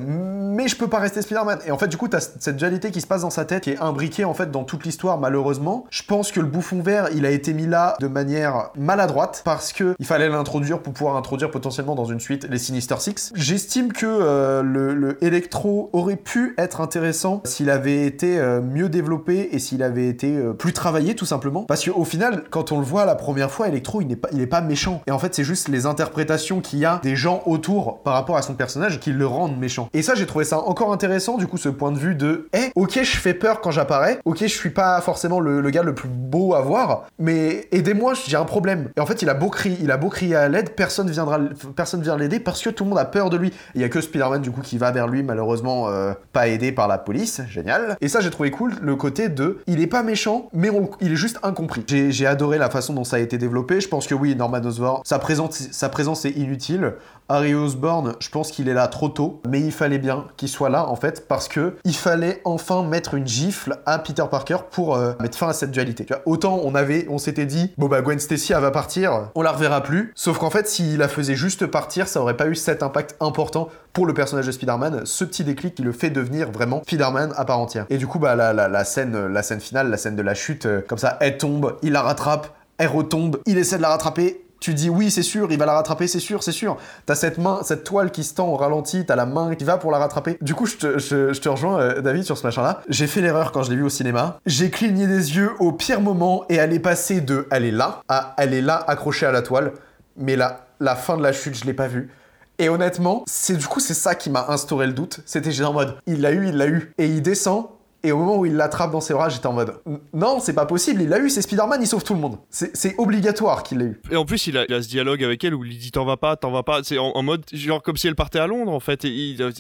[0.54, 1.60] mais je peux pas rester Spider-Man.
[1.66, 3.72] Et en fait, du coup, t'as cette dualité qui se passe dans sa tête, qui
[3.72, 5.86] est imbriquée en fait dans toute l'histoire, malheureusement.
[5.90, 9.74] Je pense que le bouffon vert, il a été mis là de manière maladroite parce
[9.74, 13.34] que il fallait l'introduire pour pouvoir introduire potentiellement dans une suite les Sinister Six.
[13.36, 18.90] J'estime que euh, le, le Electro aurait pu être intéressant s'il avait été euh, mieux
[18.90, 22.80] développé et s'il avait été euh, plus travaillé tout simplement parce qu'au final quand on
[22.80, 25.44] le voit la première fois Electro il n'est pas pas méchant et en fait c'est
[25.44, 29.12] juste les interprétations qu'il y a des gens autour par rapport à son personnage qui
[29.12, 31.98] le rendent méchant et ça j'ai trouvé ça encore intéressant du coup ce point de
[31.98, 35.70] vue de eh ok je fais peur quand j'apparais ok je suis pas forcément le,
[35.70, 39.30] gars le plus beau à voir mais aidez-moi j'ai un problème et en fait il
[39.30, 41.40] a beau crier il a beau crier à l'aide personne viendra
[41.76, 43.90] personne vient l'aider parce que tout le monde a peur de lui il y a
[43.90, 47.42] que Spider-Man du coup qui va vers lui malheureusement euh, pas aidé par la police
[47.50, 50.70] génial et ça j'ai trouvé cool le côté de il est pas méchant mais
[51.02, 51.84] il est juste incompris.
[51.88, 53.82] J'ai adoré la façon dont ça a été développé.
[53.82, 56.94] Je pense que oui, Norman Osborn, sa présence, sa présence est inutile.
[57.30, 60.70] Harry Osborn, je pense qu'il est là trop tôt, mais il fallait bien qu'il soit
[60.70, 64.96] là en fait parce que il fallait enfin mettre une gifle à Peter Parker pour
[64.96, 66.06] euh, mettre fin à cette dualité.
[66.26, 69.82] Autant on avait, on s'était dit bon bah Gwen Stacy va partir, on la reverra
[69.82, 70.12] plus.
[70.16, 73.70] Sauf qu'en fait, s'il la faisait juste partir, ça aurait pas eu cet impact important
[73.94, 77.46] pour le personnage de Spider-Man, ce petit déclic qui le fait devenir vraiment Spider-Man à
[77.46, 77.86] part entière.
[77.90, 78.36] Et du coup bah
[78.84, 81.94] scène, la scène finale, la scène de la chute, euh, comme ça, elle tombe, il
[81.94, 82.48] la rattrape,
[82.78, 85.74] elle retombe, il essaie de la rattraper, tu dis oui, c'est sûr, il va la
[85.74, 86.78] rattraper, c'est sûr, c'est sûr.
[87.06, 89.78] T'as cette main, cette toile qui se tend au ralenti, t'as la main qui va
[89.78, 90.38] pour la rattraper.
[90.40, 92.82] Du coup, je te, rejoins, euh, David, sur ce machin-là.
[92.88, 94.40] J'ai fait l'erreur quand je l'ai vu au cinéma.
[94.46, 98.04] J'ai cligné des yeux au pire moment et elle est passée de elle est là
[98.08, 99.74] à elle est là accrochée à la toile.
[100.16, 102.10] Mais la, la fin de la chute, je l'ai pas vue.
[102.58, 105.20] Et honnêtement, c'est du coup c'est ça qui m'a instauré le doute.
[105.26, 106.94] C'était j'ai en mode il l'a eu, il l'a eu.
[106.98, 107.68] Et il descend
[108.04, 109.82] et au moment où il l'attrape dans ses bras, j'étais en mode
[110.14, 112.38] non, c'est pas possible, il l'a eu, c'est Spider-Man, il sauve tout le monde.
[112.50, 114.02] C'est obligatoire qu'il l'ait eu.
[114.12, 116.06] Et en plus, il a, il a, ce dialogue avec elle où il dit t'en
[116.06, 116.84] vas pas, t'en vas pas.
[116.84, 119.06] C'est en, en, mode genre comme si elle partait à Londres en fait.
[119.06, 119.54] Et il,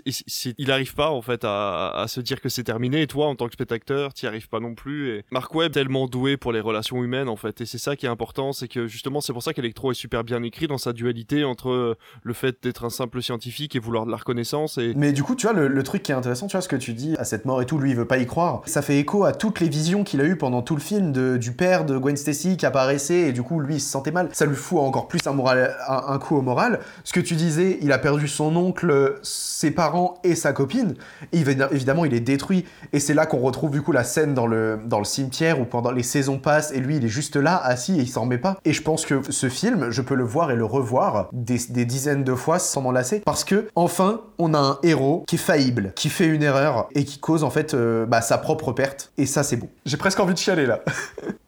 [0.58, 3.02] il arrive pas en fait à, à se dire que c'est terminé.
[3.02, 5.10] Et toi, en tant que spectateur, t'y arrives pas non plus.
[5.10, 7.62] Et Mark Webb tellement doué pour les relations humaines en fait.
[7.62, 10.24] Et c'est ça qui est important, c'est que justement, c'est pour ça qu'Electro est super
[10.24, 14.12] bien écrit dans sa dualité entre le fait d'être un simple scientifique et vouloir de
[14.12, 14.78] la reconnaissance.
[14.78, 14.94] Et...
[14.96, 16.76] Mais du coup, tu vois, le, le, truc qui est intéressant, tu vois, ce que
[16.76, 18.33] tu dis à cette mort et tout, lui, il veut pas y croire.
[18.66, 21.52] Ça fait écho à toutes les visions qu'il a eues pendant tout le film du
[21.52, 24.30] père de Gwen Stacy qui apparaissait et du coup lui il se sentait mal.
[24.34, 26.80] Ça lui fout encore plus un, coup au moral.
[27.04, 30.96] Ce que tu disais, il a perdu son oncle, ses parents et sa copine.
[31.32, 32.66] Évidemment il est détruit.
[32.92, 36.04] Et c'est là qu'on retrouve du coup la scène dans le, cimetière où pendant les
[36.04, 38.58] saisons passent et lui il est juste là assis et il s'en remet pas.
[38.66, 41.86] Et je pense que ce film, je peux le voir et le revoir des, des
[41.86, 43.20] dizaines de fois sans m'en lasser.
[43.20, 47.06] Parce que enfin on a un héros qui est faillible, qui fait une erreur et
[47.06, 49.12] qui cause en fait euh, bah, sa propre perte.
[49.18, 49.70] Et ça c'est beau.
[49.86, 50.84] J'ai presque envie de chialer là.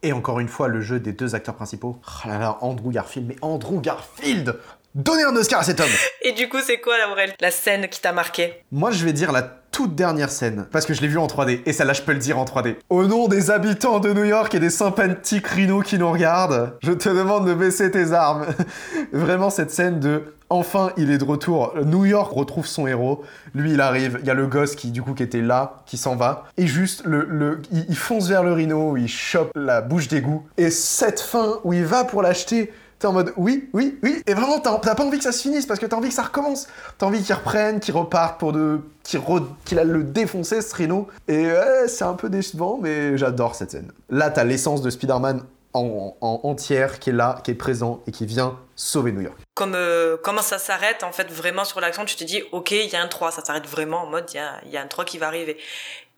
[0.03, 1.97] et encore une fois le jeu des deux acteurs principaux.
[2.05, 4.59] Oh là là, Andrew Garfield, mais Andrew Garfield
[4.95, 5.89] Donnez un Oscar à cet homme
[6.21, 8.63] Et du coup, c'est quoi, Laurel, la scène qui t'a marqué?
[8.71, 11.59] Moi, je vais dire la toute dernière scène, parce que je l'ai vue en 3D,
[11.65, 12.77] et celle-là, je peux le dire en 3D.
[12.89, 16.93] Au nom des habitants de New York et des sympathiques rhinos qui nous regardent, je
[16.93, 18.45] te demande de baisser tes armes.
[19.11, 20.33] Vraiment, cette scène de...
[20.49, 21.73] Enfin, il est de retour.
[21.83, 23.25] New York retrouve son héros.
[23.53, 24.19] Lui, il arrive.
[24.21, 26.45] Il y a le gosse qui, du coup, qui était là, qui s'en va.
[26.55, 30.47] Et juste, le, le, il, il fonce vers le rhino, il chope la bouche d'égout.
[30.55, 32.71] Et cette fin où il va pour l'acheter,
[33.05, 35.79] En mode oui, oui, oui, et vraiment t'as pas envie que ça se finisse parce
[35.79, 36.67] que t'as envie que ça recommence.
[36.97, 38.79] T'as envie qu'il reprenne, qu'il reparte pour de.
[39.03, 39.21] qu'il
[39.65, 41.07] qu'il a le défoncé ce Rhino.
[41.27, 41.49] Et
[41.87, 43.91] c'est un peu décevant, mais j'adore cette scène.
[44.09, 45.43] Là, t'as l'essence de Spider-Man
[45.75, 49.37] en, en entière qui est là, qui est présent et qui vient sauver New York.
[49.55, 52.89] Comme euh, comment ça s'arrête en fait vraiment sur l'action, tu te dis ok il
[52.89, 54.87] y a un 3, ça s'arrête vraiment en mode il y a, y a un
[54.87, 55.57] 3 qui va arriver.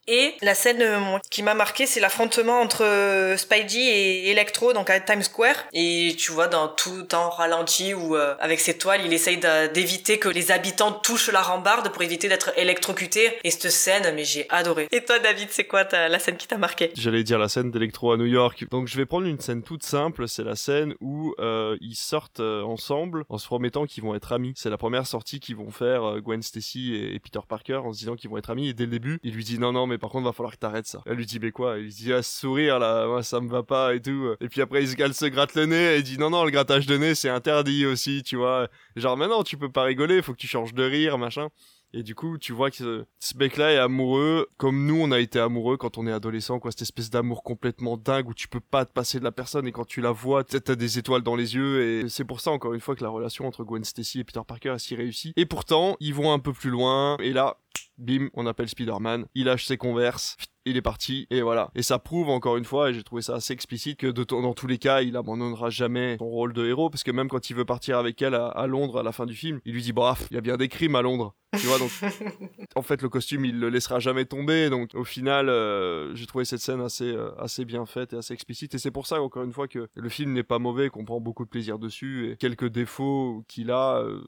[0.08, 4.90] Et la scène euh, qui m'a marqué, c'est l'affrontement entre euh, Spidey et Electro, donc
[4.90, 5.56] à Times Square.
[5.74, 9.38] Et tu vois, dans tout en ralenti, où euh, avec ses toiles, il essaye
[9.74, 13.38] d'éviter que les habitants touchent la rambarde pour éviter d'être électrocutés.
[13.44, 14.88] Et cette scène, mais j'ai adoré.
[14.92, 16.92] Et toi, David, c'est quoi la scène qui t'a marqué?
[16.96, 18.66] J'allais dire la scène d'Electro à New York.
[18.72, 22.40] Donc je vais prendre une scène toute simple, c'est la scène où euh, ils sortent
[22.40, 24.54] euh, ensemble en se promettant qu'ils vont être amis.
[24.56, 28.16] C'est la première sortie qu'ils vont faire Gwen Stacy et Peter Parker en se disant
[28.16, 30.10] qu'ils vont être amis et dès le début, il lui dit non non mais par
[30.10, 31.02] contre va falloir que t'arrêtes ça.
[31.06, 31.78] Elle lui dit mais quoi?
[31.80, 34.36] Il dit ah ce sourire là, moi ça me va pas et tout.
[34.42, 36.52] Et puis après il se, elle se gratte le nez et dit non non le
[36.52, 38.68] grattage de nez c'est interdit aussi, tu vois.
[38.96, 41.50] Genre mais non tu peux pas rigoler, faut que tu changes de rire machin.
[41.94, 45.40] Et du coup, tu vois que ce, mec-là est amoureux, comme nous, on a été
[45.40, 46.72] amoureux quand on est adolescent, quoi.
[46.72, 49.72] Cette espèce d'amour complètement dingue où tu peux pas te passer de la personne et
[49.72, 51.82] quand tu la vois, t'as des étoiles dans les yeux.
[51.82, 54.42] Et c'est pour ça, encore une fois, que la relation entre Gwen Stacy et Peter
[54.46, 55.34] Parker est si réussie.
[55.38, 57.16] Et pourtant, ils vont un peu plus loin.
[57.20, 57.58] Et là,
[57.98, 59.26] bim, on appelle Spider-Man.
[59.36, 60.38] Il lâche ses converses.
[60.68, 61.72] Il est parti et voilà.
[61.76, 64.54] Et ça prouve encore une fois, et j'ai trouvé ça assez explicite, que de dans
[64.54, 67.56] tous les cas, il abandonnera jamais son rôle de héros, parce que même quand il
[67.56, 69.94] veut partir avec elle à, à Londres à la fin du film, il lui dit
[69.94, 71.36] bref, il y a bien des crimes à Londres.
[71.58, 71.92] Tu vois donc
[72.76, 76.44] en fait le costume il le laissera jamais tomber donc au final euh, j'ai trouvé
[76.44, 79.44] cette scène assez euh, assez bien faite et assez explicite et c'est pour ça encore
[79.44, 82.36] une fois que le film n'est pas mauvais qu'on prend beaucoup de plaisir dessus et
[82.36, 84.22] quelques défauts qu'il a euh,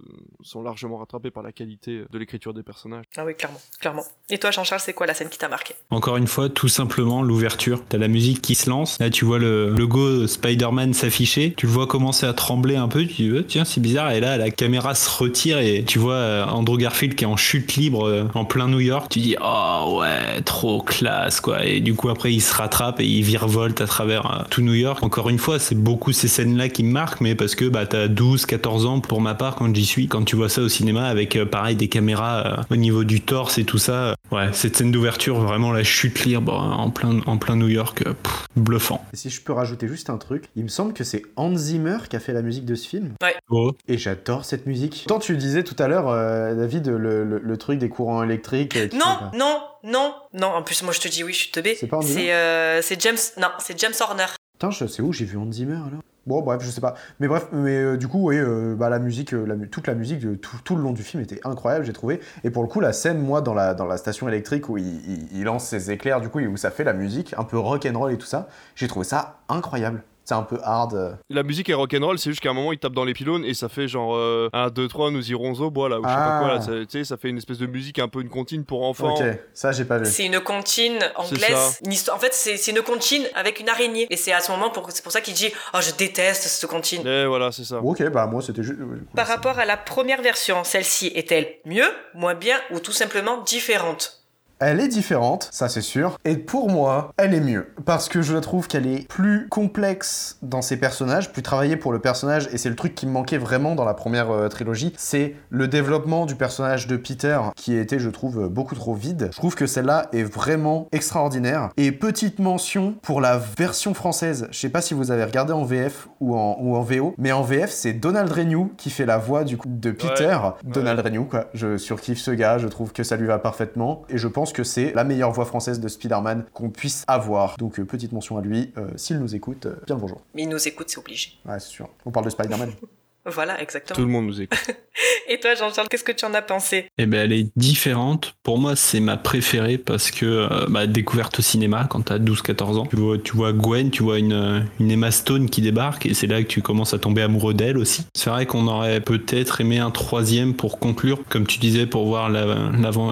[0.43, 4.05] sont largement rattrapés par la qualité de l'écriture des personnages Ah oui, clairement, clairement.
[4.29, 5.75] Et toi, Jean-Charles, c'est quoi la scène qui t'a marqué?
[5.89, 7.81] Encore une fois, tout simplement l'ouverture.
[7.89, 8.97] T'as la musique qui se lance.
[8.99, 11.53] Là, tu vois le logo Spider-Man s'afficher.
[11.57, 13.05] Tu le vois commencer à trembler un peu.
[13.05, 14.11] Tu dis, euh, tiens, c'est bizarre.
[14.11, 17.37] Et là, la caméra se retire et tu vois euh, Andrew Garfield qui est en
[17.37, 19.07] chute libre euh, en plein New York.
[19.09, 21.65] Tu dis, oh ouais, trop classe, quoi.
[21.65, 24.73] Et du coup, après, il se rattrape et il virevolte à travers euh, tout New
[24.73, 25.03] York.
[25.03, 28.07] Encore une fois, c'est beaucoup ces scènes-là qui me marquent, mais parce que bah, t'as
[28.07, 30.07] 12, 14 ans pour ma part quand j'y suis.
[30.07, 33.65] Quand tu vois ça au cinéma avec, pareil, des caméras au niveau du torse et
[33.65, 34.15] tout ça.
[34.31, 38.03] ouais, cette scène d'ouverture, vraiment la chute libre euh, en plein, en plein New York,
[38.05, 39.03] euh, pff, bluffant.
[39.13, 41.97] Et si je peux rajouter juste un truc, il me semble que c'est Hans Zimmer
[42.09, 43.13] qui a fait la musique de ce film.
[43.21, 43.35] Ouais.
[43.49, 43.71] Oh.
[43.87, 45.05] Et j'adore cette musique.
[45.07, 48.75] Tant tu disais tout à l'heure, euh, David, le, le- le truc des courants électriques.
[48.75, 50.47] euh, Non, non, non, non.
[50.47, 51.75] En plus, moi, je te dis oui, je suis teubé.
[51.79, 53.17] C'est pas C'est euh, c'est James.
[53.39, 54.25] Non, c'est James Horner.
[54.53, 56.93] Putain, je sais où j'ai vu Hans Zimmer alors Bon, bref, je sais pas.
[57.19, 60.27] Mais bref, mais euh, du coup, oui, euh, bah, la musique, euh, toute la musique
[60.63, 62.19] tout, le long du film était incroyable, j'ai trouvé.
[62.43, 65.43] Et pour le coup, la scène, moi, dans la, dans la station électrique où il
[65.43, 67.97] lance ses éclairs, du coup, et où ça fait la musique, un peu rock and
[67.97, 70.03] roll et tout ça, j'ai trouvé ça incroyable.
[70.29, 70.93] C'est un peu hard.
[70.93, 71.11] euh.
[71.31, 73.55] la musique est rock'n'roll c'est juste qu'à un moment il tape dans les pylônes et
[73.55, 74.15] ça fait genre
[74.53, 76.39] 1 2 3 nous irons au bois là ou je sais pas Ah.
[76.39, 78.63] quoi là ça- tu sais ça fait une espèce de musique un peu une comptine
[78.63, 79.23] pour enfants Ok,
[79.55, 80.05] ça, j'ai pas vu.
[80.05, 81.79] C'est une comptine anglaise.
[81.83, 84.05] Une histoire- en fait, c'est une comptine avec une araignée.
[84.11, 86.69] Et c'est à ce moment, pour, c'est pour ça qu'il dit Oh, je déteste cette
[86.69, 87.05] comptine.
[87.07, 88.79] et voilà c'est ça Ok, bah moi, c'était juste.
[88.79, 93.41] ouais, Par rapport à la première version, celle-ci est-elle mieux, moins bien ou tout simplement
[93.41, 94.18] différente?
[94.61, 96.17] Elle est différente, ça c'est sûr.
[96.25, 97.71] Et pour moi, elle est mieux.
[97.85, 101.99] Parce que je trouve qu'elle est plus complexe dans ses personnages, plus travaillée pour le
[101.99, 102.49] personnage.
[102.51, 104.93] Et c'est le truc qui me manquait vraiment dans la première euh, trilogie.
[104.97, 109.29] C'est le développement du personnage de Peter, qui était, je trouve, euh, beaucoup trop vide.
[109.31, 111.69] Je trouve que celle-là est vraiment extraordinaire.
[111.77, 114.49] Et petite mention pour la version française.
[114.51, 117.31] Je sais pas si vous avez regardé en VF ou en, ou en VO, mais
[117.31, 120.37] en VF, c'est Donald Renew qui fait la voix du coup de Peter.
[120.65, 121.45] Donald Renew, quoi.
[121.53, 124.01] Je surkiffe ce gars, je trouve que ça lui va parfaitement.
[124.09, 127.57] Et je pense pense que c'est la meilleure voix française de Spider-Man qu'on puisse avoir.
[127.57, 128.71] Donc, euh, petite mention à lui.
[128.77, 130.21] Euh, S'il nous écoute, euh, bien le bonjour.
[130.33, 131.31] Mais il nous écoute, c'est obligé.
[131.45, 131.89] Ouais, c'est sûr.
[132.05, 132.71] On parle de Spider-Man.
[133.29, 133.95] Voilà, exactement.
[133.95, 134.59] Tout le monde nous écoute.
[135.29, 136.87] Et toi, Jean-Charles, qu'est-ce que tu en as pensé?
[136.97, 138.35] Eh ben, elle est différente.
[138.43, 142.77] Pour moi, c'est ma préférée parce que euh, bah, découverte au cinéma quand t'as 12-14
[142.77, 142.85] ans.
[142.87, 146.27] Tu vois, tu vois Gwen, tu vois une, une Emma Stone qui débarque et c'est
[146.27, 148.05] là que tu commences à tomber amoureux d'elle aussi.
[148.13, 152.29] C'est vrai qu'on aurait peut-être aimé un troisième pour conclure, comme tu disais, pour voir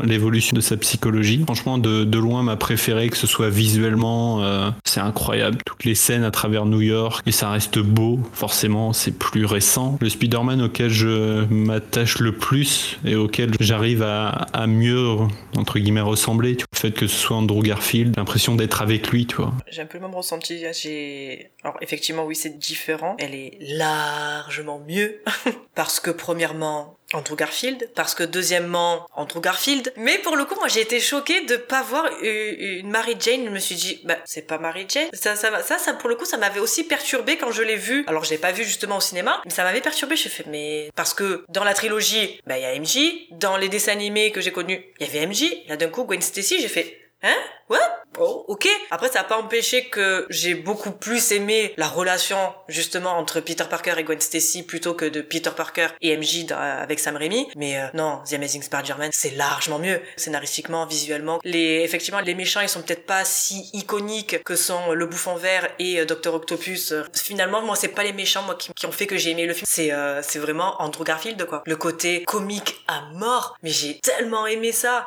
[0.04, 1.44] l'évolution de sa psychologie.
[1.44, 5.58] Franchement, de, de loin, ma préférée, que ce soit visuellement, euh, c'est incroyable.
[5.66, 8.20] Toutes les scènes à travers New York et ça reste beau.
[8.34, 9.98] Forcément, c'est plus récent.
[10.02, 15.18] Le Spider-Man auquel je m'attache le plus et auquel j'arrive à, mieux,
[15.56, 16.54] entre guillemets, ressembler.
[16.54, 19.54] Le fait que ce soit Andrew Garfield, j'ai l'impression d'être avec lui, tu vois.
[19.70, 20.64] J'ai un peu le même ressenti.
[20.74, 21.52] J'ai.
[21.64, 23.16] Alors, effectivement, oui, c'est différent.
[23.20, 25.22] Elle est largement mieux.
[25.76, 27.90] parce que, premièrement, Andrew Garfield.
[27.96, 29.94] Parce que, deuxièmement, Andrew Garfield.
[29.98, 33.46] Mais pour le coup, moi, j'ai été choquée de pas voir une Mary Jane.
[33.46, 35.10] Je me suis dit, bah, c'est pas Mary Jane.
[35.14, 38.04] Ça, ça, ça, ça, pour le coup, ça m'avait aussi perturbé quand je l'ai vu.
[38.08, 40.16] Alors, je l'ai pas vu justement au cinéma, mais ça m'avait perturbé.
[40.16, 40.92] Je fait, mais.
[40.96, 43.28] Parce que dans la trilogie, bah, il y a MJ.
[43.32, 45.46] Dans les dessins animés que j'ai connus, il y avait MJ.
[45.68, 47.36] Là, d'un coup, Gwen Stacy, j'ai fait, Hein?
[47.70, 47.78] Ouais
[48.20, 48.68] Oh, ok.
[48.90, 52.38] Après, ça n'a pas empêché que j'ai beaucoup plus aimé la relation,
[52.68, 57.00] justement, entre Peter Parker et Gwen Stacy plutôt que de Peter Parker et MJ avec
[57.00, 57.48] Sam Raimi.
[57.56, 60.02] Mais euh, non, The Amazing Spider-Man, c'est largement mieux.
[60.16, 61.40] Scénaristiquement, visuellement.
[61.44, 65.70] Les, effectivement, les méchants, ils sont peut-être pas si iconiques que sont le Bouffon Vert
[65.78, 66.34] et euh, Dr.
[66.34, 66.94] Octopus.
[67.14, 69.54] Finalement, moi, c'est pas les méchants, moi, qui, qui ont fait que j'ai aimé le
[69.54, 69.68] film.
[69.70, 71.62] C'est, euh, c'est vraiment Andrew Garfield, quoi.
[71.66, 73.58] Le côté comique à mort.
[73.62, 75.06] Mais j'ai tellement aimé ça.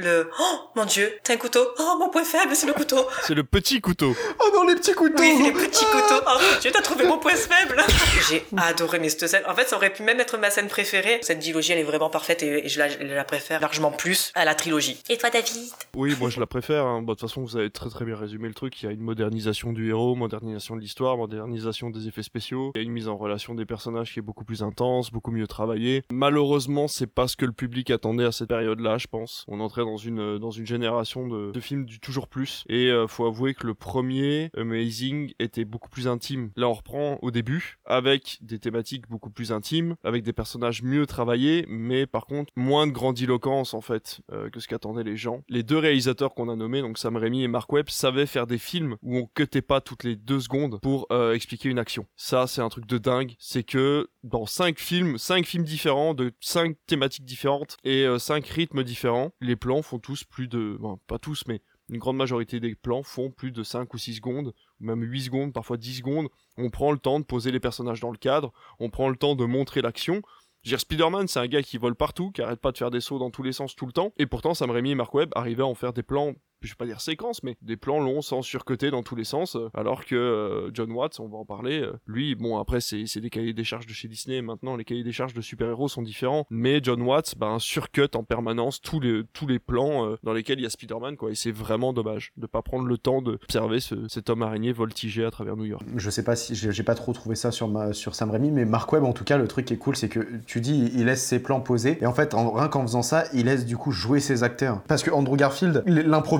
[0.00, 1.58] Le oh mon dieu, t'as un couteau?
[1.80, 2.98] Oh mon point faible, c'est le couteau.
[3.24, 4.14] C'est le petit couteau.
[4.40, 6.22] Oh non, les petits couteaux Oui, les petits couteaux.
[6.24, 7.82] Oh mon dieu, t'as trouvé mon point faible.
[8.30, 9.42] J'ai adoré mais cette scène.
[9.48, 11.18] En fait, ça aurait pu même être ma scène préférée.
[11.22, 14.30] Cette dilogie, elle est vraiment parfaite et, et je, la, je la préfère largement plus
[14.36, 15.02] à la trilogie.
[15.08, 15.68] Et toi, David?
[15.96, 16.86] Oui, moi je la préfère.
[16.86, 17.02] hein.
[17.02, 18.80] Bon, de toute façon, vous avez très très bien résumé le truc.
[18.80, 22.70] Il y a une modernisation du héros, modernisation de l'histoire, modernisation des effets spéciaux.
[22.76, 25.32] Il y a une mise en relation des personnages qui est beaucoup plus intense, beaucoup
[25.32, 26.04] mieux travaillée.
[26.12, 29.44] Malheureusement, c'est pas ce que le public attendait à cette période-là, je pense.
[29.48, 32.64] On entrait dans une dans une génération de, de films du toujours plus.
[32.68, 36.50] Et euh, faut avouer que le premier Amazing était beaucoup plus intime.
[36.56, 41.06] Là, on reprend au début avec des thématiques beaucoup plus intimes, avec des personnages mieux
[41.06, 45.42] travaillés, mais par contre moins de grandiloquence en fait euh, que ce qu'attendaient les gens.
[45.48, 48.58] Les deux réalisateurs qu'on a nommés, donc Sam Raimi et Mark Webb, savaient faire des
[48.58, 52.06] films où on cutait pas toutes les deux secondes pour euh, expliquer une action.
[52.16, 53.34] Ça, c'est un truc de dingue.
[53.38, 58.46] C'est que dans cinq films, cinq films différents, de cinq thématiques différentes et euh, cinq
[58.46, 62.74] rythmes différents, les plans font tous plus de, pas tous, mais une grande majorité des
[62.74, 66.28] plans font plus de 5 ou 6 secondes, ou même 8 secondes, parfois 10 secondes.
[66.58, 69.34] On prend le temps de poser les personnages dans le cadre, on prend le temps
[69.34, 70.22] de montrer l'action.
[70.64, 73.18] Dire, Spider-Man, c'est un gars qui vole partout, qui arrête pas de faire des sauts
[73.18, 75.62] dans tous les sens tout le temps, et pourtant Sam Raimi et Mark Webb arrivaient
[75.62, 78.42] à en faire des plans, je vais pas dire séquences, mais des plans longs sans
[78.42, 81.80] surcoter dans tous les sens, euh, alors que euh, John Watts, on va en parler,
[81.80, 85.04] euh, lui, bon après c'est des cahiers des charges de chez Disney, maintenant les cahiers
[85.04, 89.22] des charges de super-héros sont différents, mais John Watts, ben surcut en permanence tous les,
[89.32, 92.46] tous les plans dans lesquels il y a Spider-Man, quoi, et c'est vraiment dommage de
[92.46, 95.84] pas prendre le temps d'observer ce, cet homme araignée voltiger à travers New York.
[95.96, 98.64] Je sais pas si j'ai pas trop trouvé ça sur, ma, sur Sam Raimi, mais
[98.64, 101.06] Mark Webb, en tout cas, le truc qui est cool, c'est que tu dis, il
[101.06, 103.76] laisse ses plans posés, et en fait, en, rien qu'en faisant ça, il laisse du
[103.76, 104.82] coup jouer ses acteurs.
[104.88, 105.84] Parce que Andrew Garfield,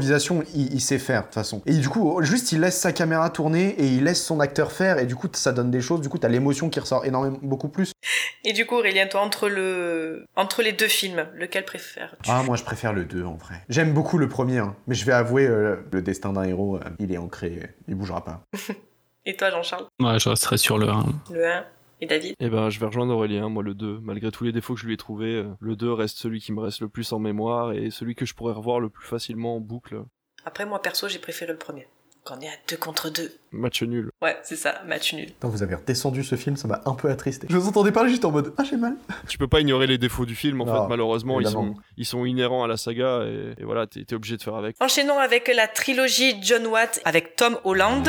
[0.08, 1.62] l'improvisation, il, il sait faire, de toute façon.
[1.66, 4.98] Et du coup, juste, il laisse sa caméra tourner et il laisse son acteur faire,
[4.98, 7.68] et du coup, ça donne des choses, du coup, t'as l'émotion qui ressort énormément, beaucoup
[7.68, 7.92] plus.
[8.44, 12.30] Et du coup, Aurélien, toi, entre le, entre les deux films, lequel préfères-tu?
[12.30, 13.62] Ah, moi, je préfère le 2, en vrai.
[13.68, 16.80] J'aime beaucoup le premier, hein, mais je vais avouer, euh, le destin d'un héros, euh,
[16.98, 18.42] il est ancré, il bougera pas.
[19.26, 19.86] Et toi, Jean-Charles?
[20.00, 21.04] Ouais, je resterai sur le 1.
[21.30, 21.64] Le 1
[22.00, 24.00] et David Eh ben, je vais rejoindre Aurélien, moi le 2.
[24.02, 26.52] Malgré tous les défauts que je lui ai trouvés, euh, le 2 reste celui qui
[26.52, 29.56] me reste le plus en mémoire et celui que je pourrais revoir le plus facilement
[29.56, 30.02] en boucle.
[30.44, 31.86] Après, moi, perso, j'ai préféré le premier.
[32.24, 33.32] Qu'on est à deux contre deux.
[33.52, 34.10] Match nul.
[34.20, 35.26] Ouais, c'est ça, match nul.
[35.26, 37.46] Putain, vous avez redescendu ce film, ça m'a un peu attristé.
[37.48, 38.96] Je vous entendais parler juste en mode Ah, j'ai mal.
[39.28, 42.04] Tu peux pas ignorer les défauts du film, en Non, fait, malheureusement, ils sont, ils
[42.04, 44.76] sont inhérents à la saga et, et voilà, t'es t'es obligé de faire avec.
[44.80, 48.08] Enchaînons avec la trilogie John Watt avec Tom Holland.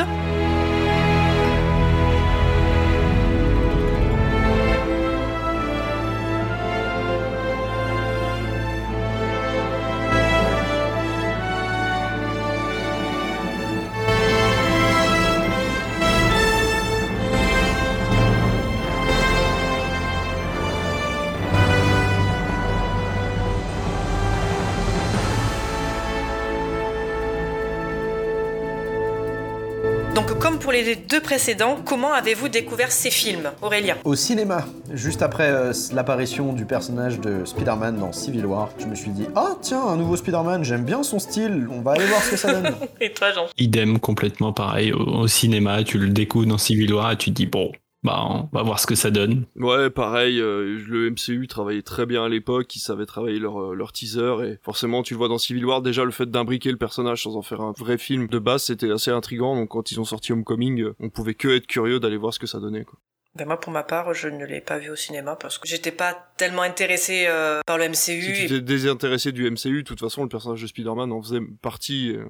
[30.60, 33.96] Pour les deux précédents, comment avez-vous découvert ces films, Aurélien?
[34.04, 38.94] Au cinéma, juste après euh, l'apparition du personnage de Spider-Man dans Civil War, je me
[38.94, 42.22] suis dit Ah tiens, un nouveau Spider-Man, j'aime bien son style, on va aller voir
[42.22, 42.74] ce que ça donne.
[43.00, 43.46] Et toi Jean?
[43.58, 44.92] Idem complètement pareil.
[44.92, 48.22] Au, au cinéma, tu le découvres dans Civil War et tu te dis bon, bah
[48.24, 49.44] on va voir ce que ça donne.
[49.56, 53.74] Ouais, pareil, euh, le MCU travaillait très bien à l'époque, ils savaient travailler leur, euh,
[53.74, 56.78] leur teaser, et forcément tu le vois dans Civil War, déjà le fait d'imbriquer le
[56.78, 60.00] personnage sans en faire un vrai film de base, c'était assez intriguant, donc quand ils
[60.00, 62.84] ont sorti Homecoming, euh, on pouvait que être curieux d'aller voir ce que ça donnait.
[62.84, 62.98] Quoi.
[63.36, 65.92] Ben moi, pour ma part, je ne l'ai pas vu au cinéma parce que j'étais
[65.92, 67.94] pas tellement intéressé euh, par le MCU.
[67.94, 71.22] Si tu et- t'es désintéressé du MCU, de toute façon le personnage de Spider-Man en
[71.22, 72.10] faisait partie.
[72.16, 72.24] euh.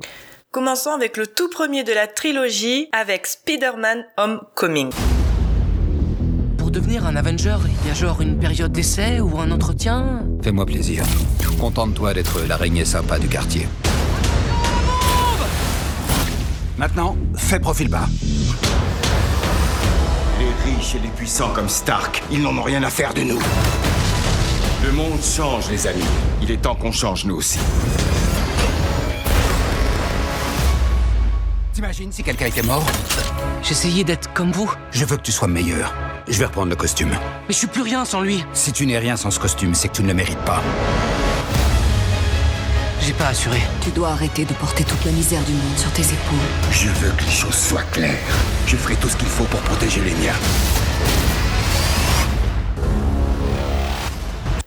[0.52, 4.90] Commençons avec le tout premier de la trilogie, avec Spider-Man Homecoming.
[6.70, 10.64] Pour devenir un Avenger, il y a genre une période d'essai ou un entretien Fais-moi
[10.64, 11.02] plaisir.
[11.58, 13.66] Contente-toi d'être l'araignée sympa du quartier.
[16.78, 18.06] Maintenant, fais profil bas.
[20.38, 23.40] Les riches et les puissants comme Stark, ils n'en ont rien à faire de nous.
[24.84, 26.04] Le monde change, les amis.
[26.40, 27.58] Il est temps qu'on change nous aussi.
[31.72, 32.84] T'imagines si quelqu'un était mort?
[33.62, 34.70] J'essayais d'être comme vous.
[34.90, 35.94] Je veux que tu sois meilleur.
[36.26, 37.10] Je vais reprendre le costume.
[37.10, 38.44] Mais je suis plus rien sans lui.
[38.52, 40.62] Si tu n'es rien sans ce costume, c'est que tu ne le mérites pas.
[43.00, 43.58] J'ai pas assuré.
[43.82, 46.38] Tu dois arrêter de porter toute la misère du monde sur tes épaules.
[46.72, 48.18] Je veux que les choses soient claires.
[48.66, 50.34] Je ferai tout ce qu'il faut pour protéger les miens.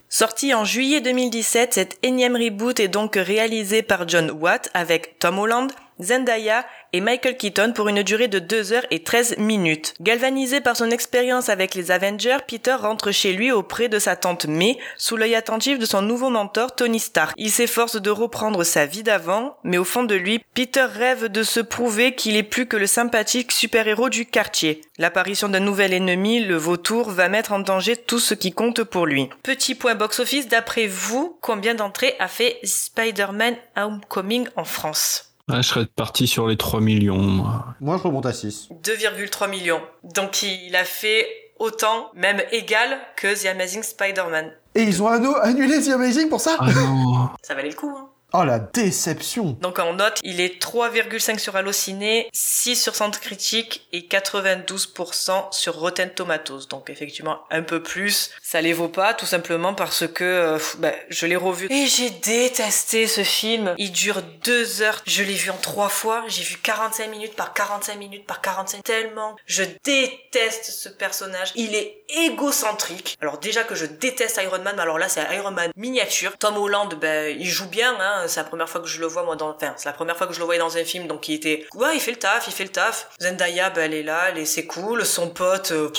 [0.07, 5.39] Sorti en juillet 2017, cette énième reboot est donc réalisée par John Watt avec Tom
[5.39, 5.71] Holland,
[6.01, 9.93] Zendaya et Michael Keaton pour une durée de 2 heures et 13 minutes.
[10.01, 14.45] Galvanisé par son expérience avec les Avengers, Peter rentre chez lui auprès de sa tante
[14.45, 17.33] May, sous l'œil attentif de son nouveau mentor Tony Stark.
[17.37, 21.43] Il s'efforce de reprendre sa vie d'avant, mais au fond de lui, Peter rêve de
[21.43, 24.81] se prouver qu'il est plus que le sympathique super-héros du quartier.
[24.97, 29.05] L'apparition d'un nouvel ennemi, le vautour, va mettre en danger tout ce qui compte pour
[29.05, 29.29] lui.
[29.41, 35.32] Petit point box-office, d'après vous, combien d'entrées a fait Spider-Man Homecoming en France?
[35.51, 37.17] Ah, je serais parti sur les 3 millions.
[37.17, 37.65] moi.
[37.81, 38.69] Moi, je remonte à 6.
[38.83, 39.81] 2,3 millions.
[40.03, 41.27] Donc il a fait
[41.59, 44.51] autant, même égal que The Amazing Spider-Man.
[44.75, 46.55] Et ils ont annulé The Amazing pour ça?
[46.59, 47.29] Ah non.
[47.41, 48.09] Ça valait le coup, hein.
[48.35, 53.87] Oh la déception Donc en note, il est 3,5 sur Allociné, 6 sur Centre Critique
[53.91, 56.65] et 92% sur Rotten Tomatoes.
[56.67, 58.31] Donc effectivement un peu plus.
[58.41, 61.67] Ça les vaut pas tout simplement parce que euh, bah, je l'ai revu.
[61.69, 63.75] Et j'ai détesté ce film.
[63.77, 65.03] Il dure 2 heures.
[65.05, 66.23] Je l'ai vu en 3 fois.
[66.27, 69.35] J'ai vu 45 minutes par 45 minutes par 45 tellement.
[69.45, 71.51] Je déteste ce personnage.
[71.53, 73.15] Il est égocentrique.
[73.21, 76.35] Alors déjà que je déteste Iron Man, mais alors là c'est Iron Man miniature.
[76.39, 77.95] Tom Holland, ben il joue bien.
[77.99, 78.22] Hein.
[78.27, 79.49] C'est la première fois que je le vois moi dans.
[79.49, 81.65] Enfin c'est la première fois que je le voyais dans un film, donc il était.
[81.73, 83.09] Ouais, il fait le taf, il fait le taf.
[83.19, 85.05] Zendaya, ben elle est là, elle est c'est cool.
[85.05, 85.91] Son pote, euh,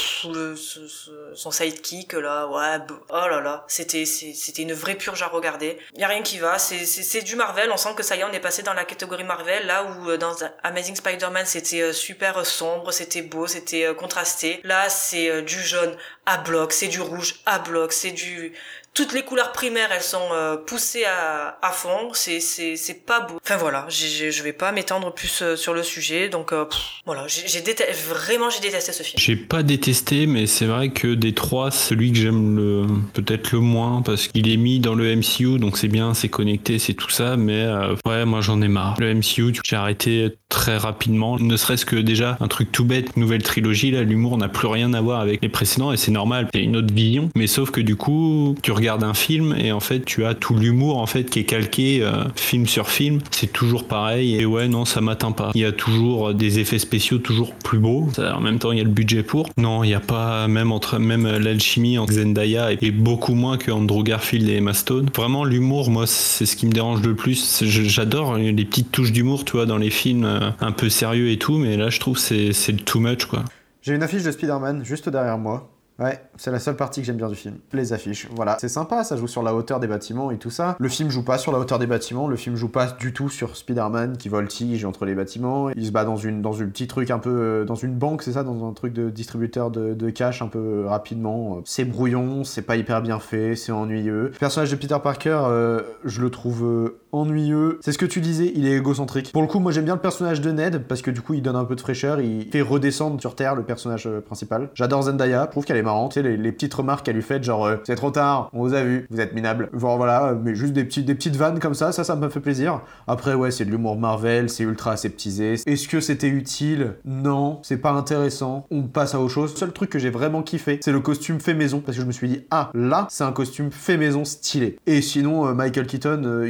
[1.35, 2.79] son sidekick là, ouais.
[3.11, 5.79] Oh là là, c'était c'était une vraie purge à regarder.
[5.97, 6.59] Y a rien qui va.
[6.59, 7.71] C'est c'est du Marvel.
[7.73, 10.11] On sent que ça y est, on est passé dans la catégorie Marvel là où
[10.11, 14.61] euh, dans Amazing Spider-Man c'était euh, super sombre, c'était beau, c'était contrasté.
[14.65, 15.97] Là c'est du jaune
[16.27, 18.55] à bloc, c'est du rouge à bloc, c'est du
[18.95, 22.11] toutes les couleurs primaires, elles sont euh, poussées à, fond.
[22.13, 23.39] C'est c'est c'est pas beau.
[23.43, 26.29] Enfin voilà, j'ai- je vais pas m'étendre plus euh, sur le sujet.
[26.29, 26.65] Donc euh,
[27.05, 27.61] voilà, j'ai
[28.09, 29.19] vraiment j'ai détesté ce film.
[29.19, 33.59] J'ai pas détesté, mais c'est vrai que des trois, celui que j'aime le peut-être le
[33.59, 37.11] moins parce qu'il est mis dans le MCU, donc c'est bien, c'est connecté, c'est tout
[37.11, 37.67] ça, mais
[38.07, 38.95] ouais, moi j'en ai marre.
[39.01, 43.43] Le MCU, j'ai arrêté très rapidement, ne serait-ce que déjà un truc tout bête, nouvelle
[43.43, 46.63] trilogie, là, l'humour n'a plus rien à voir avec les précédents et c'est normal, c'est
[46.63, 50.05] une autre vision, mais sauf que du coup, tu regardes un film et en fait,
[50.05, 53.85] tu as tout l'humour en fait qui est calqué euh, film sur film, c'est toujours
[53.85, 55.51] pareil et ouais, non, ça m'atteint pas.
[55.55, 58.81] Il y a toujours des effets spéciaux toujours plus beaux, en même temps, il y
[58.81, 59.49] a le budget pour.
[59.57, 63.71] Non, il n'y a pas, même entre même l'alchimie entre Zendaya et beaucoup moins que
[63.71, 65.09] Andrew Garfield et Emma Stone.
[65.15, 67.63] Vraiment, l'humour, moi, c'est ce qui me dérange le plus.
[67.65, 71.39] J'adore les petites touches d'humour, tu vois, dans les films euh, un peu sérieux et
[71.39, 73.45] tout, mais là, je trouve c'est le too much, quoi.
[73.83, 75.74] J'ai une affiche de Spider-Man juste derrière moi.
[76.01, 77.59] Ouais, c'est la seule partie que j'aime bien du film.
[77.73, 78.57] Les affiches, voilà.
[78.61, 80.75] C'est sympa, ça joue sur la hauteur des bâtiments et tout ça.
[80.81, 83.29] Le film joue pas sur la hauteur des bâtiments, le film joue pas du tout
[83.29, 85.71] sur Spider-Man qui voltige entre les bâtiments.
[85.71, 87.31] Il se bat dans une, dans une petit truc un peu...
[87.31, 90.49] euh, dans une banque, c'est ça Dans un truc de distributeur de, de cash un
[90.49, 91.61] peu euh, rapidement.
[91.65, 94.31] C'est brouillon, c'est pas hyper bien fait, c'est ennuyeux.
[94.33, 96.93] Le personnage de Peter Parker, euh, je le trouve...
[97.15, 97.79] ennuyeux.
[97.81, 99.33] C'est ce que tu disais, il est égocentrique.
[99.33, 101.43] Pour le coup, moi j'aime bien le personnage de Ned parce que du coup il
[101.43, 104.71] donne un peu de fraîcheur, il fait redescendre sur Terre le personnage euh, principal.
[104.75, 106.13] J'adore Zendaya, je qu'elle est marrante.
[106.13, 108.75] Tu sais, les, petites remarques qu'elle lui fait, genre euh, c'est trop tard, on vous
[108.75, 109.69] a vu, vous êtes minable.
[109.73, 112.81] Voilà, euh, mais juste des, petites vannes comme ça, ça, ça me fait plaisir.
[113.07, 115.55] Après, ouais, c'est de l'humour Marvel, c'est ultra aseptisé.
[115.67, 116.95] Est-ce que c'était utile?
[117.05, 118.67] Non, c'est pas intéressant.
[118.71, 119.53] On passe à autre chose.
[119.53, 122.07] Le seul truc que j'ai vraiment kiffé, c'est le costume fait maison parce que je
[122.07, 124.79] me suis dit, ah là, c'est un costume fait maison stylé.
[124.87, 126.45] Et sinon, Michael Keaton,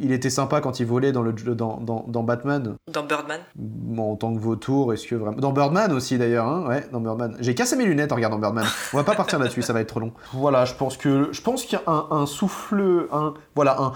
[0.00, 2.74] il, il était sympa quand il volait dans, le, dans, dans, dans Batman.
[2.92, 5.36] Dans Birdman Bon, en tant que vautour, est-ce que vraiment.
[5.36, 7.36] Dans Birdman aussi d'ailleurs, hein Ouais, dans Birdman.
[7.38, 8.66] J'ai cassé mes lunettes en regardant Birdman.
[8.92, 10.12] On va pas partir là-dessus, ça va être trop long.
[10.32, 11.28] Voilà, je pense que.
[11.30, 13.06] Je pense qu'il y a un, un souffle.
[13.12, 13.34] Un.
[13.54, 13.92] Voilà, un.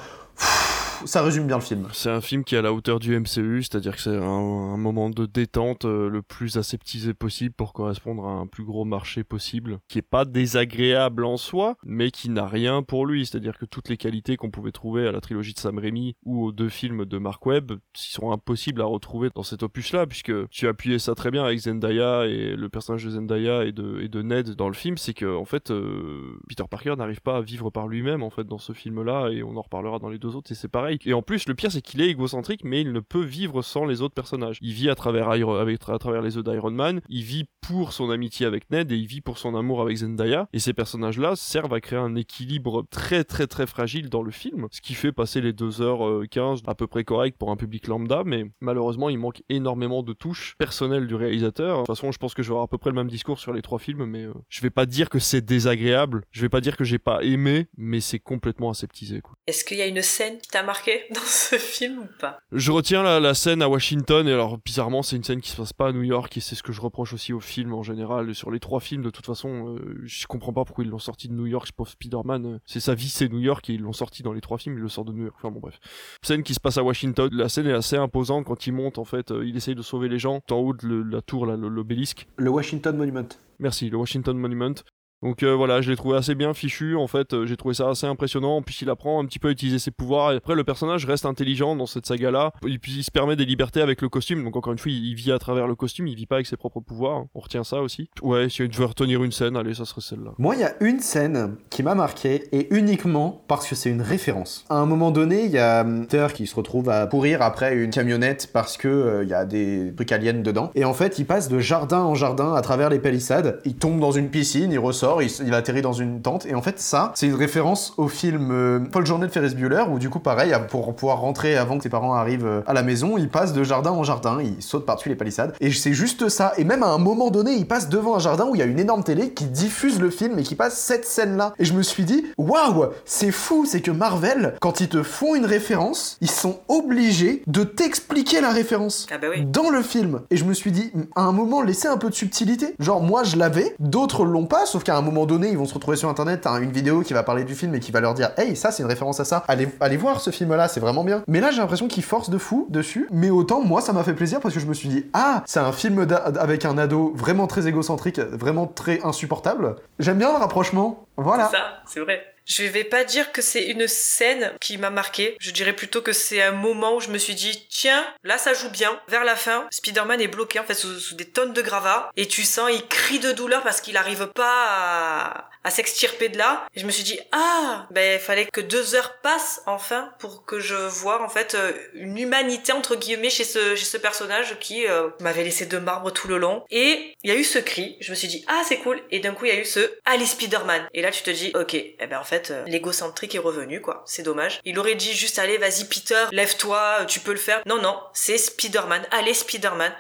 [1.05, 1.89] Ça résume bien le film.
[1.93, 5.11] C'est un film qui est à la hauteur du MCU, c'est-à-dire que c'est un, moment
[5.11, 9.79] de détente euh, le plus aseptisé possible pour correspondre à un plus gros marché possible,
[9.89, 13.89] qui est pas désagréable en soi, mais qui n'a rien pour lui, c'est-à-dire que toutes
[13.89, 17.05] les qualités qu'on pouvait trouver à la trilogie de Sam Raimi ou aux deux films
[17.05, 21.31] de Mark Webb sont impossibles à retrouver dans cet opus-là, puisque tu appuyé ça très
[21.31, 24.75] bien avec Zendaya et le personnage de Zendaya et de, et de Ned dans le
[24.75, 28.31] film, c'est que en fait euh, Peter Parker n'arrive pas à vivre par lui-même en
[28.31, 30.94] fait dans ce film-là, et on en reparlera dans les deux autres, et c'est pareil.
[31.05, 33.85] Et en plus, le pire, c'est qu'il est égocentrique, mais il ne peut vivre sans
[33.85, 34.59] les autres personnages.
[34.61, 37.93] Il vit à travers, Iron, avec, à travers les œufs d'Iron Man, il vit pour
[37.93, 40.49] son amitié avec Ned, et il vit pour son amour avec Zendaya.
[40.53, 44.69] Et ces personnages-là servent à créer un équilibre très très très fragile dans le film,
[44.71, 48.45] ce qui fait passer les 2h15 à peu près correct pour un public lambda, mais
[48.61, 51.79] malheureusement, il manque énormément de touches personnelles du réalisateur.
[51.79, 53.39] De toute façon, je pense que je vais avoir à peu près le même discours
[53.39, 56.49] sur les trois films, mais euh, je vais pas dire que c'est désagréable, je vais
[56.49, 59.23] pas dire que j'ai pas aimé, mais c'est complètement aseptisé.
[59.47, 60.74] Est-ce qu'il y a une scène qui t'a marqué
[61.15, 65.03] dans ce film ou pas Je retiens la, la, scène à Washington, et alors bizarrement,
[65.03, 66.81] c'est une scène qui se passe pas à New York, et c'est ce que je
[66.81, 68.35] reproche aussi au film en général.
[68.35, 71.29] Sur les trois films, de toute façon, euh, je comprends pas pourquoi ils l'ont sorti
[71.29, 71.71] de New York.
[71.77, 74.41] Pour Spider-Man, euh, c'est sa vie, c'est New York, et ils l'ont sorti dans les
[74.41, 75.37] trois films, ils le sortent de New York.
[75.39, 75.79] Enfin bon, bref.
[76.23, 79.05] Scène qui se passe à Washington, la scène est assez imposante quand il monte, en
[79.05, 82.27] fait, euh, il essaye de sauver les gens, en haut de le, la tour, l'obélisque.
[82.37, 83.29] Le Washington Monument.
[83.59, 84.75] Merci, le Washington Monument.
[85.23, 86.97] Donc euh, voilà, je l'ai trouvé assez bien fichu.
[86.97, 88.61] En fait, euh, j'ai trouvé ça assez impressionnant.
[88.63, 90.33] Plus, il apprend un petit peu à utiliser ses pouvoirs.
[90.33, 92.53] Et après, le personnage reste intelligent dans cette saga-là.
[92.61, 94.45] Puis, il se permet des libertés avec le costume.
[94.45, 96.07] Donc encore une fois, il, vit à travers le costume.
[96.09, 97.25] Il vit pas avec ses propres pouvoirs.
[97.35, 98.11] On retient ça aussi.
[98.23, 100.33] Ouais, si je veux retenir une scène, allez, ça serait celle-là.
[100.39, 104.03] Moi, il y a une scène qui m'a marqué et uniquement parce que c'est une
[104.03, 104.65] référence.
[104.69, 107.91] À un moment donné, il y a Peter qui se retrouve à courir après une
[107.91, 110.71] camionnette parce que euh, il y a des trucs aliens dedans.
[110.75, 113.61] Et en fait, il passe de jardin en jardin à travers les palissades.
[113.65, 116.47] Il tombe dans une piscine, il ressort, il, il atterrit dans une tente.
[116.47, 119.85] Et en fait, ça, c'est une référence au film euh, Paul Journée de Ferris Bueller,
[119.91, 122.83] où du coup, pareil, pour pouvoir rentrer avant que ses parents arrivent euh, à la
[122.83, 125.55] maison, il passe de jardin en jardin, il saute par-dessus les palissades.
[125.61, 126.53] Et c'est juste ça.
[126.57, 128.67] Et même à un moment donné, il passe devant un jardin où il y a
[128.67, 131.55] une énorme télé qui diffuse le film et qui passe cette scène-là.
[131.59, 135.35] Et je me suis dit, waouh, c'est fou, c'est que Marvel, quand ils te font
[135.35, 139.45] une référence, ils sont obligés de t'expliquer la référence ah bah oui.
[139.45, 140.21] dans le film.
[140.31, 142.75] Et je me suis dit, à un moment, laissez un peu de subtilité.
[142.79, 145.75] Genre, moi, je l'avais, d'autres l'ont pas, sauf qu'à un moment donné, ils vont se
[145.75, 148.31] retrouver sur internet, une vidéo qui va parler du film et qui va leur dire
[148.37, 151.23] Hey, ça c'est une référence à ça, allez, voir ce film là, c'est vraiment bien.
[151.29, 154.15] Mais là j'ai l'impression qu'ils forcent de fou dessus, mais autant moi ça m'a fait
[154.15, 156.07] plaisir parce que je me suis dit Ah, c'est un film
[156.39, 159.77] avec un ado vraiment très égocentrique, vraiment très insupportable.
[159.99, 161.49] J'aime bien le rapprochement, voilà.
[161.49, 162.34] Ça, c'est vrai.
[162.47, 165.37] Je vais pas dire que c'est une scène qui m'a marqué.
[165.41, 168.53] Je dirais plutôt que c'est un moment où je me suis dit, tiens, là ça
[168.53, 169.01] joue bien.
[169.09, 172.45] Vers la fin, Spider-Man est bloqué en fait sous, des tonnes de gravats et tu
[172.45, 176.67] sens il crie de douleur parce qu'il arrive pas à, s'extirper de là.
[176.75, 180.61] Et je me suis dit, ah, ben fallait que deux heures passent enfin pour que
[180.61, 184.87] je vois en fait euh, une humanité entre guillemets chez ce chez ce personnage qui
[184.87, 186.65] euh, m'avait laissé de marbre tout le long.
[186.71, 187.97] Et il y a eu ce cri.
[188.01, 189.01] Je me suis dit, ah c'est cool.
[189.11, 190.87] Et d'un coup il y a eu ce allez Spider-Man.
[190.93, 194.03] Et là tu te dis, ok, eh ben en fait euh, l'égocentrique est revenu, quoi.
[194.07, 194.61] C'est dommage.
[194.65, 197.63] Il aurait dit juste, allez, vas-y, Peter, lève-toi, tu peux le faire.
[197.67, 199.07] Non, non, c'est Spider-Man.
[199.11, 199.93] Allez, Spider-Man.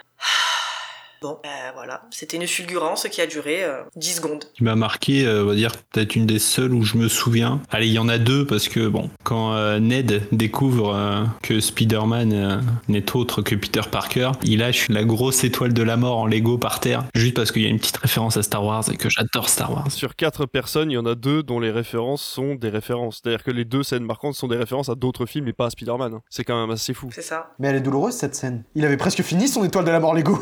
[1.24, 4.44] Bon, euh, voilà, c'était une fulgurance qui a duré euh, 10 secondes.
[4.52, 7.62] Qui m'a marqué, euh, on va dire peut-être une des seules où je me souviens.
[7.70, 11.60] Allez, il y en a deux parce que bon, quand euh, Ned découvre euh, que
[11.60, 16.18] Spider-Man euh, n'est autre que Peter Parker, il lâche la grosse étoile de la mort
[16.18, 18.84] en Lego par terre, juste parce qu'il y a une petite référence à Star Wars
[18.92, 19.90] et que j'adore Star Wars.
[19.90, 23.22] Sur quatre personnes, il y en a deux dont les références sont des références.
[23.22, 25.70] C'est-à-dire que les deux scènes marquantes sont des références à d'autres films et pas à
[25.70, 26.18] Spider-Man.
[26.28, 27.08] C'est quand même assez fou.
[27.14, 27.54] C'est ça.
[27.58, 28.62] Mais elle est douloureuse cette scène.
[28.74, 30.38] Il avait presque fini son étoile de la mort Lego.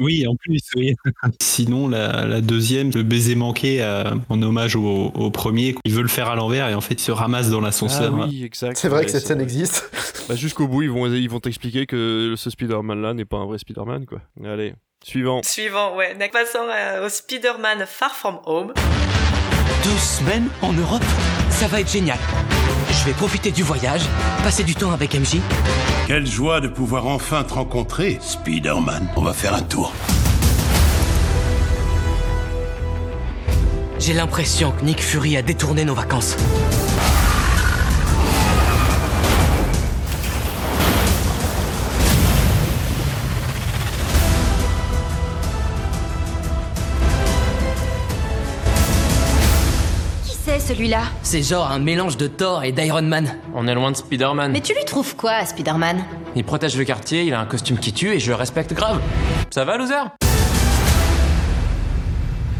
[0.00, 0.94] Oui, en plus, oui.
[1.42, 6.02] Sinon, la, la deuxième, le baiser manqué euh, en hommage au, au, premier, il veut
[6.02, 8.14] le faire à l'envers et en fait, il se ramasse dans l'ascenseur.
[8.20, 8.76] Ah oui, exact.
[8.76, 9.44] C'est vrai Ouais, que cette scène vrai.
[9.44, 9.90] existe.
[10.28, 13.58] Bah, Jusqu'au bout, ils vont ils vont t'expliquer que ce Spider-Man-là n'est pas un vrai
[13.58, 14.20] Spider-Man, quoi.
[14.42, 14.72] Allez,
[15.04, 15.42] suivant.
[15.44, 16.14] Suivant, ouais.
[16.18, 18.72] Donc, passons euh, au Spider-Man Far From Home.
[19.84, 21.02] Deux semaines en Europe
[21.54, 22.18] Ça va être génial.
[22.90, 24.02] Je vais profiter du voyage,
[24.42, 25.36] passer du temps avec MJ.
[26.08, 29.08] Quelle joie de pouvoir enfin te rencontrer, Spider-Man.
[29.16, 29.92] On va faire un tour.
[34.00, 36.36] J'ai l'impression que Nick Fury a détourné nos vacances.
[50.64, 53.36] Celui-là C'est genre un mélange de Thor et d'Iron Man.
[53.54, 54.52] On est loin de Spider-Man.
[54.52, 56.02] Mais tu lui trouves quoi, Spider-Man?
[56.36, 59.00] Il protège le quartier, il a un costume qui tue et je le respecte grave.
[59.50, 59.94] Ça va, loser?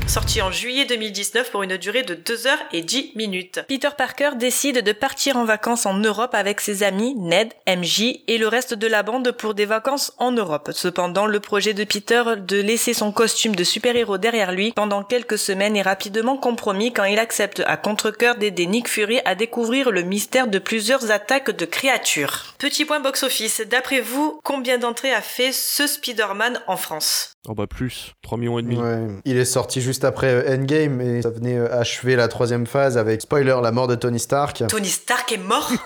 [0.09, 3.61] Sorti en juillet 2019 pour une durée de 2 heures et 10 minutes.
[3.69, 8.39] Peter Parker décide de partir en vacances en Europe avec ses amis Ned, MJ et
[8.39, 10.71] le reste de la bande pour des vacances en Europe.
[10.73, 15.39] Cependant, le projet de Peter de laisser son costume de super-héros derrière lui pendant quelques
[15.39, 20.03] semaines est rapidement compromis quand il accepte à contre-cœur d'aider Nick Fury à découvrir le
[20.03, 22.55] mystère de plusieurs attaques de créatures.
[22.59, 27.34] Petit point box-office, d'après vous, combien d'entrées a fait ce Spider-Man en France?
[27.47, 28.77] Oh bah plus, 3 millions et demi.
[28.77, 29.07] Ouais.
[29.27, 32.97] Il est sorti juste après euh, Endgame et ça venait euh, achever la troisième phase
[32.97, 34.65] avec, spoiler, la mort de Tony Stark.
[34.69, 35.71] Tony Stark est mort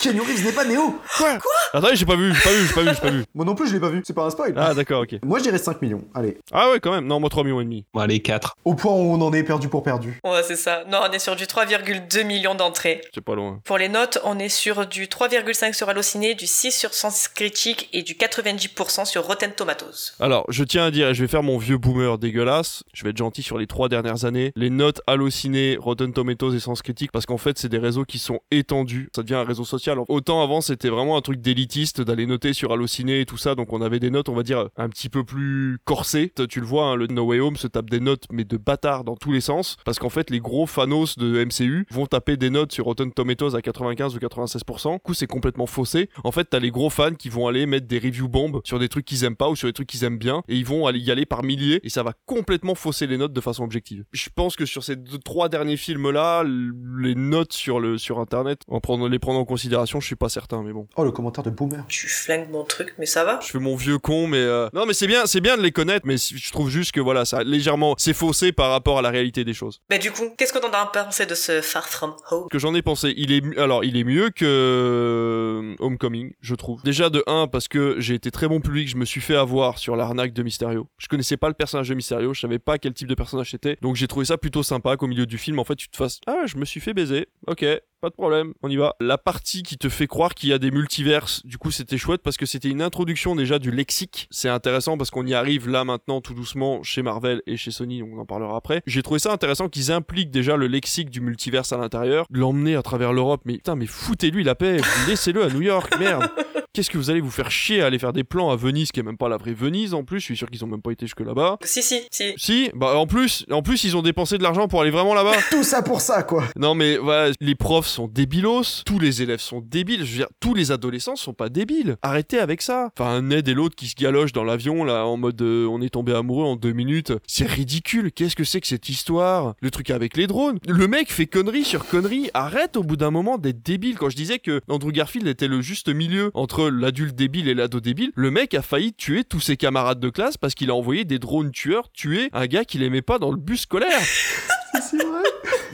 [0.00, 1.38] Keanu Reeves n'est pas Néo Quoi
[1.74, 3.24] Attendez, j'ai pas vu, j'ai pas vu, j'ai pas vu, j'ai pas vu.
[3.34, 4.54] Moi non plus, je l'ai pas vu, c'est pas un spoil.
[4.56, 5.16] Ah d'accord, ok.
[5.22, 6.38] Moi je dirais 5 millions, allez.
[6.52, 7.84] Ah ouais, quand même, non, moi 3 millions et demi.
[7.92, 8.56] Bon, allez, 4.
[8.64, 10.18] Au point où on en est perdu pour perdu.
[10.24, 10.84] Ouais, c'est ça.
[10.88, 13.02] Non, on est sur du 3,2 millions d'entrées.
[13.14, 13.60] C'est pas loin.
[13.64, 17.90] Pour les notes, on est sur du 3,5 sur Allociné, du 6 sur Sens Critique
[17.92, 20.14] et du 90% sur Rotten Tomatoes.
[20.18, 23.10] Alors, je tiens à dire, et je vais faire mon vieux boomer dégueulasse, je vais
[23.10, 27.12] être gentil sur les trois dernières années, les notes Allociné, Rotten Tomatoes et Sens Critique,
[27.12, 29.10] parce qu'en fait, c'est des réseaux qui sont étendus.
[29.14, 29.89] Ça devient un réseau social.
[30.08, 33.72] Autant avant, c'était vraiment un truc d'élitiste d'aller noter sur Allociné et tout ça, donc
[33.72, 36.32] on avait des notes, on va dire, un petit peu plus corsées.
[36.48, 39.04] Tu le vois, hein, le No Way Home se tape des notes, mais de bâtard
[39.04, 42.50] dans tous les sens, parce qu'en fait, les gros fanos de MCU vont taper des
[42.50, 44.92] notes sur Rotten Tomatoes à 95 ou 96%.
[44.94, 46.08] Du coup, c'est complètement faussé.
[46.24, 48.88] En fait, t'as les gros fans qui vont aller mettre des reviews bombes sur des
[48.88, 51.10] trucs qu'ils aiment pas ou sur des trucs qu'ils aiment bien, et ils vont y
[51.10, 54.04] aller par milliers, et ça va complètement fausser les notes de façon objective.
[54.12, 58.80] Je pense que sur ces trois derniers films-là, les notes sur le sur Internet, en
[58.80, 60.86] prenant les prendre en considération, je suis pas certain, mais bon.
[60.96, 61.84] Oh, le commentaire de Boomer.
[61.88, 64.86] Tu flingues mon truc, mais ça va Je fais mon vieux con, mais euh, non,
[64.86, 67.42] mais c'est bien, c'est bien de les connaître, mais je trouve juste que voilà, ça
[67.42, 69.80] légèrement, c'est faussé par rapport à la réalité des choses.
[69.90, 72.74] Mais du coup, qu'est-ce que t'en as pensé de ce Far From Home Que j'en
[72.74, 76.82] ai pensé, il est, alors, il est mieux que euh, Homecoming, je trouve.
[76.82, 79.78] Déjà de 1 parce que j'ai été très bon public, je me suis fait avoir
[79.78, 80.88] sur l'arnaque de Mysterio.
[80.98, 83.76] Je connaissais pas le personnage de Mysterio, je savais pas quel type de personnage c'était,
[83.80, 86.20] donc j'ai trouvé ça plutôt sympa qu'au milieu du film, en fait, tu te fasses,
[86.26, 87.64] ah, je me suis fait baiser, ok,
[88.00, 88.96] pas de problème, on y va.
[89.00, 92.22] La partie qui te fait croire qu'il y a des multiverses, du coup c'était chouette
[92.22, 94.26] parce que c'était une introduction déjà du lexique.
[94.30, 98.02] C'est intéressant parce qu'on y arrive là maintenant tout doucement chez Marvel et chez Sony,
[98.02, 98.82] on en parlera après.
[98.86, 102.82] J'ai trouvé ça intéressant qu'ils impliquent déjà le lexique du multiverse à l'intérieur, l'emmener à
[102.82, 106.30] travers l'Europe, mais putain mais foutez-lui la paix, laissez-le à New York, merde.
[106.72, 109.00] Qu'est-ce que vous allez vous faire chier à aller faire des plans à Venise, qui
[109.00, 110.92] est même pas la vraie Venise en plus, je suis sûr qu'ils ont même pas
[110.92, 111.58] été jusque là-bas.
[111.64, 112.32] Si, si, si.
[112.36, 115.32] Si, bah en plus, en plus ils ont dépensé de l'argent pour aller vraiment là-bas.
[115.50, 116.44] Tout ça pour ça, quoi.
[116.56, 120.28] Non mais voilà, les profs sont débilos, tous les élèves sont débiles, je veux dire,
[120.38, 121.96] tous les adolescents sont pas débiles.
[122.02, 122.90] Arrêtez avec ça.
[122.96, 125.90] Enfin, Ned et l'autre qui se galochent dans l'avion, là, en mode euh, on est
[125.90, 127.12] tombé amoureux en deux minutes.
[127.26, 128.12] C'est ridicule.
[128.12, 129.54] Qu'est-ce que c'est que cette histoire?
[129.60, 130.60] Le truc avec les drones.
[130.68, 132.30] Le mec fait connerie sur connerie.
[132.32, 133.98] Arrête au bout d'un moment d'être débile.
[133.98, 137.80] Quand je disais que Andrew Garfield était le juste milieu entre l'adulte débile et l'ado
[137.80, 141.04] débile, le mec a failli tuer tous ses camarades de classe parce qu'il a envoyé
[141.04, 144.00] des drones tueurs tuer un gars qu'il aimait pas dans le bus scolaire.
[144.90, 145.22] c'est vrai.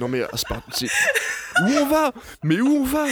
[0.00, 0.92] Non mais c'est c'est-
[1.62, 2.12] Où on va?
[2.44, 3.06] Mais où on va?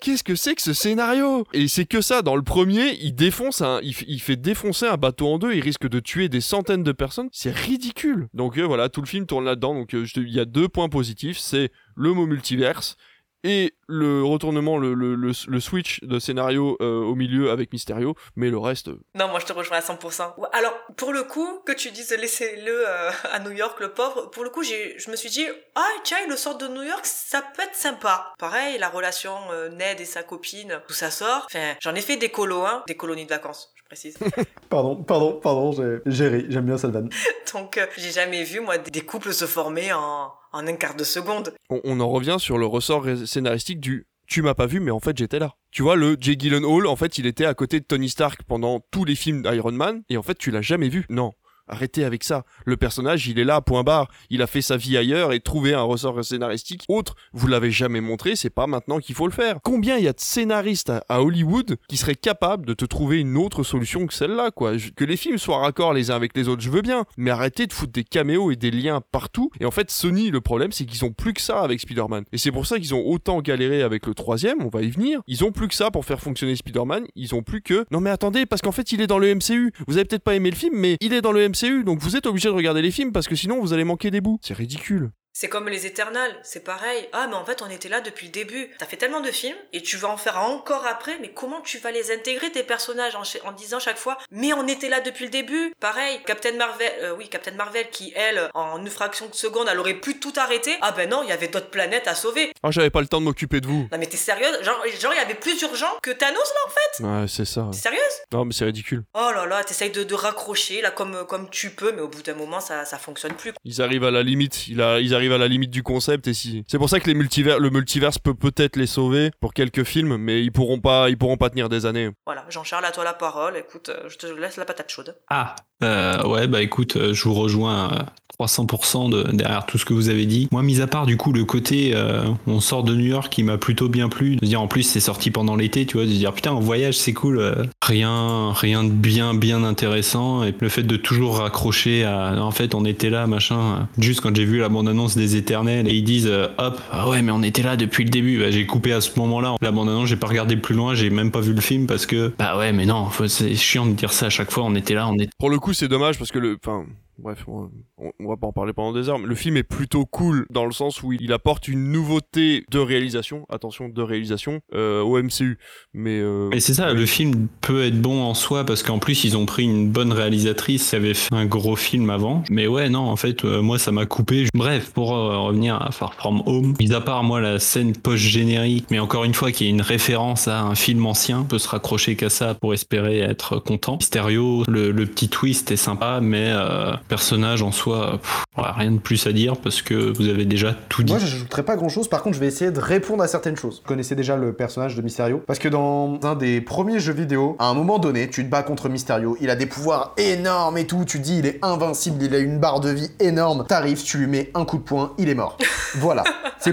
[0.00, 1.46] Qu'est-ce que c'est que ce scénario?
[1.52, 5.28] Et c'est que ça, dans le premier, il défonce un, il, fait défoncer un bateau
[5.28, 8.28] en deux, il risque de tuer des centaines de personnes, c'est ridicule.
[8.32, 10.88] Donc euh, voilà, tout le film tourne là-dedans, donc euh, il y a deux points
[10.88, 12.96] positifs, c'est le mot multiverse
[13.44, 18.14] et le retournement, le, le, le, le switch de scénario euh, au milieu avec Mysterio,
[18.36, 18.88] mais le reste...
[18.88, 20.34] euh, Non, moi je te rejoins à 100%.
[20.38, 24.30] Ouais, Alors, pour le coup, que tu dises laissez-le euh, à New York, le pauvre,
[24.30, 26.82] pour le coup, j'ai, je me suis dit, ah tiens, il le sort de New
[26.82, 28.32] York, ça peut être sympa.
[28.38, 31.46] Pareil, la relation euh, Ned et sa copine, tout ça sort.
[31.46, 34.16] Enfin, j'en ai fait des colos, hein, des colonies de vacances, je précise.
[34.70, 37.10] Pardon, pardon, pardon, j'ai- j'ai ri, j'aime bien cette vanne.
[37.54, 41.04] Donc, euh, j'ai jamais vu, moi, des couples se former en, en un quart de
[41.04, 41.54] seconde.
[41.68, 45.18] on, en revient sur le ressort scénaristique du tu m'as pas vu mais en fait
[45.18, 45.54] j'étais là.
[45.72, 48.80] Tu vois le Jay Gyllenhaal en fait il était à côté de Tony Stark pendant
[48.92, 51.04] tous les films d'Iron Man et en fait tu l'as jamais vu.
[51.10, 51.32] Non.
[51.70, 52.44] Arrêtez avec ça.
[52.64, 54.08] Le personnage, il est là, point barre.
[54.28, 58.00] Il a fait sa vie ailleurs et trouver un ressort scénaristique autre, vous l'avez jamais
[58.00, 59.58] montré, c'est pas maintenant qu'il faut le faire.
[59.62, 63.36] Combien il y a de scénaristes à, Hollywood qui seraient capables de te trouver une
[63.36, 64.72] autre solution que celle-là, quoi?
[64.96, 67.66] Que les films soient raccords les uns avec les autres, je veux bien, mais arrêtez
[67.66, 69.50] de foutre des caméos et des liens partout.
[69.60, 72.24] Et en fait, Sony, le problème, c'est qu'ils ont plus que ça avec Spider-Man.
[72.32, 75.20] Et c'est pour ça qu'ils ont autant galéré avec le troisième, on va y venir.
[75.26, 77.04] Ils ont plus que ça pour faire fonctionner Spider-Man.
[77.14, 77.84] Ils ont plus que.
[77.90, 79.72] Non mais attendez, parce qu'en fait, il est dans le MCU.
[79.86, 82.16] Vous avez peut-être pas aimé le film, mais il est dans le MCU, donc vous
[82.16, 84.38] êtes obligé de regarder les films parce que sinon vous allez manquer des bouts.
[84.42, 85.10] C'est ridicule.
[85.32, 87.08] C'est comme les Éternels, c'est pareil.
[87.12, 88.68] Ah, mais en fait, on était là depuis le début.
[88.78, 91.78] T'as fait tellement de films et tu vas en faire encore après, mais comment tu
[91.78, 95.30] vas les intégrer, tes personnages, en, disant chaque fois, mais on était là depuis le
[95.30, 99.68] début Pareil, Captain Marvel, euh, oui, Captain Marvel qui, elle, en une fraction de seconde,
[99.70, 100.76] elle aurait pu tout arrêter.
[100.80, 102.52] Ah ben non, il y avait d'autres planètes à sauver.
[102.62, 103.88] Ah, j'avais pas le temps de m'occuper de vous.
[103.92, 104.62] Non mais t'es sérieuse?
[104.62, 107.68] Genre, il y avait plus urgent que Thanos là en fait Ouais, c'est ça.
[107.72, 108.00] T'es sérieuse?
[108.32, 109.04] Non, mais c'est ridicule.
[109.14, 112.22] Oh là là, t'essayes de, de raccrocher là comme, comme tu peux, mais au bout
[112.22, 113.52] d'un moment, ça, ça fonctionne plus.
[113.64, 114.66] Ils arrivent à la limite.
[114.68, 116.64] Il a, ils arrivent à la limite du concept et si.
[116.68, 120.16] C'est pour ça que les multivers, le multiverse peut peut-être les sauver pour quelques films,
[120.16, 122.10] mais ils pourront pas, ils pourront pas tenir des années.
[122.26, 123.56] Voilà, Jean-Charles, à toi la parole.
[123.56, 125.14] Écoute, euh, je te laisse la patate chaude.
[125.28, 128.06] Ah, euh, ouais, bah écoute, euh, je vous rejoins à
[128.38, 130.48] 300% de, derrière tout ce que vous avez dit.
[130.52, 133.42] Moi, mis à part du coup le côté, euh, on sort de New York qui
[133.42, 134.36] m'a plutôt bien plu.
[134.36, 136.52] De se dire en plus c'est sorti pendant l'été, tu vois, de se dire putain,
[136.52, 137.40] en voyage c'est cool.
[137.82, 140.44] rien, rien de bien, bien intéressant.
[140.44, 143.88] Et le fait de toujours raccrocher à, en fait, on était là, machin.
[143.98, 144.68] Juste quand j'ai vu la
[145.16, 148.10] des Éternels et ils disent, euh, hop, ah ouais, mais on était là depuis le
[148.10, 148.38] début.
[148.38, 149.56] Bah, j'ai coupé à ce moment-là.
[149.60, 152.32] La bande-annonce, j'ai pas regardé plus loin, j'ai même pas vu le film parce que,
[152.38, 154.64] bah ouais, mais non, c'est chiant de dire ça à chaque fois.
[154.64, 156.84] On était là, on était Pour le coup, c'est dommage parce que le, enfin,
[157.20, 159.18] bref, on, on va pas en parler pendant des heures.
[159.18, 162.78] Mais le film est plutôt cool dans le sens où il apporte une nouveauté de
[162.78, 163.46] réalisation.
[163.48, 165.58] Attention, de réalisation euh, au MCU.
[165.94, 169.24] Mais euh, Et c'est ça, le film peut être bon en soi parce qu'en plus
[169.24, 172.42] ils ont pris une bonne réalisatrice qui avait fait un gros film avant.
[172.50, 174.46] Mais ouais, non, en fait, euh, moi ça m'a coupé.
[174.54, 178.86] Bref, pour euh, revenir à Far From Home, mis à part moi la scène post-générique,
[178.90, 181.68] mais encore une fois qui est une référence à un film ancien, on peut se
[181.68, 183.96] raccrocher qu'à ça pour espérer être content.
[183.96, 188.98] Mysterio, le, le petit twist est sympa, mais euh, personnage en soi, pff, rien de
[188.98, 191.12] plus à dire parce que vous avez déjà tout dit.
[191.12, 192.08] Moi, j'ajouterai pas grand chose.
[192.08, 193.80] Par contre, je vais essayer de répondre à certaines choses.
[193.82, 195.42] Vous connaissez déjà le personnage de Mysterio?
[195.46, 198.62] Parce que dans un des premiers jeux vidéo, à un moment donné, tu te bats
[198.62, 199.36] contre Mysterio.
[199.40, 201.04] Il a des pouvoirs énormes et tout.
[201.04, 203.66] Tu te dis, il est invincible, il a une barre de vie énorme.
[203.66, 205.58] T'arrives, tu lui mets un coup de poing, il est mort.
[205.96, 206.22] voilà.
[206.58, 206.72] C'est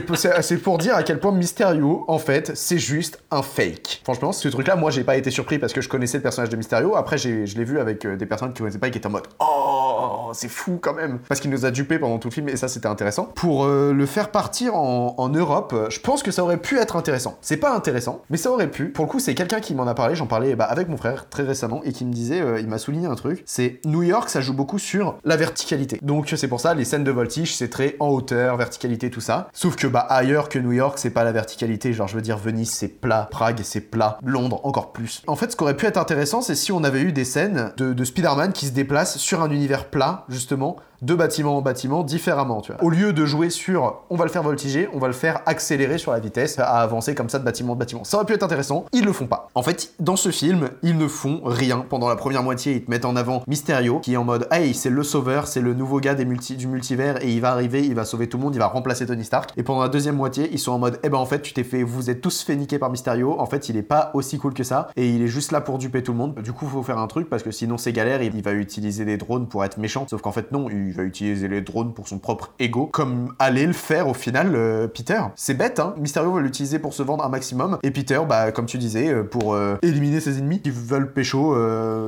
[0.62, 4.02] pour- dire à quel point Mysterio, en fait, c'est juste un fake.
[4.04, 6.56] Franchement, ce truc-là, moi, j'ai pas été surpris parce que je connaissais le personnage de
[6.58, 6.96] Mysterio.
[6.96, 9.08] Après, j'ai- je l'ai vu avec euh, des personnes qui connaissaient pas et qui étaient
[9.08, 11.20] en mode Oh, c'est fou quand même.
[11.28, 13.26] Parce qu'il nous a dupé pendant tout le film et ça, c'était intéressant.
[13.36, 16.96] Pour euh, le faire partir en, Europe, euh, je pense que ça aurait pu être
[16.96, 17.38] intéressant.
[17.42, 18.90] C'est pas intéressant, mais ça aurait pu.
[18.90, 20.16] Pour le coup, c'est quelqu'un qui m'en a parlé.
[20.16, 22.78] J'en parlais bah, avec mon frère très récemment et qui me disait, euh, il m'a
[22.78, 26.00] souligné un truc c'est New York, ça joue beaucoup sur la verticalité.
[26.02, 29.50] Donc, c'est pour ça, les scènes de voltige, c'est très en hauteur, verticalité, tout ça.
[29.54, 31.94] Sauf que bah ailleurs que New York, c'est pas la verticalité.
[31.94, 35.24] Genre, je veux dire, Venise, c'est plat, Prague, c'est plat, Londres, encore plus.
[35.28, 37.74] En fait, ce qui aurait pu être intéressant, c'est si on avait eu des scènes
[37.78, 42.62] de Spider-Man qui se déplacent sur un univers plat, justement, de bâtiment en bâtiment différemment,
[42.62, 42.84] tu vois.
[42.84, 45.98] Au lieu de jouer sur on va le faire voltiger, on va le faire accélérer
[45.98, 48.04] sur la vitesse, à avancer comme ça de bâtiment en bâtiment.
[48.04, 49.50] Ça aurait pu être intéressant, ils le font pas.
[49.56, 51.86] En fait, dans ce film, ils ne font rien.
[51.90, 54.74] Pendant la première moitié, ils te mettent en avant Mysterio, qui est en mode hey,
[54.74, 57.86] c'est le sauveur, c'est le nouveau gars des multi- du multivers, et il va arriver,
[57.86, 59.52] il va sauver tout le monde, il va remplacer Tony Stark.
[59.58, 61.64] Et pendant la deuxième moitié, ils sont en mode eh ben en fait, tu t'es
[61.64, 64.54] fait, vous êtes tous fait niquer par Mysterio, en fait, il est pas aussi cool
[64.54, 66.36] que ça, et il est juste là pour duper tout le monde.
[66.42, 69.18] Du coup, faut faire un truc, parce que sinon c'est galère, il va utiliser des
[69.18, 72.20] drones pour être méchant, sauf qu'en fait, non, il va utiliser les drones pour son
[72.20, 75.22] propre ego, comme allait le faire au final euh, Peter.
[75.36, 78.66] C'est bête, hein Mysterio va l'utiliser pour se vendre un maximum, et Peter, bah, comme
[78.66, 81.56] tu disais, euh, pour euh, éliminer ses ennemis qui veulent pécho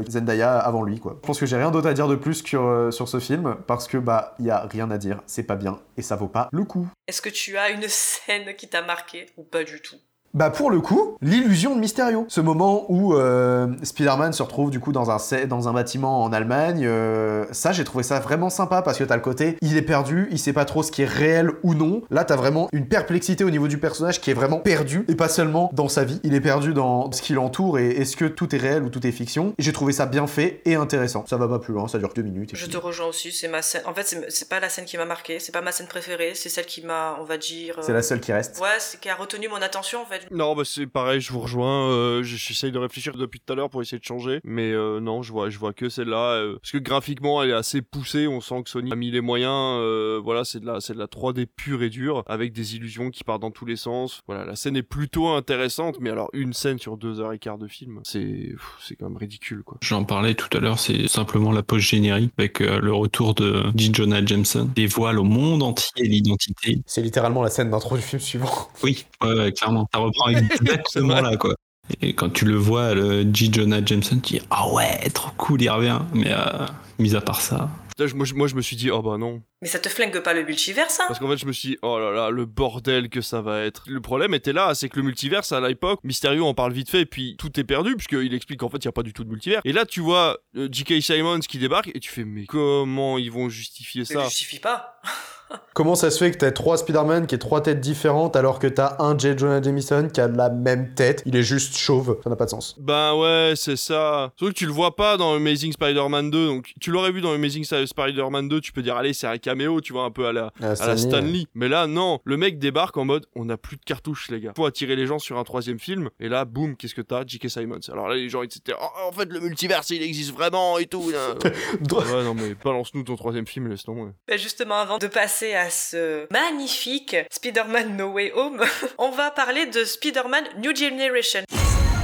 [0.10, 1.18] Zendaya avant lui, quoi.
[1.22, 3.88] Je pense que j'ai rien d'autre à dire de plus sur, sur ce film, parce
[3.88, 6.50] que, bah, il y a rien à dire, c'est pas bien, et ça vaut pas
[6.52, 6.88] le coup.
[7.08, 9.98] Est-ce que tu as une scène qui t'a marqué ou pas du tout?
[10.36, 12.26] Bah pour le coup, l'illusion de Mysterio.
[12.30, 16.32] Ce moment où euh, Spider-Man se retrouve du coup dans un, dans un bâtiment en
[16.32, 19.82] Allemagne, euh, ça j'ai trouvé ça vraiment sympa parce que t'as le côté, il est
[19.82, 22.04] perdu, il sait pas trop ce qui est réel ou non.
[22.12, 25.30] Là t'as vraiment une perplexité au niveau du personnage qui est vraiment perdu et pas
[25.30, 28.56] seulement dans sa vie, il est perdu dans ce qui l'entoure et est-ce que tout
[28.56, 29.56] est réel ou tout est fiction.
[29.58, 31.26] J'ai trouvé ça bien fait et intéressant.
[31.28, 32.54] Ça va pas plus loin, ça dure deux minutes.
[32.54, 33.82] et Je puis- te rejoins aussi, c'est ma scène.
[33.88, 36.34] En fait, c'est c'est pas la scène qui m'a marqué, c'est pas ma scène préférée,
[36.36, 37.76] c'est celle qui m'a, on va dire.
[37.80, 38.60] euh, C'est la seule qui reste.
[38.62, 40.19] Ouais, c'est qui a retenu mon attention en fait.
[40.32, 41.90] Non, bah c'est pareil, je vous rejoins.
[41.92, 45.22] euh, J'essaye de réfléchir depuis tout à l'heure pour essayer de changer, mais euh, non,
[45.22, 48.28] je vois, je vois que celle-là euh, parce que graphiquement, elle est assez poussée.
[48.28, 49.50] On sent que Sony a mis les moyens.
[49.80, 53.10] euh, voilà, c'est de la, c'est de la 3D pure et dure avec des illusions
[53.12, 54.22] qui partent dans tous les sens.
[54.28, 57.58] Voilà, la scène est plutôt intéressante, mais alors une scène sur deux heures et quart
[57.58, 59.78] de film, c'est, c'est quand même ridicule, quoi.
[59.82, 63.64] J'en parlais tout à l'heure, c'est simplement la pause générique avec euh, le retour de
[63.76, 63.92] J.
[63.94, 64.70] Jonah Jameson.
[64.76, 66.82] Dévoile au monde entier l'identité.
[66.86, 68.50] C'est littéralement la scène d'intro du film suivant.
[68.84, 69.88] Oui, ouais, ouais, clairement.
[69.94, 70.30] Ça reprend
[70.62, 71.56] exactement là, quoi.
[72.02, 73.52] Et quand tu le vois, le J.
[73.52, 76.00] Jonah Jameson, tu dis Ah ouais, trop cool, il revient.
[76.14, 76.66] Mais euh,
[77.00, 77.70] mis à part ça.
[77.98, 79.42] Là, moi, je- moi, je me suis dit, oh bah non.
[79.62, 81.78] Mais ça te flingue pas le multivers, ça Parce qu'en fait, je me suis dit,
[81.82, 83.84] oh là là, le bordel que ça va être.
[83.88, 87.02] Le problème était là, c'est que le multivers, à l'époque, Mysterio en parle vite fait,
[87.02, 89.26] et puis tout est perdu, puisqu'il explique qu'en fait, il n'y a pas du tout
[89.26, 89.60] de multivers.
[89.66, 91.02] Et là, tu vois euh, J.K.
[91.02, 94.24] Simons qui débarque, et tu fais, mais comment ils vont justifier Ça ça?
[94.26, 95.02] justifie pas.
[95.74, 98.68] Comment ça se fait que t'as trois Spider-Man qui aient trois têtes différentes alors que
[98.68, 99.38] t'as un J.
[99.38, 101.24] Jonah Jameson qui a la même tête?
[101.26, 102.76] Il est juste chauve, ça n'a pas de sens.
[102.80, 104.32] Ben ouais, c'est ça.
[104.36, 107.32] Surtout que tu le vois pas dans Amazing Spider-Man 2, donc tu l'aurais vu dans
[107.32, 110.34] Amazing Spider-Man 2, tu peux dire, allez, c'est un caméo, tu vois, un peu à
[110.34, 111.48] la, Ah, à la Stan Stan Lee, Lee.
[111.54, 114.52] Mais là, non, le mec débarque en mode, on n'a plus de cartouches, les gars.
[114.56, 117.24] Faut attirer les gens sur un troisième film, et là, boum, qu'est-ce que t'as?
[117.26, 117.50] J.K.
[117.50, 117.80] Simons.
[117.92, 120.88] Alors là, les gens, ils étaient, oh, en fait, le multivers, il existe vraiment et
[120.88, 121.10] tout.
[121.10, 121.36] là.
[121.44, 124.12] ouais, non, mais balance-nous ton troisième film, laisse tomber.
[124.28, 128.62] Ben justement, avant de passer à ce magnifique Spider-Man No Way Home,
[128.98, 131.42] on va parler de Spider-Man New Generation.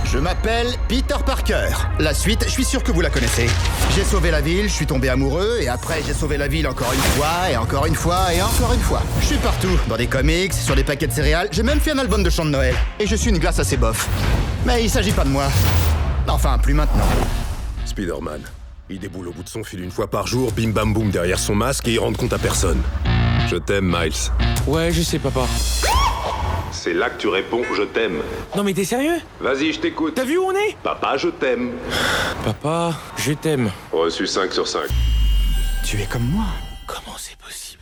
[0.06, 1.68] Je m'appelle Peter Parker.
[2.00, 3.48] La suite, je suis sûr que vous la connaissez.
[3.94, 6.94] J'ai sauvé la ville, je suis tombé amoureux, et après j'ai sauvé la ville encore
[6.94, 9.04] une fois, et encore une fois, et encore une fois.
[9.20, 12.00] Je suis partout, dans des comics, sur des paquets de céréales, j'ai même fait un
[12.00, 12.76] album de chants de Noël.
[13.00, 14.08] Et je suis une glace assez bof.
[14.66, 15.48] Mais il s'agit pas de moi.
[16.28, 17.08] Enfin, plus maintenant.
[17.86, 18.42] Spider-Man.
[18.88, 21.40] Il déboule au bout de son fil une fois par jour, bim bam boum derrière
[21.40, 22.82] son masque et il rend compte à personne.
[23.48, 24.14] Je t'aime, Miles.
[24.68, 25.48] Ouais, je sais, papa.
[26.72, 28.22] C'est là que tu réponds je t'aime.
[28.56, 29.20] Non, mais t'es sérieux?
[29.42, 30.14] Vas-y, je t'écoute.
[30.16, 30.78] T'as vu où on est?
[30.84, 31.72] Papa, je t'aime.
[32.44, 33.72] Papa, je t'aime.
[33.92, 34.82] Reçu 5 sur 5.
[35.84, 36.46] Tu es comme moi.
[36.86, 37.82] Comment c'est possible?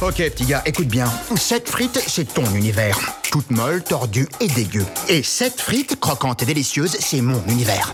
[0.00, 1.06] Ok, petit gars, écoute bien.
[1.34, 2.98] Cette frite, c'est ton univers.
[3.32, 4.84] Toute molle, tordue et dégueu.
[5.08, 7.92] Et cette frite, croquante et délicieuse, c'est mon univers.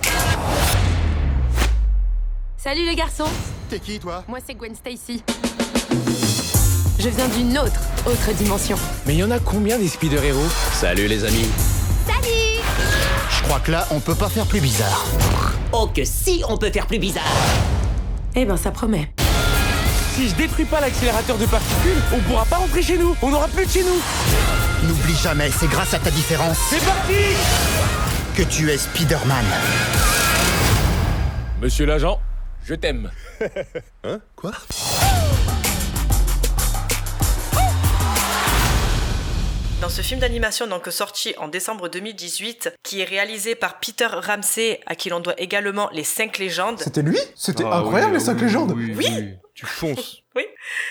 [2.63, 3.25] Salut les garçons
[3.71, 4.23] T'es qui, toi?
[4.29, 5.25] Moi c'est Gwen Stacy.
[6.99, 8.77] Je viens d'une autre, autre dimension.
[9.07, 11.49] Mais y en a combien des spider-héros Salut les amis.
[12.07, 12.61] Salut
[13.31, 15.07] Je crois que là, on peut pas faire plus bizarre.
[15.73, 17.25] Oh que si on peut faire plus bizarre
[18.35, 19.11] Eh ben ça promet.
[20.15, 23.17] Si je détruis pas l'accélérateur de particules, on pourra pas rentrer chez nous.
[23.23, 24.87] On n'aura plus de chez nous.
[24.87, 27.15] N'oublie jamais, c'est grâce à ta différence C'est parti
[28.37, 29.47] que tu es Spider-Man.
[31.63, 32.19] Monsieur l'agent,
[32.65, 33.11] je t'aime.
[34.05, 34.21] Hein?
[34.35, 34.53] Quoi?
[39.81, 44.81] Dans ce film d'animation donc sorti en décembre 2018, qui est réalisé par Peter Ramsey,
[44.87, 46.81] à qui l'on doit également les 5 légendes.
[46.81, 47.19] C'était lui?
[47.35, 48.73] C'était Ah incroyable oui, les 5 oui, légendes?
[48.77, 49.35] Oui, oui.
[49.55, 50.20] Tu fonces.
[50.37, 50.47] Oui.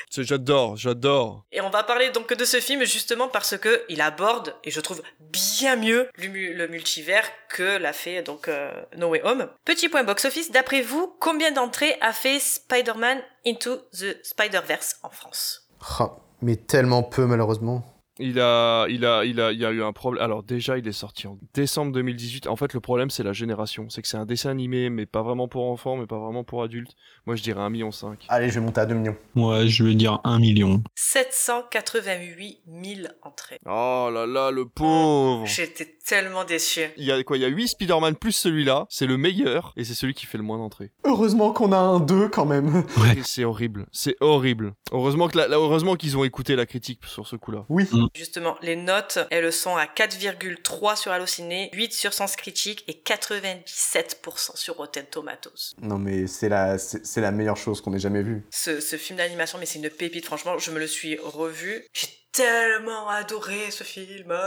[0.10, 1.46] C'est- J'adore, j'adore.
[1.52, 4.80] Et on va parler donc de ce film justement parce que il aborde, et je
[4.82, 9.50] trouve bien mieux, le multivers que l'a fait donc euh, No Way Home.
[9.66, 15.68] Petit point box-office, d'après vous, combien d'entrées a fait Spider-Man Into the Spider-Verse en France?
[16.00, 17.84] Ah, mais tellement peu malheureusement.
[18.20, 20.24] Il a, il a, il a, il y a eu un problème.
[20.24, 22.48] Alors déjà, il est sorti en décembre 2018.
[22.48, 23.88] En fait, le problème, c'est la génération.
[23.90, 26.62] C'est que c'est un dessin animé, mais pas vraiment pour enfants, mais pas vraiment pour
[26.64, 26.92] adultes.
[27.26, 27.90] Moi, je dirais 1,5 million.
[28.28, 29.16] Allez, je vais monter à 2 millions.
[29.36, 30.82] Ouais, je veux dire 1 million.
[30.96, 33.60] 788 000 entrées.
[33.66, 35.46] Oh là là, le pauvre.
[35.46, 36.82] J'étais tellement déçu.
[36.98, 37.38] Il y a quoi?
[37.38, 38.86] Il y a 8 Spider-Man plus celui-là.
[38.90, 40.92] C'est le meilleur et c'est celui qui fait le moins d'entrées.
[41.04, 42.84] Heureusement qu'on a un 2 quand même.
[43.18, 43.86] Et C'est horrible.
[43.92, 44.74] C'est horrible.
[44.92, 47.66] Heureusement que la- la- heureusement qu'ils ont écouté la critique sur ce coup-là.
[47.70, 47.86] Oui.
[48.16, 54.56] Justement, les notes, elles sont à 4,3 sur Allociné, 8 sur Sens Critique et 97%
[54.56, 55.74] sur Rotten Tomatoes.
[55.82, 58.46] Non mais c'est la, c'est la meilleure chose qu'on ait jamais vue.
[58.52, 61.86] Ce, ce film d'animation, mais c'est une pépite, franchement, je me le suis revu.
[61.94, 64.38] J'ai tellement adoré ce film.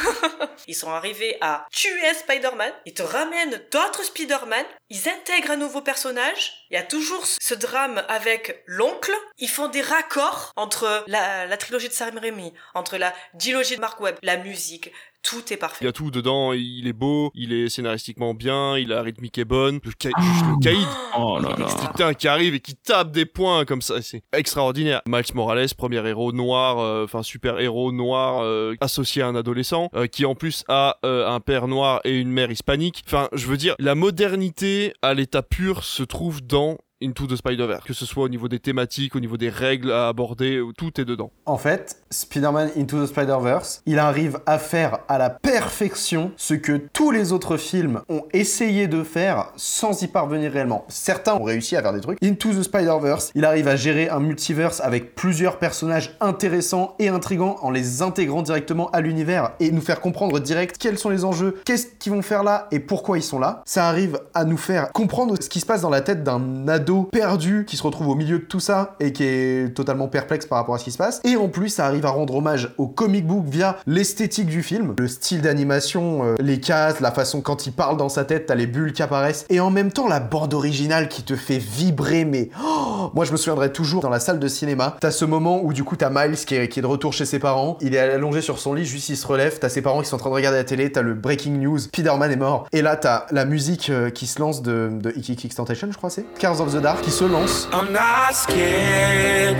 [0.66, 5.80] ils sont arrivés à tuer Spider-Man, ils te ramènent d'autres Spider-Man, ils intègrent un nouveau
[5.80, 11.56] personnage, il y a toujours ce drame avec l'oncle, ils font des raccords entre la,
[11.56, 14.92] trilogie de Sam Raimi, entre la dilogie de Mark Webb, la musique,
[15.22, 15.78] tout est parfait.
[15.82, 19.38] Il y a tout dedans, il est beau, il est scénaristiquement bien, il a rythmique
[19.38, 20.86] est bonne, le, ca- juste le caïd.
[21.18, 21.66] Oh là là.
[21.88, 25.00] Putain, qui arrive et qui tape des points comme ça, c'est extraordinaire.
[25.06, 29.88] Miles Morales, premier héros noir, euh, enfin super héros noir euh, associé à un adolescent,
[29.94, 33.02] euh, qui en plus a euh, un père noir et une mère hispanique.
[33.06, 37.84] Enfin, je veux dire, la modernité à l'état pur se trouve dans Into the Spider-Verse,
[37.84, 41.04] que ce soit au niveau des thématiques, au niveau des règles à aborder, tout est
[41.04, 41.30] dedans.
[41.46, 46.80] En fait, Spider-Man Into the Spider-Verse, il arrive à faire à la perfection ce que
[46.92, 50.84] tous les autres films ont essayé de faire sans y parvenir réellement.
[50.88, 52.22] Certains ont réussi à faire des trucs.
[52.22, 57.56] Into the Spider-Verse, il arrive à gérer un multiverse avec plusieurs personnages intéressants et intrigants
[57.62, 61.60] en les intégrant directement à l'univers et nous faire comprendre direct quels sont les enjeux,
[61.64, 63.62] qu'est-ce qu'ils vont faire là et pourquoi ils sont là.
[63.66, 66.91] Ça arrive à nous faire comprendre ce qui se passe dans la tête d'un ado
[67.00, 70.58] perdu qui se retrouve au milieu de tout ça et qui est totalement perplexe par
[70.58, 71.20] rapport à ce qui se passe.
[71.24, 74.94] Et en plus, ça arrive à rendre hommage au comic book via l'esthétique du film,
[74.98, 78.54] le style d'animation, euh, les cases, la façon quand il parle dans sa tête, t'as
[78.54, 79.46] les bulles qui apparaissent.
[79.48, 83.32] Et en même temps, la bande originale qui te fait vibrer, mais oh, moi je
[83.32, 86.10] me souviendrai toujours dans la salle de cinéma, t'as ce moment où du coup t'as
[86.10, 88.74] Miles qui est, qui est de retour chez ses parents, il est allongé sur son
[88.74, 90.64] lit, juste il se relève, t'as ses parents qui sont en train de regarder la
[90.64, 92.66] télé, t'as le breaking news, Spider-Man est mort.
[92.72, 95.12] Et là t'as la musique euh, qui se lance de, de
[95.54, 97.68] Tentation, je crois c'est, Cars of the Qui se lance.
[97.72, 99.56] I'm not scared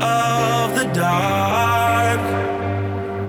[0.00, 2.20] of the dark.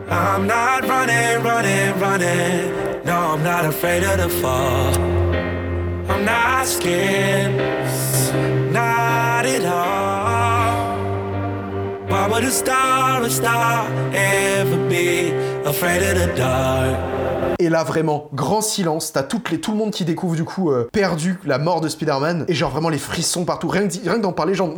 [0.07, 3.03] I'm not running, running, running.
[3.05, 4.93] No, I'm not afraid of the fall.
[6.11, 7.55] I'm not scared,
[8.71, 10.97] not at all.
[12.07, 15.31] Why would a star, a star ever be
[15.65, 17.26] afraid of the dark?
[17.59, 19.13] Et là, vraiment, grand silence.
[19.13, 21.89] T'as toutes les, tout le monde qui découvre du coup euh, perdu la mort de
[21.89, 22.45] Spider-Man.
[22.47, 23.67] Et genre vraiment les frissons partout.
[23.67, 24.73] Rien que, d'en parler, genre,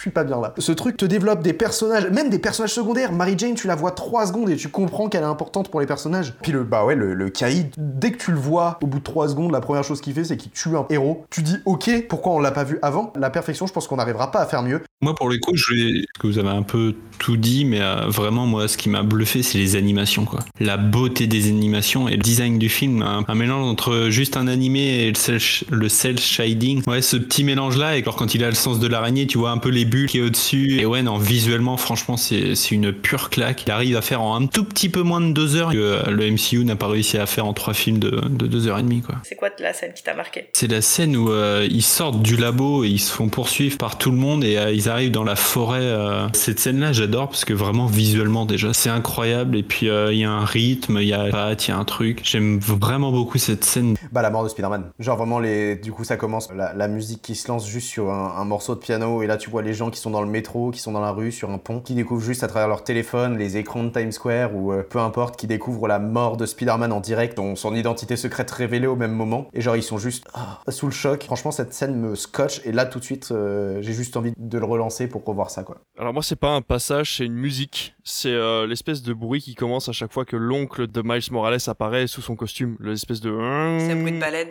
[0.00, 0.54] suis pas bien là.
[0.58, 3.12] Ce truc te développe des personnages, même des personnages secondaires.
[3.12, 5.86] Mary Jane, tu la vois 3 secondes et tu comprends qu'elle est importante pour les
[5.86, 6.34] personnages.
[6.42, 9.04] Puis le, bah ouais, le, le caïd, dès que tu le vois, au bout de
[9.04, 11.24] 3 secondes, la première chose qu'il fait, c'est qu'il tue un héros.
[11.30, 13.12] Tu dis, ok, pourquoi on l'a pas vu avant?
[13.16, 14.82] La perfection, je pense qu'on n'arrivera pas à faire mieux.
[15.02, 16.04] Moi, pour le coup, je vais...
[16.18, 19.42] que vous avez un peu tout dit, mais euh, vraiment, moi, ce qui m'a bluffé,
[19.42, 20.40] c'est les animations, quoi.
[20.58, 25.04] La beauté des animations et le design du film, un, mélange entre juste un animé
[25.04, 25.38] et le cel,
[25.70, 26.82] le cel shading.
[26.86, 29.58] Ouais, ce petit mélange-là, et quand il a le sens de l'araignée, tu vois un
[29.58, 30.80] peu les bulles qui est au-dessus.
[30.80, 33.64] Et ouais, non, visuellement, franchement, c'est c'est une pure claque.
[33.66, 36.10] Il arrive à faire en un tout petit peu moins de deux heures que euh,
[36.10, 38.82] le MCU n'a pas réussi à faire en trois films de, de deux heures et
[38.82, 39.16] demie, quoi.
[39.24, 40.48] C'est quoi la scène qui t'a marqué?
[40.52, 43.98] C'est la scène où euh, ils sortent du labo et ils se font poursuivre par
[43.98, 45.80] tout le monde et euh, ils arrivent dans la forêt.
[45.82, 46.28] euh.
[46.32, 49.56] Cette scène-là, j'adore parce que vraiment visuellement déjà, c'est incroyable.
[49.56, 51.84] Et puis euh, il y a un rythme, il y a il y a un
[51.84, 52.20] truc.
[52.24, 53.96] J'aime vraiment beaucoup cette scène.
[54.12, 54.90] Bah la mort de Spider-Man.
[54.98, 58.10] Genre vraiment les, du coup ça commence la, la musique qui se lance juste sur
[58.10, 60.28] un, un morceau de piano et là tu vois les gens qui sont dans le
[60.28, 62.84] métro, qui sont dans la rue, sur un pont, qui découvrent juste à travers leur
[62.84, 66.44] téléphone les écrans de Times Square ou euh, peu importe, qui découvrent la mort de
[66.46, 69.98] Spider-Man en direct, dont son identité secrète révélée au même moment et genre ils sont
[69.98, 71.24] juste ah, sous le choc.
[71.24, 74.58] Franchement cette scène me scotche et là tout de suite euh, j'ai juste envie de
[74.58, 75.78] le relancer pour revoir ça quoi.
[75.98, 77.94] Alors moi c'est pas un passage, c'est une musique.
[78.04, 81.58] C'est euh, l'espèce de bruit qui commence à chaque fois que l'oncle de Miles Morales
[81.66, 82.76] apparaît sous son costume.
[82.80, 83.30] L'espèce de...
[83.78, 84.48] C'est un bruit de baleine.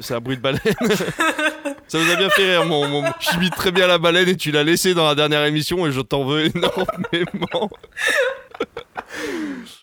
[0.00, 0.60] C'est un bruit de baleine.
[1.90, 3.02] Ça vous a bien fait rire, mon, mon...
[3.18, 6.00] J'imite très bien la baleine et tu l'as laissé dans la dernière émission et je
[6.00, 7.68] t'en veux énormément.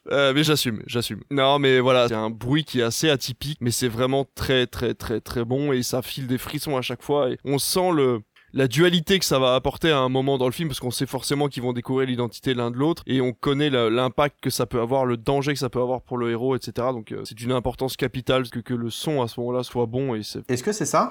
[0.09, 1.19] Euh, mais j'assume, j'assume.
[1.29, 4.93] Non, mais voilà, c'est un bruit qui est assez atypique, mais c'est vraiment très, très,
[4.93, 8.21] très, très bon et ça file des frissons à chaque fois et on sent le
[8.53, 11.05] la dualité que ça va apporter à un moment dans le film parce qu'on sait
[11.05, 14.81] forcément qu'ils vont découvrir l'identité l'un de l'autre et on connaît l'impact que ça peut
[14.81, 16.87] avoir, le danger que ça peut avoir pour le héros, etc.
[16.91, 20.15] Donc euh, c'est d'une importance capitale que, que le son à ce moment-là soit bon
[20.15, 21.09] et Est-ce que c'est ça?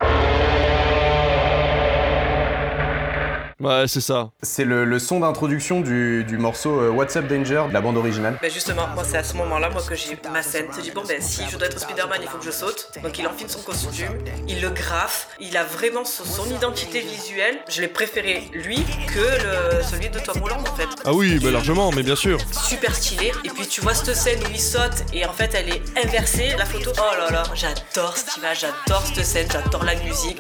[3.59, 4.29] Ouais, c'est ça.
[4.43, 7.97] C'est le, le son d'introduction du, du morceau euh, What's Up Danger de la bande
[7.97, 8.39] originale.
[8.43, 10.67] Ben justement, moi c'est à ce moment-là moi que j'ai ma scène.
[10.77, 12.91] Je dis bon ben si je dois être Spider-Man, il faut que je saute.
[13.03, 14.13] Donc il enfile son costume,
[14.47, 17.59] il le graffe, il a vraiment son, son identité visuelle.
[17.69, 20.89] Je l'ai préféré lui que le, celui de Tom Holland en fait.
[21.07, 22.39] Ah oui, bah largement, mais bien sûr.
[22.53, 23.33] Super stylé.
[23.45, 26.55] Et puis tu vois cette scène où il saute et en fait elle est inversée,
[26.59, 26.91] la photo.
[26.99, 30.37] Oh là là, j'adore cette image, j'adore cette scène, j'adore la musique.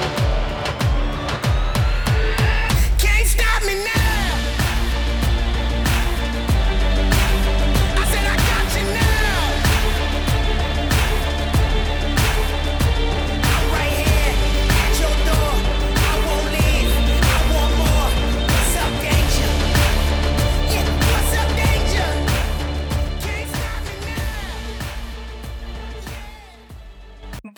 [0.00, 0.19] Can't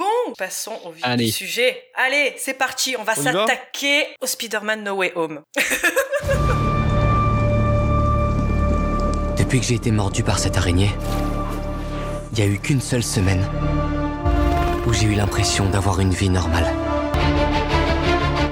[0.02, 1.26] Bon, passons au vif Allez.
[1.26, 1.80] du sujet.
[1.94, 5.42] Allez, c'est parti, on va On y va s'attaquer au Spider-Man No Way Home.
[9.38, 10.90] Depuis que j'ai été mordu par cette araignée,
[12.32, 13.48] il n'y a eu qu'une seule semaine
[14.88, 16.74] où j'ai eu l'impression d'avoir une vie normale.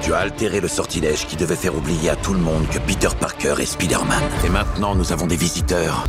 [0.03, 3.09] Tu as altéré le sortilège qui devait faire oublier à tout le monde que Peter
[3.19, 4.23] Parker est Spider-Man.
[4.45, 6.05] Et maintenant, nous avons des visiteurs.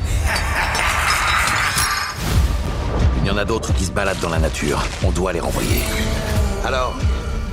[3.21, 4.83] Il y en a d'autres qui se baladent dans la nature.
[5.03, 5.81] On doit les renvoyer.
[6.65, 6.95] Alors,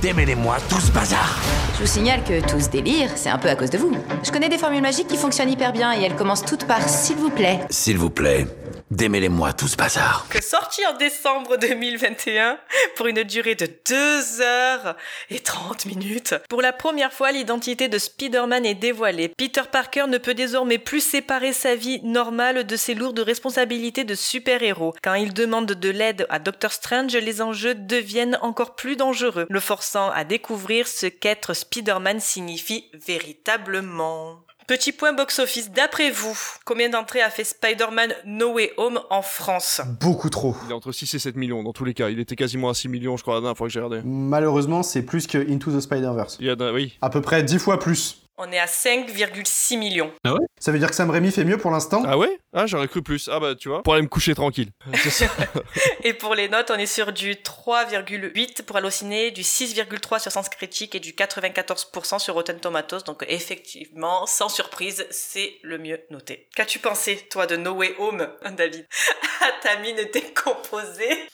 [0.01, 1.37] Démêlez-moi tout ce bazar
[1.75, 3.91] Je vous signale que tout ce délire, c'est un peu à cause de vous.
[4.23, 7.17] Je connais des formules magiques qui fonctionnent hyper bien et elles commencent toutes par s'il
[7.17, 7.59] vous plaît.
[7.69, 8.47] S'il vous plaît,
[8.91, 10.25] démêlez-moi tout ce bazar.
[10.29, 12.57] Que sorti en décembre 2021
[12.95, 14.95] pour une durée de 2 heures
[15.29, 16.35] et 30 minutes.
[16.49, 19.29] Pour la première fois, l'identité de Spider-Man est dévoilée.
[19.29, 24.15] Peter Parker ne peut désormais plus séparer sa vie normale de ses lourdes responsabilités de
[24.15, 24.93] super-héros.
[25.03, 29.59] Quand il demande de l'aide à Doctor Strange, les enjeux deviennent encore plus dangereux, le
[29.59, 34.43] forçant à découvrir ce qu'être Spider-Man signifie véritablement.
[34.69, 39.81] Petit point box-office, d'après vous, combien d'entrées a fait Spider-Man No Way Home en France
[39.99, 40.55] Beaucoup trop.
[40.65, 42.09] Il est entre 6 et 7 millions dans tous les cas.
[42.09, 44.07] Il était quasiment à 6 millions, je crois, la dernière fois que j'ai regardé.
[44.07, 46.37] Malheureusement, c'est plus que Into the Spider-Verse.
[46.39, 46.95] Il y a, de- oui.
[47.01, 48.21] À peu près 10 fois plus.
[48.41, 50.13] On est à 5,6 millions.
[50.23, 50.39] Ah ouais?
[50.61, 52.03] Ça veut dire que Sam Raimi fait mieux pour l'instant?
[52.07, 52.39] Ah ouais?
[52.53, 53.29] Ah, j'aurais cru plus.
[53.29, 54.71] Ah bah, tu vois, pour aller me coucher tranquille.
[56.05, 60.47] Et pour les notes, on est sur du 3,8 pour Allociné, du 6,3 sur Sens
[60.47, 63.03] Critique et du 94% sur Rotten Tomatoes.
[63.05, 66.47] Donc effectivement, sans surprise, c'est le mieux noté.
[66.55, 68.25] Qu'as-tu pensé, toi, de No Way Home,
[68.55, 68.87] David?
[69.41, 71.27] À ta mine décomposée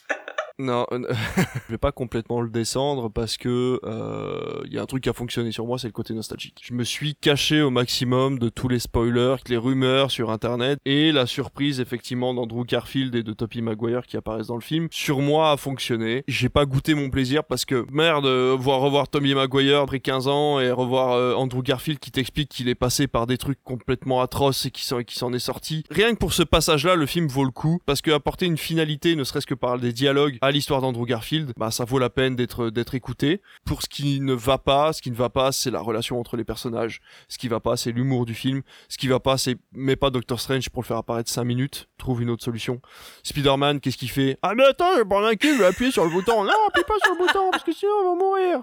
[0.57, 1.01] Non, euh,
[1.67, 5.09] je vais pas complètement le descendre parce que euh, il y a un truc qui
[5.09, 6.61] a fonctionné sur moi, c'est le côté nostalgique.
[6.63, 11.11] Je me suis caché au maximum de tous les spoilers, les rumeurs sur internet et
[11.11, 15.19] la surprise effectivement d'Andrew Garfield et de Tobey Maguire qui apparaissent dans le film sur
[15.19, 16.23] moi a fonctionné.
[16.29, 20.29] J'ai pas goûté mon plaisir parce que merde, euh, voir revoir Tobey Maguire après 15
[20.29, 24.21] ans et revoir euh, Andrew Garfield qui t'explique qu'il est passé par des trucs complètement
[24.21, 25.83] atroces et qui s'en est sorti.
[25.89, 29.17] Rien que pour ce passage-là, le film vaut le coup parce que apporter une finalité,
[29.17, 32.35] ne serait-ce que par des dialogues à l'histoire d'Andrew Garfield, bah ça vaut la peine
[32.35, 33.41] d'être d'être écouté.
[33.65, 36.37] Pour ce qui ne va pas, ce qui ne va pas, c'est la relation entre
[36.37, 37.01] les personnages.
[37.27, 38.61] Ce qui va pas, c'est l'humour du film.
[38.89, 41.87] Ce qui va pas, c'est mets pas Doctor Strange pour le faire apparaître 5 minutes.
[41.97, 42.81] Trouve une autre solution.
[43.23, 44.37] Spider-Man, qu'est-ce qu'il fait?
[44.41, 46.43] Ah mais attends, je vais prendre un cul, je vais appuyer sur le bouton.
[46.43, 48.59] Non, appuie pas sur le bouton parce que sinon on va mourir.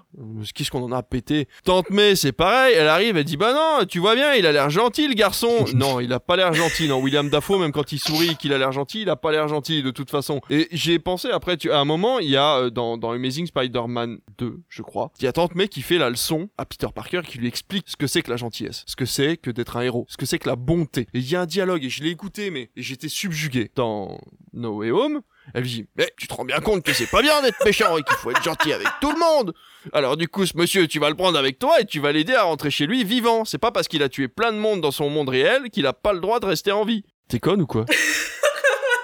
[0.54, 1.48] Qu'est-ce qu'on en a pété?
[1.64, 2.74] Tante May, c'est pareil.
[2.76, 5.64] Elle arrive, elle dit bah non, tu vois bien, il a l'air gentil le garçon.
[5.74, 6.88] non, il a pas l'air gentil.
[6.88, 9.48] Non, William Dafoe, même quand il sourit, qu'il a l'air gentil, il a pas l'air
[9.48, 10.40] gentil de toute façon.
[10.50, 14.18] Et j'ai pensé après, tu, à un moment, il y a euh, dans, Amazing Spider-Man
[14.38, 17.22] 2, je crois, il y a Tante May qui fait la leçon à Peter Parker,
[17.26, 19.82] qui lui explique ce que c'est que la gentillesse, ce que c'est que d'être un
[19.82, 21.08] héros, ce que c'est que la bonté.
[21.14, 23.70] Et il y a un dialogue et je l'ai écouté, mais j'étais subjugué.
[23.74, 24.20] Dans
[24.52, 25.22] No Way Home,
[25.54, 28.02] elle dit Mais tu te rends bien compte que c'est pas bien d'être méchant et
[28.02, 29.54] qu'il faut être gentil avec tout le monde
[29.92, 32.34] Alors du coup, ce monsieur, tu vas le prendre avec toi et tu vas l'aider
[32.34, 33.44] à rentrer chez lui vivant.
[33.44, 35.92] C'est pas parce qu'il a tué plein de monde dans son monde réel qu'il a
[35.92, 37.04] pas le droit de rester en vie.
[37.28, 37.86] T'es conne ou quoi?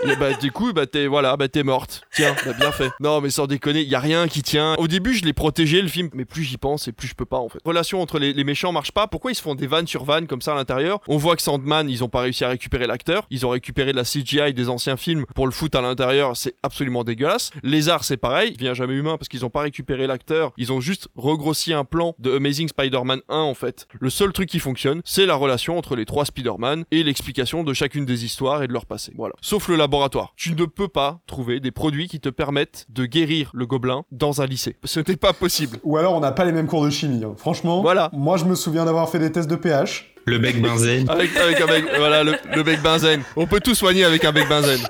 [0.05, 2.03] Et bah du coup bah t'es voilà bah t'es morte.
[2.15, 2.91] Tiens bah bien fait.
[3.01, 4.75] Non mais sans déconner y a rien qui tient.
[4.79, 7.25] Au début je l'ai protégé le film mais plus j'y pense et plus je peux
[7.25, 7.59] pas en fait.
[7.65, 9.07] Relation entre les, les méchants marche pas.
[9.07, 11.01] Pourquoi ils se font des vannes sur vannes comme ça à l'intérieur?
[11.09, 13.27] On voit que Sandman ils ont pas réussi à récupérer l'acteur.
[13.31, 16.37] Ils ont récupéré de la CGI des anciens films pour le foutre à l'intérieur.
[16.37, 17.51] C'est absolument dégueulasse.
[17.62, 18.53] Lézard c'est pareil.
[18.53, 20.53] Il vient jamais humain parce qu'ils ont pas récupéré l'acteur.
[20.57, 23.89] Ils ont juste regrossi un plan de Amazing Spider-Man 1 en fait.
[24.01, 27.73] Le seul truc qui fonctionne c'est la relation entre les trois Spider-Man et l'explication de
[27.73, 29.12] chacune des histoires et de leur passé.
[29.16, 29.35] Voilà.
[29.41, 30.35] Sauf le laboratoire.
[30.36, 34.43] Tu ne peux pas trouver des produits qui te permettent de guérir le gobelin dans
[34.43, 34.77] un lycée.
[34.85, 35.78] Ce n'est pas possible.
[35.82, 37.24] Ou alors on n'a pas les mêmes cours de chimie.
[37.24, 37.32] hein.
[37.39, 38.10] Franchement, Voilà.
[38.12, 40.12] moi je me souviens d'avoir fait des tests de pH.
[40.27, 41.09] Le bec benzène.
[41.09, 43.23] Avec, avec un bec, voilà, le, le bec benzène.
[43.35, 44.81] On peut tout soigner avec un bec benzène.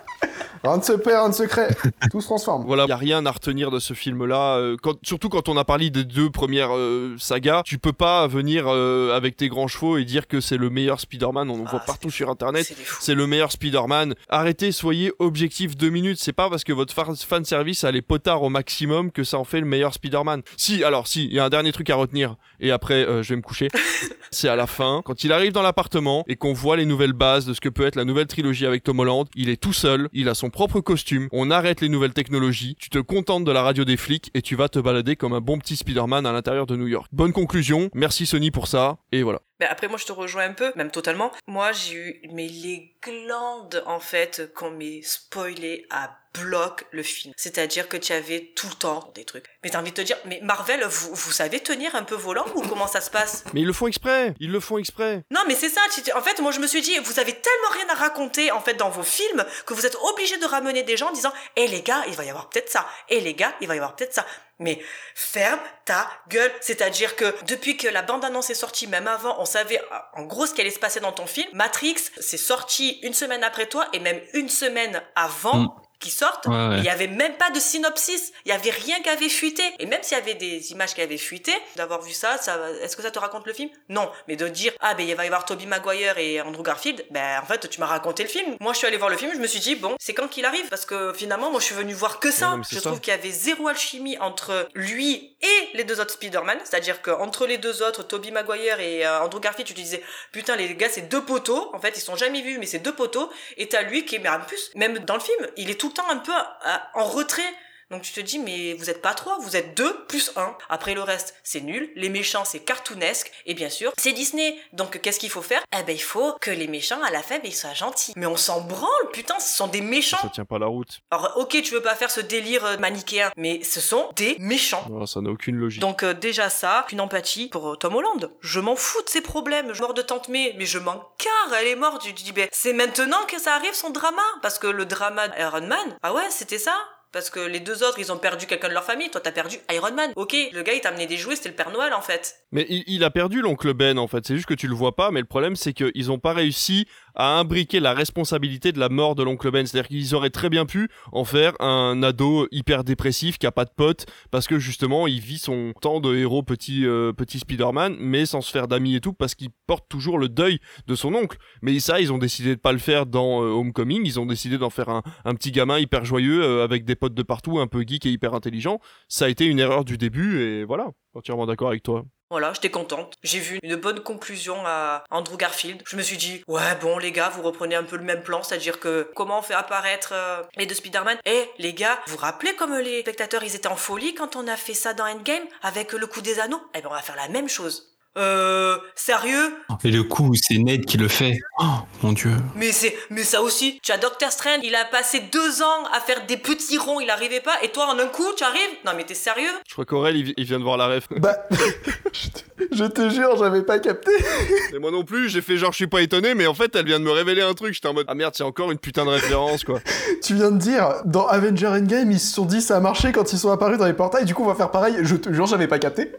[0.65, 1.69] Rien de se perd, rien secret.
[2.11, 2.65] Tout se transforme.
[2.67, 4.57] Voilà, il y a rien à retenir de ce film-là.
[4.57, 8.27] euh, quand, surtout quand on a parlé des deux premières euh, sagas, tu peux pas
[8.27, 11.51] venir euh, avec tes grands chevaux et dire que c'est le meilleur Spider-Man.
[11.51, 12.73] On en voit partout sur Internet.
[13.01, 14.15] C'est le meilleur Spider-Man.
[14.29, 16.19] Arrêtez, soyez objectif deux minutes.
[16.21, 19.39] C'est pas parce que votre fa- fan service a les potards au maximum que ça
[19.39, 20.43] en fait le meilleur Spider-Man.
[20.57, 22.37] Si, alors si, il y a un dernier truc à retenir.
[22.61, 23.69] Et après, euh, je vais me coucher.
[24.31, 27.47] c'est à la fin, quand il arrive dans l'appartement et qu'on voit les nouvelles bases
[27.47, 29.27] de ce que peut être la nouvelle trilogie avec Tom Holland.
[29.35, 31.29] Il est tout seul, il a son propre costume.
[31.33, 32.77] On arrête les nouvelles technologies.
[32.79, 35.41] Tu te contentes de la radio des flics et tu vas te balader comme un
[35.41, 37.09] bon petit Spider-Man à l'intérieur de New York.
[37.13, 37.91] Bonne conclusion.
[37.95, 38.99] Merci Sony pour ça.
[39.13, 39.41] Et voilà.
[39.61, 41.33] Ben après, moi, je te rejoins un peu, même totalement.
[41.49, 47.35] Moi, j'ai eu mais les glandes, en fait, qu'on m'ait spoilé à bloc le film.
[47.37, 49.47] C'est-à-dire que tu avais tout le temps des trucs.
[49.63, 52.47] Mais t'as envie de te dire, mais Marvel, vous, vous savez tenir un peu volant
[52.55, 53.45] ou comment ça se passe?
[53.53, 54.35] Mais ils le font exprès.
[54.41, 55.23] Ils le font exprès.
[55.31, 55.81] non, mais c'est ça.
[56.15, 58.75] En fait, moi, je me suis dit, vous avez tellement rien à raconter, en fait,
[58.75, 61.83] dans vos films, que vous êtes obligé de ramener des gens en disant, hé les
[61.83, 62.87] gars, il va y avoir peut-être ça.
[63.09, 64.27] Hé les gars, il va y avoir peut-être ça.
[64.59, 64.83] Mais
[65.15, 66.53] ferme ta gueule.
[66.61, 69.81] C'est-à-dire que depuis que la bande-annonce est sortie, même avant, on savait
[70.15, 71.49] en gros ce qui allait se passer dans ton film.
[71.53, 75.59] Matrix, c'est sorti une semaine après toi et même une semaine avant.
[75.59, 75.71] Mm.
[76.01, 76.47] Qui sortent.
[76.47, 76.79] Ouais, ouais.
[76.79, 78.33] Il y avait même pas de synopsis.
[78.45, 79.63] Il y avait rien qui avait fuité.
[79.79, 82.97] Et même s'il y avait des images qui avaient fuité, d'avoir vu ça, ça, est-ce
[82.97, 83.71] que ça te raconte le film?
[83.89, 84.11] Non.
[84.27, 87.41] Mais de dire ah ben il va y avoir Tobey Maguire et Andrew Garfield, ben
[87.43, 88.57] en fait tu m'as raconté le film.
[88.61, 90.45] Moi je suis allé voir le film, je me suis dit bon c'est quand qu'il
[90.45, 92.55] arrive parce que finalement moi je suis venu voir que ça.
[92.55, 92.83] Ouais, je ça.
[92.83, 96.59] trouve qu'il y avait zéro alchimie entre lui et les deux autres Spider-Man.
[96.65, 100.03] C'est-à-dire qu'entre les deux autres, Tobey Maguire et euh, Andrew Garfield, tu te disais
[100.33, 101.71] putain les gars c'est deux poteaux.
[101.75, 103.31] En fait ils sont jamais vus mais c'est deux poteaux.
[103.57, 105.88] Et t'as lui qui est mais en plus même dans le film il est tout
[106.11, 107.55] un peu euh, en retrait.
[107.91, 110.55] Donc tu te dis mais vous êtes pas trois, vous êtes deux plus un.
[110.69, 114.59] Après le reste c'est nul, les méchants c'est cartoonesque et bien sûr c'est Disney.
[114.73, 115.63] Donc qu'est-ce qu'il faut faire?
[115.79, 118.13] Eh ben il faut que les méchants à la fin ben, ils soient gentils.
[118.17, 120.19] Mais on s'en branle putain, ce sont des méchants.
[120.21, 121.01] Ça tient pas la route.
[121.11, 124.85] Alors ok tu veux pas faire ce délire euh, manichéen, mais ce sont des méchants.
[124.91, 125.81] Non, ça n'a aucune logique.
[125.81, 128.31] Donc euh, déjà ça, une empathie pour euh, Tom Holland.
[128.41, 129.73] Je m'en fous de ses problèmes.
[129.73, 131.55] Je mort de tante May, mais je m'en carre.
[131.59, 132.07] Elle est morte.
[132.07, 135.67] Je dis ben c'est maintenant que ça arrive son drama, parce que le drama Iron
[135.67, 136.75] Man, ah ouais c'était ça.
[137.13, 139.11] Parce que les deux autres, ils ont perdu quelqu'un de leur famille.
[139.11, 140.13] Toi, t'as perdu Iron Man.
[140.17, 142.37] Ok, le gars, il t'a amené des jouets, c'était le Père Noël, en fait.
[142.53, 145.11] Mais il, a perdu l'oncle Ben en fait, c'est juste que tu le vois pas,
[145.11, 146.87] mais le problème c'est qu'ils ont pas réussi
[147.19, 149.67] à imbriquer la responsabilité de la mort de l'oncle Ben.
[149.67, 153.65] C'est-à-dire qu'ils auraient très bien pu en faire un ado hyper dépressif qui a pas
[153.65, 157.97] de potes parce que justement il vit son temps de héros petit euh, petit Spider-Man,
[157.99, 161.15] mais sans se faire d'amis et tout parce qu'il porte toujours le deuil de son
[161.15, 161.39] oncle.
[161.63, 164.03] Mais ça, ils ont décidé de pas le faire dans euh, Homecoming.
[164.05, 167.15] Ils ont décidé d'en faire un, un petit gamin hyper joyeux euh, avec des potes
[167.15, 168.81] de partout, un peu geek et hyper intelligent.
[169.09, 172.05] Ça a été une erreur du début et voilà, entièrement d'accord avec toi.
[172.31, 173.15] Voilà, j'étais contente.
[173.23, 175.83] J'ai vu une bonne conclusion à Andrew Garfield.
[175.87, 178.43] Je me suis dit, ouais, bon, les gars, vous reprenez un peu le même plan,
[178.43, 182.19] c'est-à-dire que comment on fait apparaître euh, les deux Spider-Man Eh, les gars, vous vous
[182.19, 185.45] rappelez comme les spectateurs, ils étaient en folie quand on a fait ça dans Endgame
[185.63, 186.61] avec le coup des anneaux?
[186.75, 187.98] Eh ben, on va faire la même chose.
[188.19, 189.55] Euh, sérieux?
[189.85, 191.39] Et le coup, c'est Ned qui le fait.
[191.61, 191.65] Oh,
[192.03, 192.33] mon dieu.
[192.57, 193.79] Mais c'est, mais ça aussi.
[193.83, 197.11] Tu as Doctor Strange, il a passé deux ans à faire des petits ronds, il
[197.11, 198.59] arrivait pas, et toi en un coup, tu arrives?
[198.85, 199.49] Non mais t'es sérieux?
[199.69, 201.05] Je crois qu'Aurel il, il vient de voir la ref.
[201.17, 201.37] Bah,
[202.13, 204.11] je te- je te jure, j'avais pas capté.
[204.75, 206.87] Et moi non plus, j'ai fait genre je suis pas étonné, mais en fait elle
[206.87, 207.73] vient de me révéler un truc.
[207.75, 209.79] J'étais en mode ah merde, c'est encore une putain de référence quoi.
[210.23, 213.33] Tu viens de dire, dans Avenger Endgame, ils se sont dit ça a marché quand
[213.33, 214.97] ils sont apparus dans les portails, du coup on va faire pareil.
[215.03, 216.11] Je te jure, j'avais pas capté.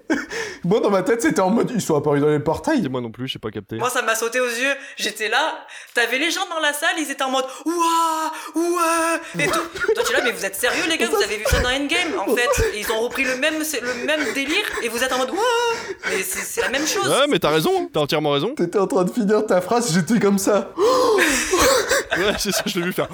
[0.63, 2.88] Moi dans ma tête, c'était en mode ils sont apparus dans les portails.
[2.90, 3.76] moi non plus, j'ai pas capté.
[3.78, 4.74] Moi, ça m'a sauté aux yeux.
[4.98, 9.44] J'étais là, t'avais les gens dans la salle, ils étaient en mode Ouah, ouais.
[9.44, 9.60] Et tout.
[9.95, 11.07] Toi, tu es là, mais vous êtes sérieux, les gars?
[11.07, 12.49] Vous avez vu ça dans Endgame, en fait?
[12.74, 15.32] Et ils ont repris le même, c'est le même délire, et vous êtes en mode
[15.32, 15.76] Ouah.
[16.10, 17.07] Mais c'est c'est la même chose.
[17.07, 18.53] Ouais, mais t'as raison, t'as entièrement raison.
[18.56, 20.72] T'étais en train de finir ta phrase, j'étais comme ça.
[22.18, 23.07] Ouais, c'est ça, je l'ai vu faire.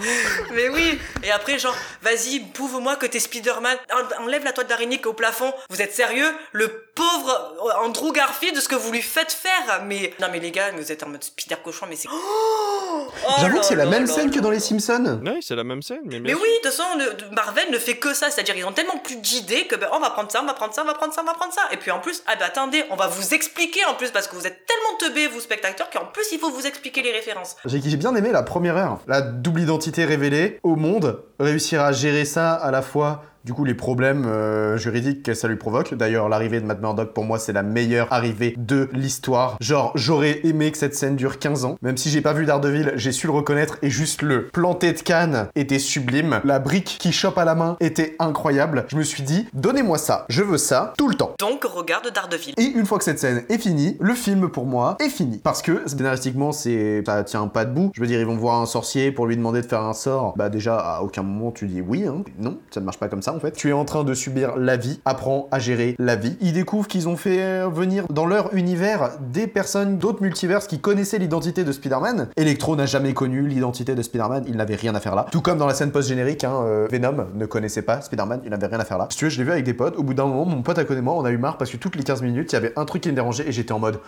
[0.53, 0.97] Mais oui.
[1.23, 3.77] Et après, genre, vas-y, prouve-moi que t'es Spider-Man.
[3.93, 5.53] En- Enlève la toile d'araignée qui est au plafond.
[5.69, 6.31] Vous êtes sérieux?
[6.53, 7.53] Le pauvre
[7.83, 9.83] Andrew Garfield, ce que vous lui faites faire.
[9.85, 12.07] Mais non, mais les gars, vous êtes en mode Spider cochon, mais c'est.
[12.11, 13.07] Oh
[13.39, 15.19] J'avoue là que c'est la même scène que dans les Simpsons.
[15.25, 17.97] Ouais, c'est la même scène, mais, Mais oui, de toute façon, le- Marvel ne fait
[17.97, 20.45] que ça, c'est-à-dire ils ont tellement plus d'idées que ben, on va prendre ça, on
[20.45, 21.61] va prendre ça, on va prendre ça, on va prendre ça.
[21.71, 24.35] Et puis en plus, ah ben attendez, on va vous expliquer en plus parce que
[24.35, 27.55] vous êtes tellement teubés, vous spectateurs, qu'en plus il faut vous expliquer les références.
[27.65, 28.99] J'ai j'ai bien aimé la première heure.
[29.07, 33.23] La double identité révélée au monde, réussir à gérer ça à la fois.
[33.45, 35.93] Du coup, les problèmes euh, juridiques que ça lui provoque.
[35.93, 39.57] D'ailleurs, l'arrivée de Matt Murdock, pour moi, c'est la meilleure arrivée de l'histoire.
[39.59, 41.77] Genre, j'aurais aimé que cette scène dure 15 ans.
[41.83, 43.77] Même si j'ai pas vu Daredevil, j'ai su le reconnaître.
[43.83, 46.41] Et juste le planté de canne était sublime.
[46.43, 48.85] La brique qui chope à la main était incroyable.
[48.87, 50.25] Je me suis dit, donnez-moi ça.
[50.27, 51.35] Je veux ça tout le temps.
[51.37, 52.55] Donc regarde Daredevil.
[52.57, 55.37] Et une fois que cette scène est finie, le film pour moi est fini.
[55.37, 57.91] Parce que scénaristiquement, c'est ça tient pas debout.
[57.93, 60.33] Je veux dire, ils vont voir un sorcier pour lui demander de faire un sort.
[60.35, 62.07] Bah déjà, à aucun moment tu dis oui.
[62.07, 62.23] Hein.
[62.39, 64.99] Non, ça ne marche pas comme ça Tu es en train de subir la vie.
[65.05, 66.37] Apprends à gérer la vie.
[66.41, 70.79] Ils découvrent qu'ils ont fait euh, venir dans leur univers des personnes d'autres multiverses qui
[70.79, 72.29] connaissaient l'identité de Spider-Man.
[72.37, 74.45] Electro n'a jamais connu l'identité de Spider-Man.
[74.47, 75.25] Il n'avait rien à faire là.
[75.31, 78.41] Tout comme dans la scène post-générique, hein, euh, Venom ne connaissait pas Spider-Man.
[78.43, 79.07] Il n'avait rien à faire là.
[79.09, 79.97] Si tu veux, je l'ai vu avec des potes.
[79.97, 81.77] Au bout d'un moment, mon pote à côté moi, on a eu marre parce que
[81.77, 83.79] toutes les 15 minutes, il y avait un truc qui me dérangeait et j'étais en
[83.79, 83.99] mode.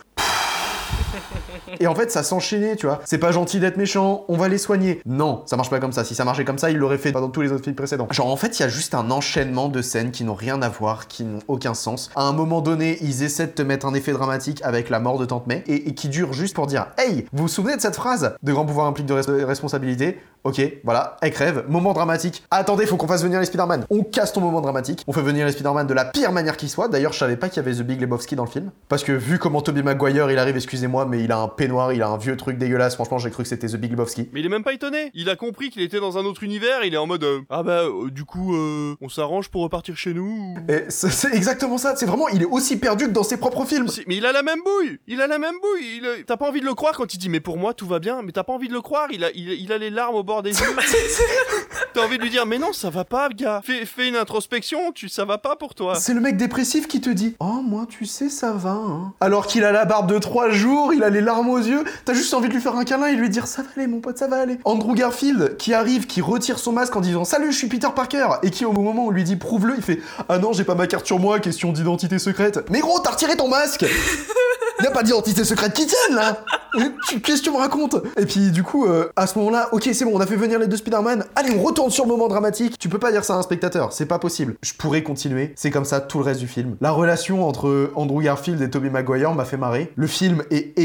[1.80, 3.00] Et en fait, ça s'enchaînait, tu vois.
[3.06, 5.02] C'est pas gentil d'être méchant, on va les soigner.
[5.06, 6.04] Non, ça marche pas comme ça.
[6.04, 8.08] Si ça marchait comme ça, il l'aurait fait dans tous les autres films précédents.
[8.12, 10.70] Genre, en fait, il y a juste un enchaînement de scènes qui n'ont rien à
[10.70, 12.10] voir, qui n'ont aucun sens.
[12.16, 15.18] À un moment donné, ils essaient de te mettre un effet dramatique avec la mort
[15.18, 17.96] de Tante May et, qui dure juste pour dire Hey, vous vous souvenez de cette
[17.96, 18.36] phrase?
[18.44, 20.20] De grand pouvoir implique de res- responsabilité.
[20.44, 21.66] Ok, voilà, elle crève.
[21.68, 22.44] Moment dramatique.
[22.52, 23.86] Attendez, faut qu'on fasse venir les Spider-Man.
[23.90, 25.04] On casse ton moment dramatique.
[25.08, 26.88] On fait venir les Spider-Man de la pire manière qui soit.
[26.88, 28.72] D'ailleurs, je savais pas qu'il y avait The Big Lebowski dans le film.
[28.88, 32.02] Parce que vu comment Tobey Maguire il arrive, excusez-moi, mais il a un peignoir, il
[32.02, 32.96] a un vieux truc dégueulasse.
[32.96, 34.30] Franchement, j'ai cru que c'était The Big Lebowski.
[34.32, 35.12] Mais il est même pas étonné.
[35.14, 36.84] Il a compris qu'il était dans un autre univers.
[36.86, 39.98] Il est en mode euh, ah bah euh, du coup euh, on s'arrange pour repartir
[39.98, 40.56] chez nous.
[40.70, 41.96] Et c'est exactement ça.
[41.96, 43.88] C'est vraiment, il est aussi perdu que dans ses propres films.
[44.08, 45.00] Mais il a la même bouille.
[45.08, 45.98] Il a la même bouille.
[45.98, 47.88] Il a- T'as pas envie de le croire quand il dit mais pour moi tout
[47.88, 48.22] va bien.
[48.22, 49.08] Mais t'as pas envie de le croire.
[49.12, 50.68] Il a il, a- il a les larmes au bord des yeux.
[51.94, 53.62] T'as envie de lui dire, mais non, ça va pas, gars.
[53.64, 55.96] Fais, fais une introspection, tu, ça va pas pour toi.
[55.96, 58.72] C'est le mec dépressif qui te dit Oh, moi, tu sais, ça va.
[58.72, 59.14] Hein.
[59.20, 61.84] Alors qu'il a la barbe de 3 jours, il a les larmes aux yeux.
[62.06, 64.00] T'as juste envie de lui faire un câlin et lui dire Ça va aller, mon
[64.00, 64.60] pote, ça va aller.
[64.66, 68.28] Andrew Garfield qui arrive, qui retire son masque en disant Salut, je suis Peter Parker.
[68.44, 70.00] Et qui, au moment où on lui dit Prouve-le, il fait
[70.30, 72.60] Ah non, j'ai pas ma carte sur moi, question d'identité secrète.
[72.70, 73.86] Mais gros, t'as retiré ton masque
[74.84, 76.44] Y a pas d'identité secrète qui tienne là
[77.24, 77.96] Qu'est-ce que tu me racontes?
[78.18, 80.60] Et puis du coup, euh, à ce moment-là, ok, c'est bon, on a fait venir
[80.60, 81.26] les deux Spider-Man.
[81.36, 82.78] Allez, on retourne sur le moment dramatique.
[82.78, 84.56] Tu peux pas dire ça à un spectateur, c'est pas possible.
[84.62, 85.54] Je pourrais continuer.
[85.56, 86.78] C'est comme ça tout le reste du film.
[86.82, 89.92] La relation entre Andrew Garfield et Tobey Maguire m'a fait marrer.
[89.96, 90.78] Le film est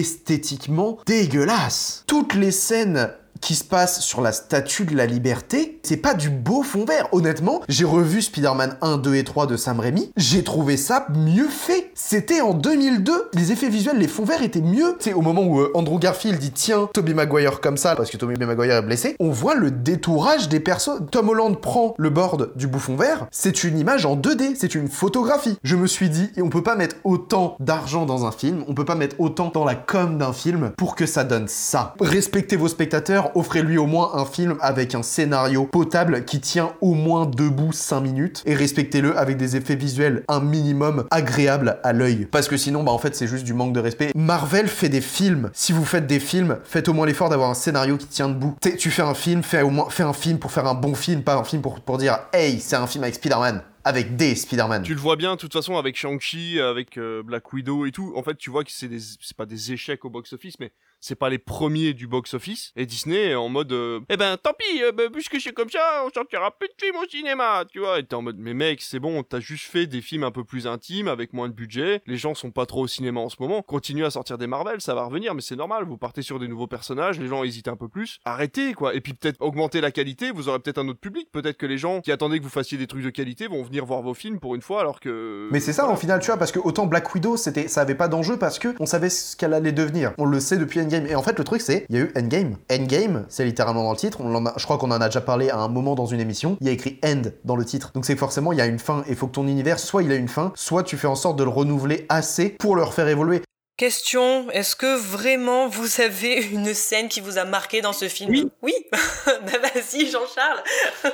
[1.07, 2.05] dégueulasse.
[2.07, 3.11] Toutes les scènes
[3.43, 7.09] qui se passe sur la statue de la liberté, c'est pas du beau fond vert.
[7.12, 11.48] Honnêtement, j'ai revu Spider-Man 1, 2 et 3 de Sam Raimi, j'ai trouvé ça mieux
[11.48, 11.90] fait.
[11.94, 14.97] C'était en 2002, les effets visuels, les fonds verts étaient mieux.
[15.01, 18.16] C'est au moment où euh, Andrew Garfield dit tiens, Tobey Maguire comme ça, parce que
[18.16, 21.06] Tobey Maguire est blessé, on voit le détourage des personnes.
[21.10, 24.89] Tom Holland prend le board du bouffon vert, c'est une image en 2D, c'est une
[24.89, 25.59] photographie.
[25.64, 28.74] Je me suis dit, et on peut pas mettre autant d'argent dans un film, on
[28.74, 31.94] peut pas mettre autant dans la com d'un film pour que ça donne ça.
[32.01, 36.95] Respectez vos spectateurs, offrez-lui au moins un film avec un scénario potable qui tient au
[36.95, 42.27] moins debout 5 minutes et respectez-le avec des effets visuels un minimum agréables à l'œil.
[42.31, 44.13] Parce que sinon, bah en fait, c'est juste du manque de respect.
[44.15, 45.51] Marvel fait des films.
[45.53, 48.57] Si vous faites des films, faites au moins l'effort d'avoir un scénario qui tient debout.
[48.79, 51.37] Tu fais un film, fais au moins un film pour faire un bon film, pas
[51.37, 54.83] un film pour, pour dire hey, c'est un film avec Spider-Man avec des Spider-Man.
[54.83, 58.13] Tu le vois bien, de toute façon, avec Shang-Chi, avec euh, Black Widow et tout.
[58.17, 60.73] En fait, tu vois que c'est c'est pas des échecs au box-office, mais
[61.03, 62.73] c'est pas les premiers du box-office.
[62.77, 65.69] Et Disney est en mode, euh, eh ben, tant pis, euh, bah, puisque c'est comme
[65.69, 67.99] ça, on sortira plus de films au cinéma, tu vois.
[67.99, 70.45] Et t'es en mode, mais mec, c'est bon, t'as juste fait des films un peu
[70.45, 72.01] plus intimes, avec moins de budget.
[72.07, 73.62] Les gens sont pas trop au cinéma en ce moment.
[73.62, 75.85] Continue à sortir des Marvel, ça va revenir, mais c'est normal.
[75.85, 78.20] Vous partez sur des nouveaux personnages, les gens hésitent un peu plus.
[78.24, 78.95] Arrêtez, quoi.
[78.95, 81.29] Et puis peut-être augmenter la qualité, vous aurez peut-être un autre public.
[81.33, 83.85] Peut-être que les gens qui attendaient que vous fassiez des trucs de qualité vont venir
[83.85, 85.49] voir vos films pour une fois, alors que.
[85.51, 87.97] Mais c'est ça, en final, tu vois, parce que autant Black Widow, c'était, ça avait
[87.97, 90.12] pas d'enjeu parce que on savait ce qu'elle allait devenir.
[90.19, 92.56] On le sait depuis Et en fait, le truc, c'est, il y a eu Endgame.
[92.70, 94.20] Endgame, c'est littéralement dans le titre.
[94.20, 96.56] On je crois qu'on en a déjà parlé à un moment dans une émission.
[96.60, 97.90] Il y a écrit End dans le titre.
[97.94, 99.05] Donc c'est forcément, il y a une fin.
[99.09, 101.39] Et faut que ton univers, soit il a une fin, soit tu fais en sorte
[101.39, 103.43] de le renouveler assez pour le refaire évoluer.
[103.78, 108.31] Question, est-ce que vraiment vous avez une scène qui vous a marqué dans ce film?
[108.31, 108.44] Oui.
[108.62, 108.74] Oui
[109.27, 110.62] Bah vas-y Jean-Charles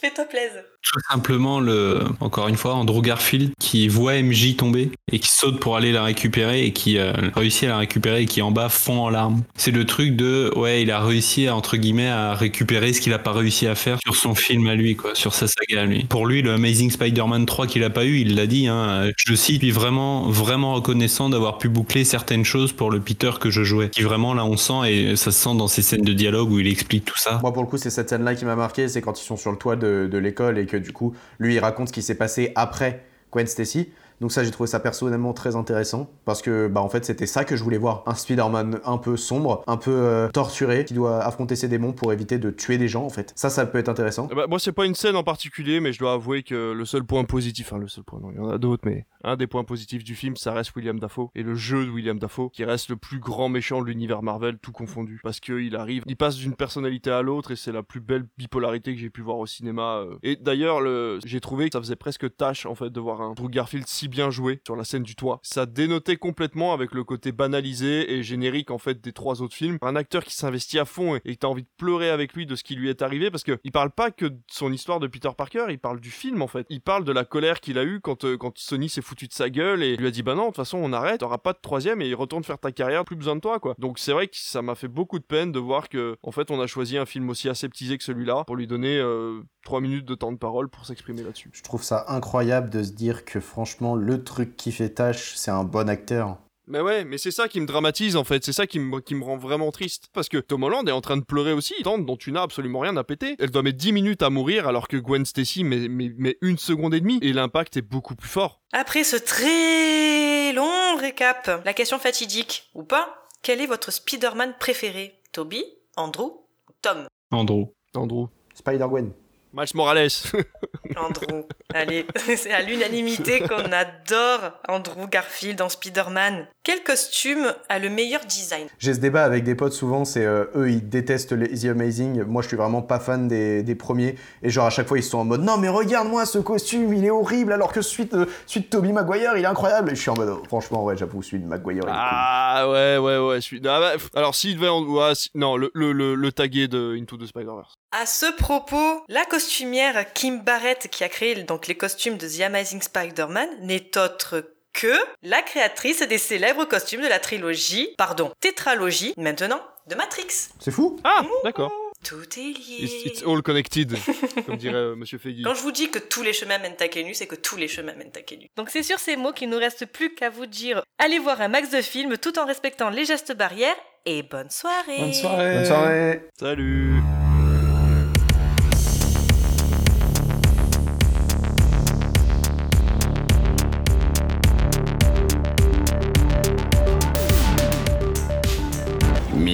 [0.00, 0.62] Fais-toi plaisir.
[0.82, 5.60] Tout simplement, le, encore une fois, Andrew Garfield qui voit MJ tomber et qui saute
[5.60, 8.70] pour aller la récupérer et qui euh, réussit à la récupérer et qui en bas
[8.70, 9.42] fond en larmes.
[9.54, 13.12] C'est le truc de, ouais, il a réussi à, entre guillemets à récupérer ce qu'il
[13.12, 15.84] a pas réussi à faire sur son film à lui, quoi, sur sa saga à
[15.84, 16.04] lui.
[16.04, 19.30] Pour lui, le Amazing Spider-Man 3 qu'il a pas eu, il l'a dit, hein, je
[19.30, 23.30] le cite, il est vraiment, vraiment reconnaissant d'avoir pu boucler certaines choses pour le Peter
[23.40, 23.90] que je jouais.
[23.90, 26.58] Qui vraiment, là, on sent et ça se sent dans ces scènes de dialogue où
[26.58, 27.38] il explique tout ça.
[27.42, 28.88] Moi, pour le coup, c'est cette scène-là qui m'a marqué.
[28.88, 31.54] C'est quand ils sont sur le toit de, de l'école et que du coup, lui,
[31.54, 33.88] il raconte ce qui s'est passé après Gwen Stacy.
[34.22, 37.44] Donc ça, j'ai trouvé ça personnellement très intéressant parce que, bah, en fait, c'était ça
[37.44, 38.04] que je voulais voir.
[38.06, 42.12] Un Spider-Man un peu sombre, un peu euh, torturé, qui doit affronter ses démons pour
[42.12, 43.32] éviter de tuer des gens, en fait.
[43.34, 44.28] Ça, ça peut être intéressant.
[44.28, 47.02] Ben, moi, c'est pas une scène en particulier, mais je dois avouer que le seul
[47.02, 49.48] point positif, enfin le seul point, non, il y en a d'autres, mais un des
[49.48, 52.64] points positifs du film, ça reste William Dafoe et le jeu de William Dafoe, qui
[52.64, 56.36] reste le plus grand méchant de l'univers Marvel, tout confondu, parce qu'il arrive, il passe
[56.36, 59.46] d'une personnalité à l'autre et c'est la plus belle bipolarité que j'ai pu voir au
[59.46, 59.98] cinéma.
[59.98, 60.18] euh.
[60.22, 63.32] Et d'ailleurs, le, j'ai trouvé que ça faisait presque tâche en fait de voir un
[63.34, 65.40] Drew Garfield si bien joué sur la scène du toit.
[65.42, 69.78] Ça dénotait complètement avec le côté banalisé et générique en fait des trois autres films.
[69.82, 72.62] Un acteur qui s'investit à fond et, t'as envie de pleurer avec lui de ce
[72.62, 75.30] qui lui est arrivé parce que il parle pas que de son histoire de Peter
[75.36, 76.66] Parker, il parle du film en fait.
[76.68, 79.32] Il parle de la colère qu'il a eue quand, euh, quand Sony s'est foutu de
[79.32, 81.54] sa gueule et lui a dit bah non, de toute façon on arrête, t'auras pas
[81.54, 83.74] de troisième et il retourne faire ta carrière, plus besoin de toi quoi.
[83.78, 86.50] Donc c'est vrai que ça m'a fait beaucoup de peine de voir que en fait
[86.50, 90.04] on a choisi un film aussi aseptisé que celui-là pour lui donner euh, trois minutes
[90.04, 91.50] de temps de parole pour s'exprimer là-dessus.
[91.52, 95.50] Je trouve ça incroyable de se dire que franchement, le truc qui fait tâche, c'est
[95.50, 96.38] un bon acteur.
[96.68, 99.14] Mais ouais, mais c'est ça qui me dramatise en fait, c'est ça qui me, qui
[99.14, 100.06] me rend vraiment triste.
[100.12, 102.80] Parce que Tom Holland est en train de pleurer aussi, tante dont tu n'as absolument
[102.80, 103.36] rien à péter.
[103.40, 106.58] Elle doit mettre 10 minutes à mourir alors que Gwen Stacy met, met, met une
[106.58, 107.18] seconde et demie.
[107.20, 108.60] Et l'impact est beaucoup plus fort.
[108.72, 115.20] Après ce très long récap, la question fatidique, ou pas, quel est votre Spider-Man préféré?
[115.32, 115.64] Toby,
[115.96, 116.26] Andrew
[116.68, 117.06] ou Tom?
[117.32, 117.64] Andrew.
[117.94, 118.28] Andrew.
[118.54, 119.12] Spider-Gwen.
[119.52, 120.08] Miles Morales.
[120.96, 121.42] Andrew.
[121.74, 122.06] Allez,
[122.36, 126.46] c'est à l'unanimité qu'on adore Andrew Garfield dans Spider-Man.
[126.62, 128.66] Quel costume a le meilleur design?
[128.78, 132.24] J'ai ce débat avec des potes souvent, c'est euh, eux ils détestent les The Amazing,
[132.24, 135.02] moi je suis vraiment pas fan des, des premiers, et genre à chaque fois ils
[135.02, 138.28] sont en mode non mais regarde-moi ce costume, il est horrible alors que celui de,
[138.46, 140.96] celui de Tobey Maguire il est incroyable, et je suis en mode oh, franchement ouais
[140.96, 141.90] j'avoue celui de Maguire il est cool.
[141.94, 143.40] Ah ouais ouais ouais.
[143.40, 143.60] Celui...
[143.66, 144.82] Ah, bah, alors s'il devait en...
[144.84, 147.74] ouais, si- non le le le, le tagué de Into the Spider-Verse.
[147.94, 152.40] À ce propos, la costumière Kim Barrett qui a créé donc les costumes de The
[152.40, 159.12] Amazing Spider-Man n'est autre que la créatrice des célèbres costumes de la trilogie, pardon, tétralogie,
[159.18, 160.48] maintenant, de Matrix.
[160.58, 161.70] C'est fou Ah d'accord.
[162.02, 162.78] Tout est lié.
[162.80, 163.94] It's, it's all connected,
[164.46, 165.42] comme dirait euh, Monsieur Feggy.
[165.42, 167.68] Quand je vous dis que tous les chemins mènent à Kenu, c'est que tous les
[167.68, 168.48] chemins mènent à Kenu.
[168.56, 171.48] Donc c'est sur ces mots qu'il nous reste plus qu'à vous dire allez voir un
[171.48, 174.98] max de films tout en respectant les gestes barrières et bonne soirée.
[174.98, 175.54] Bonne soirée.
[175.56, 176.94] Bonne soirée Salut.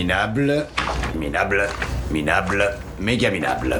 [0.08, 0.66] Minable,
[1.16, 1.68] minable,
[2.10, 3.78] minable, méga minable.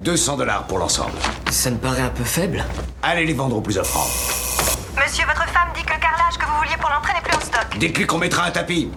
[0.00, 1.16] 200 dollars pour l'ensemble.
[1.50, 2.62] Ça me paraît un peu faible.
[3.02, 4.06] Allez les vendre au plus offrant.
[4.94, 7.40] Monsieur, votre femme dit que le carrelage que vous vouliez pour l'entrée n'est plus en
[7.40, 7.78] stock.
[7.78, 8.90] Dites-lui qu'on mettra un tapis.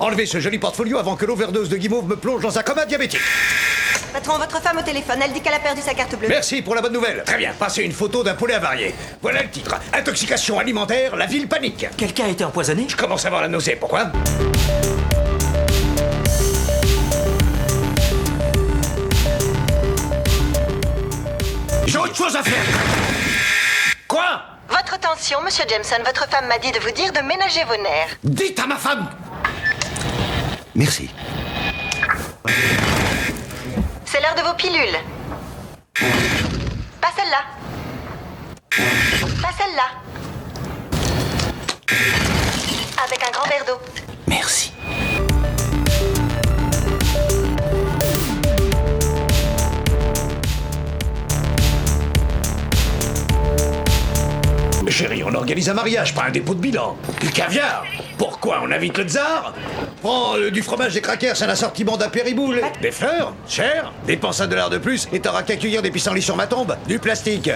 [0.00, 3.22] Enlevez ce joli portfolio avant que l'overdose de guimauve me plonge dans un coma diabétique.
[4.12, 6.28] Patron, votre femme au téléphone, elle dit qu'elle a perdu sa carte bleue.
[6.28, 7.22] Merci pour la bonne nouvelle.
[7.24, 8.94] Très bien, passez une photo d'un poulet avarié.
[9.22, 9.74] Voilà le titre.
[9.94, 11.86] Intoxication alimentaire, la ville panique.
[11.96, 13.76] Quelqu'un a été empoisonné Je commence à avoir la nausée.
[13.76, 14.12] Pourquoi
[21.86, 22.62] J'ai autre chose à faire.
[24.06, 27.82] Quoi Votre tension, monsieur Jameson, votre femme m'a dit de vous dire de ménager vos
[27.82, 28.18] nerfs.
[28.22, 29.08] Dites à ma femme
[30.74, 31.10] Merci.
[34.12, 34.98] C'est l'heure de vos pilules.
[37.00, 37.44] Pas celle-là.
[39.40, 39.88] Pas celle-là.
[43.02, 43.80] Avec un grand verre d'eau.
[44.26, 44.74] Merci.
[54.92, 56.96] Chérie, on organise un mariage, pas un dépôt de bilan.
[57.20, 57.84] Du caviar
[58.18, 59.54] Pourquoi On invite le tsar?
[60.02, 62.60] Prends euh, du fromage des crackers, un assortiment d'apériboule.
[62.82, 66.36] Des fleurs Cher Dépense un dollar de plus et t'auras qu'à cueillir des pissenlits sur
[66.36, 66.76] ma tombe.
[66.86, 67.50] Du plastique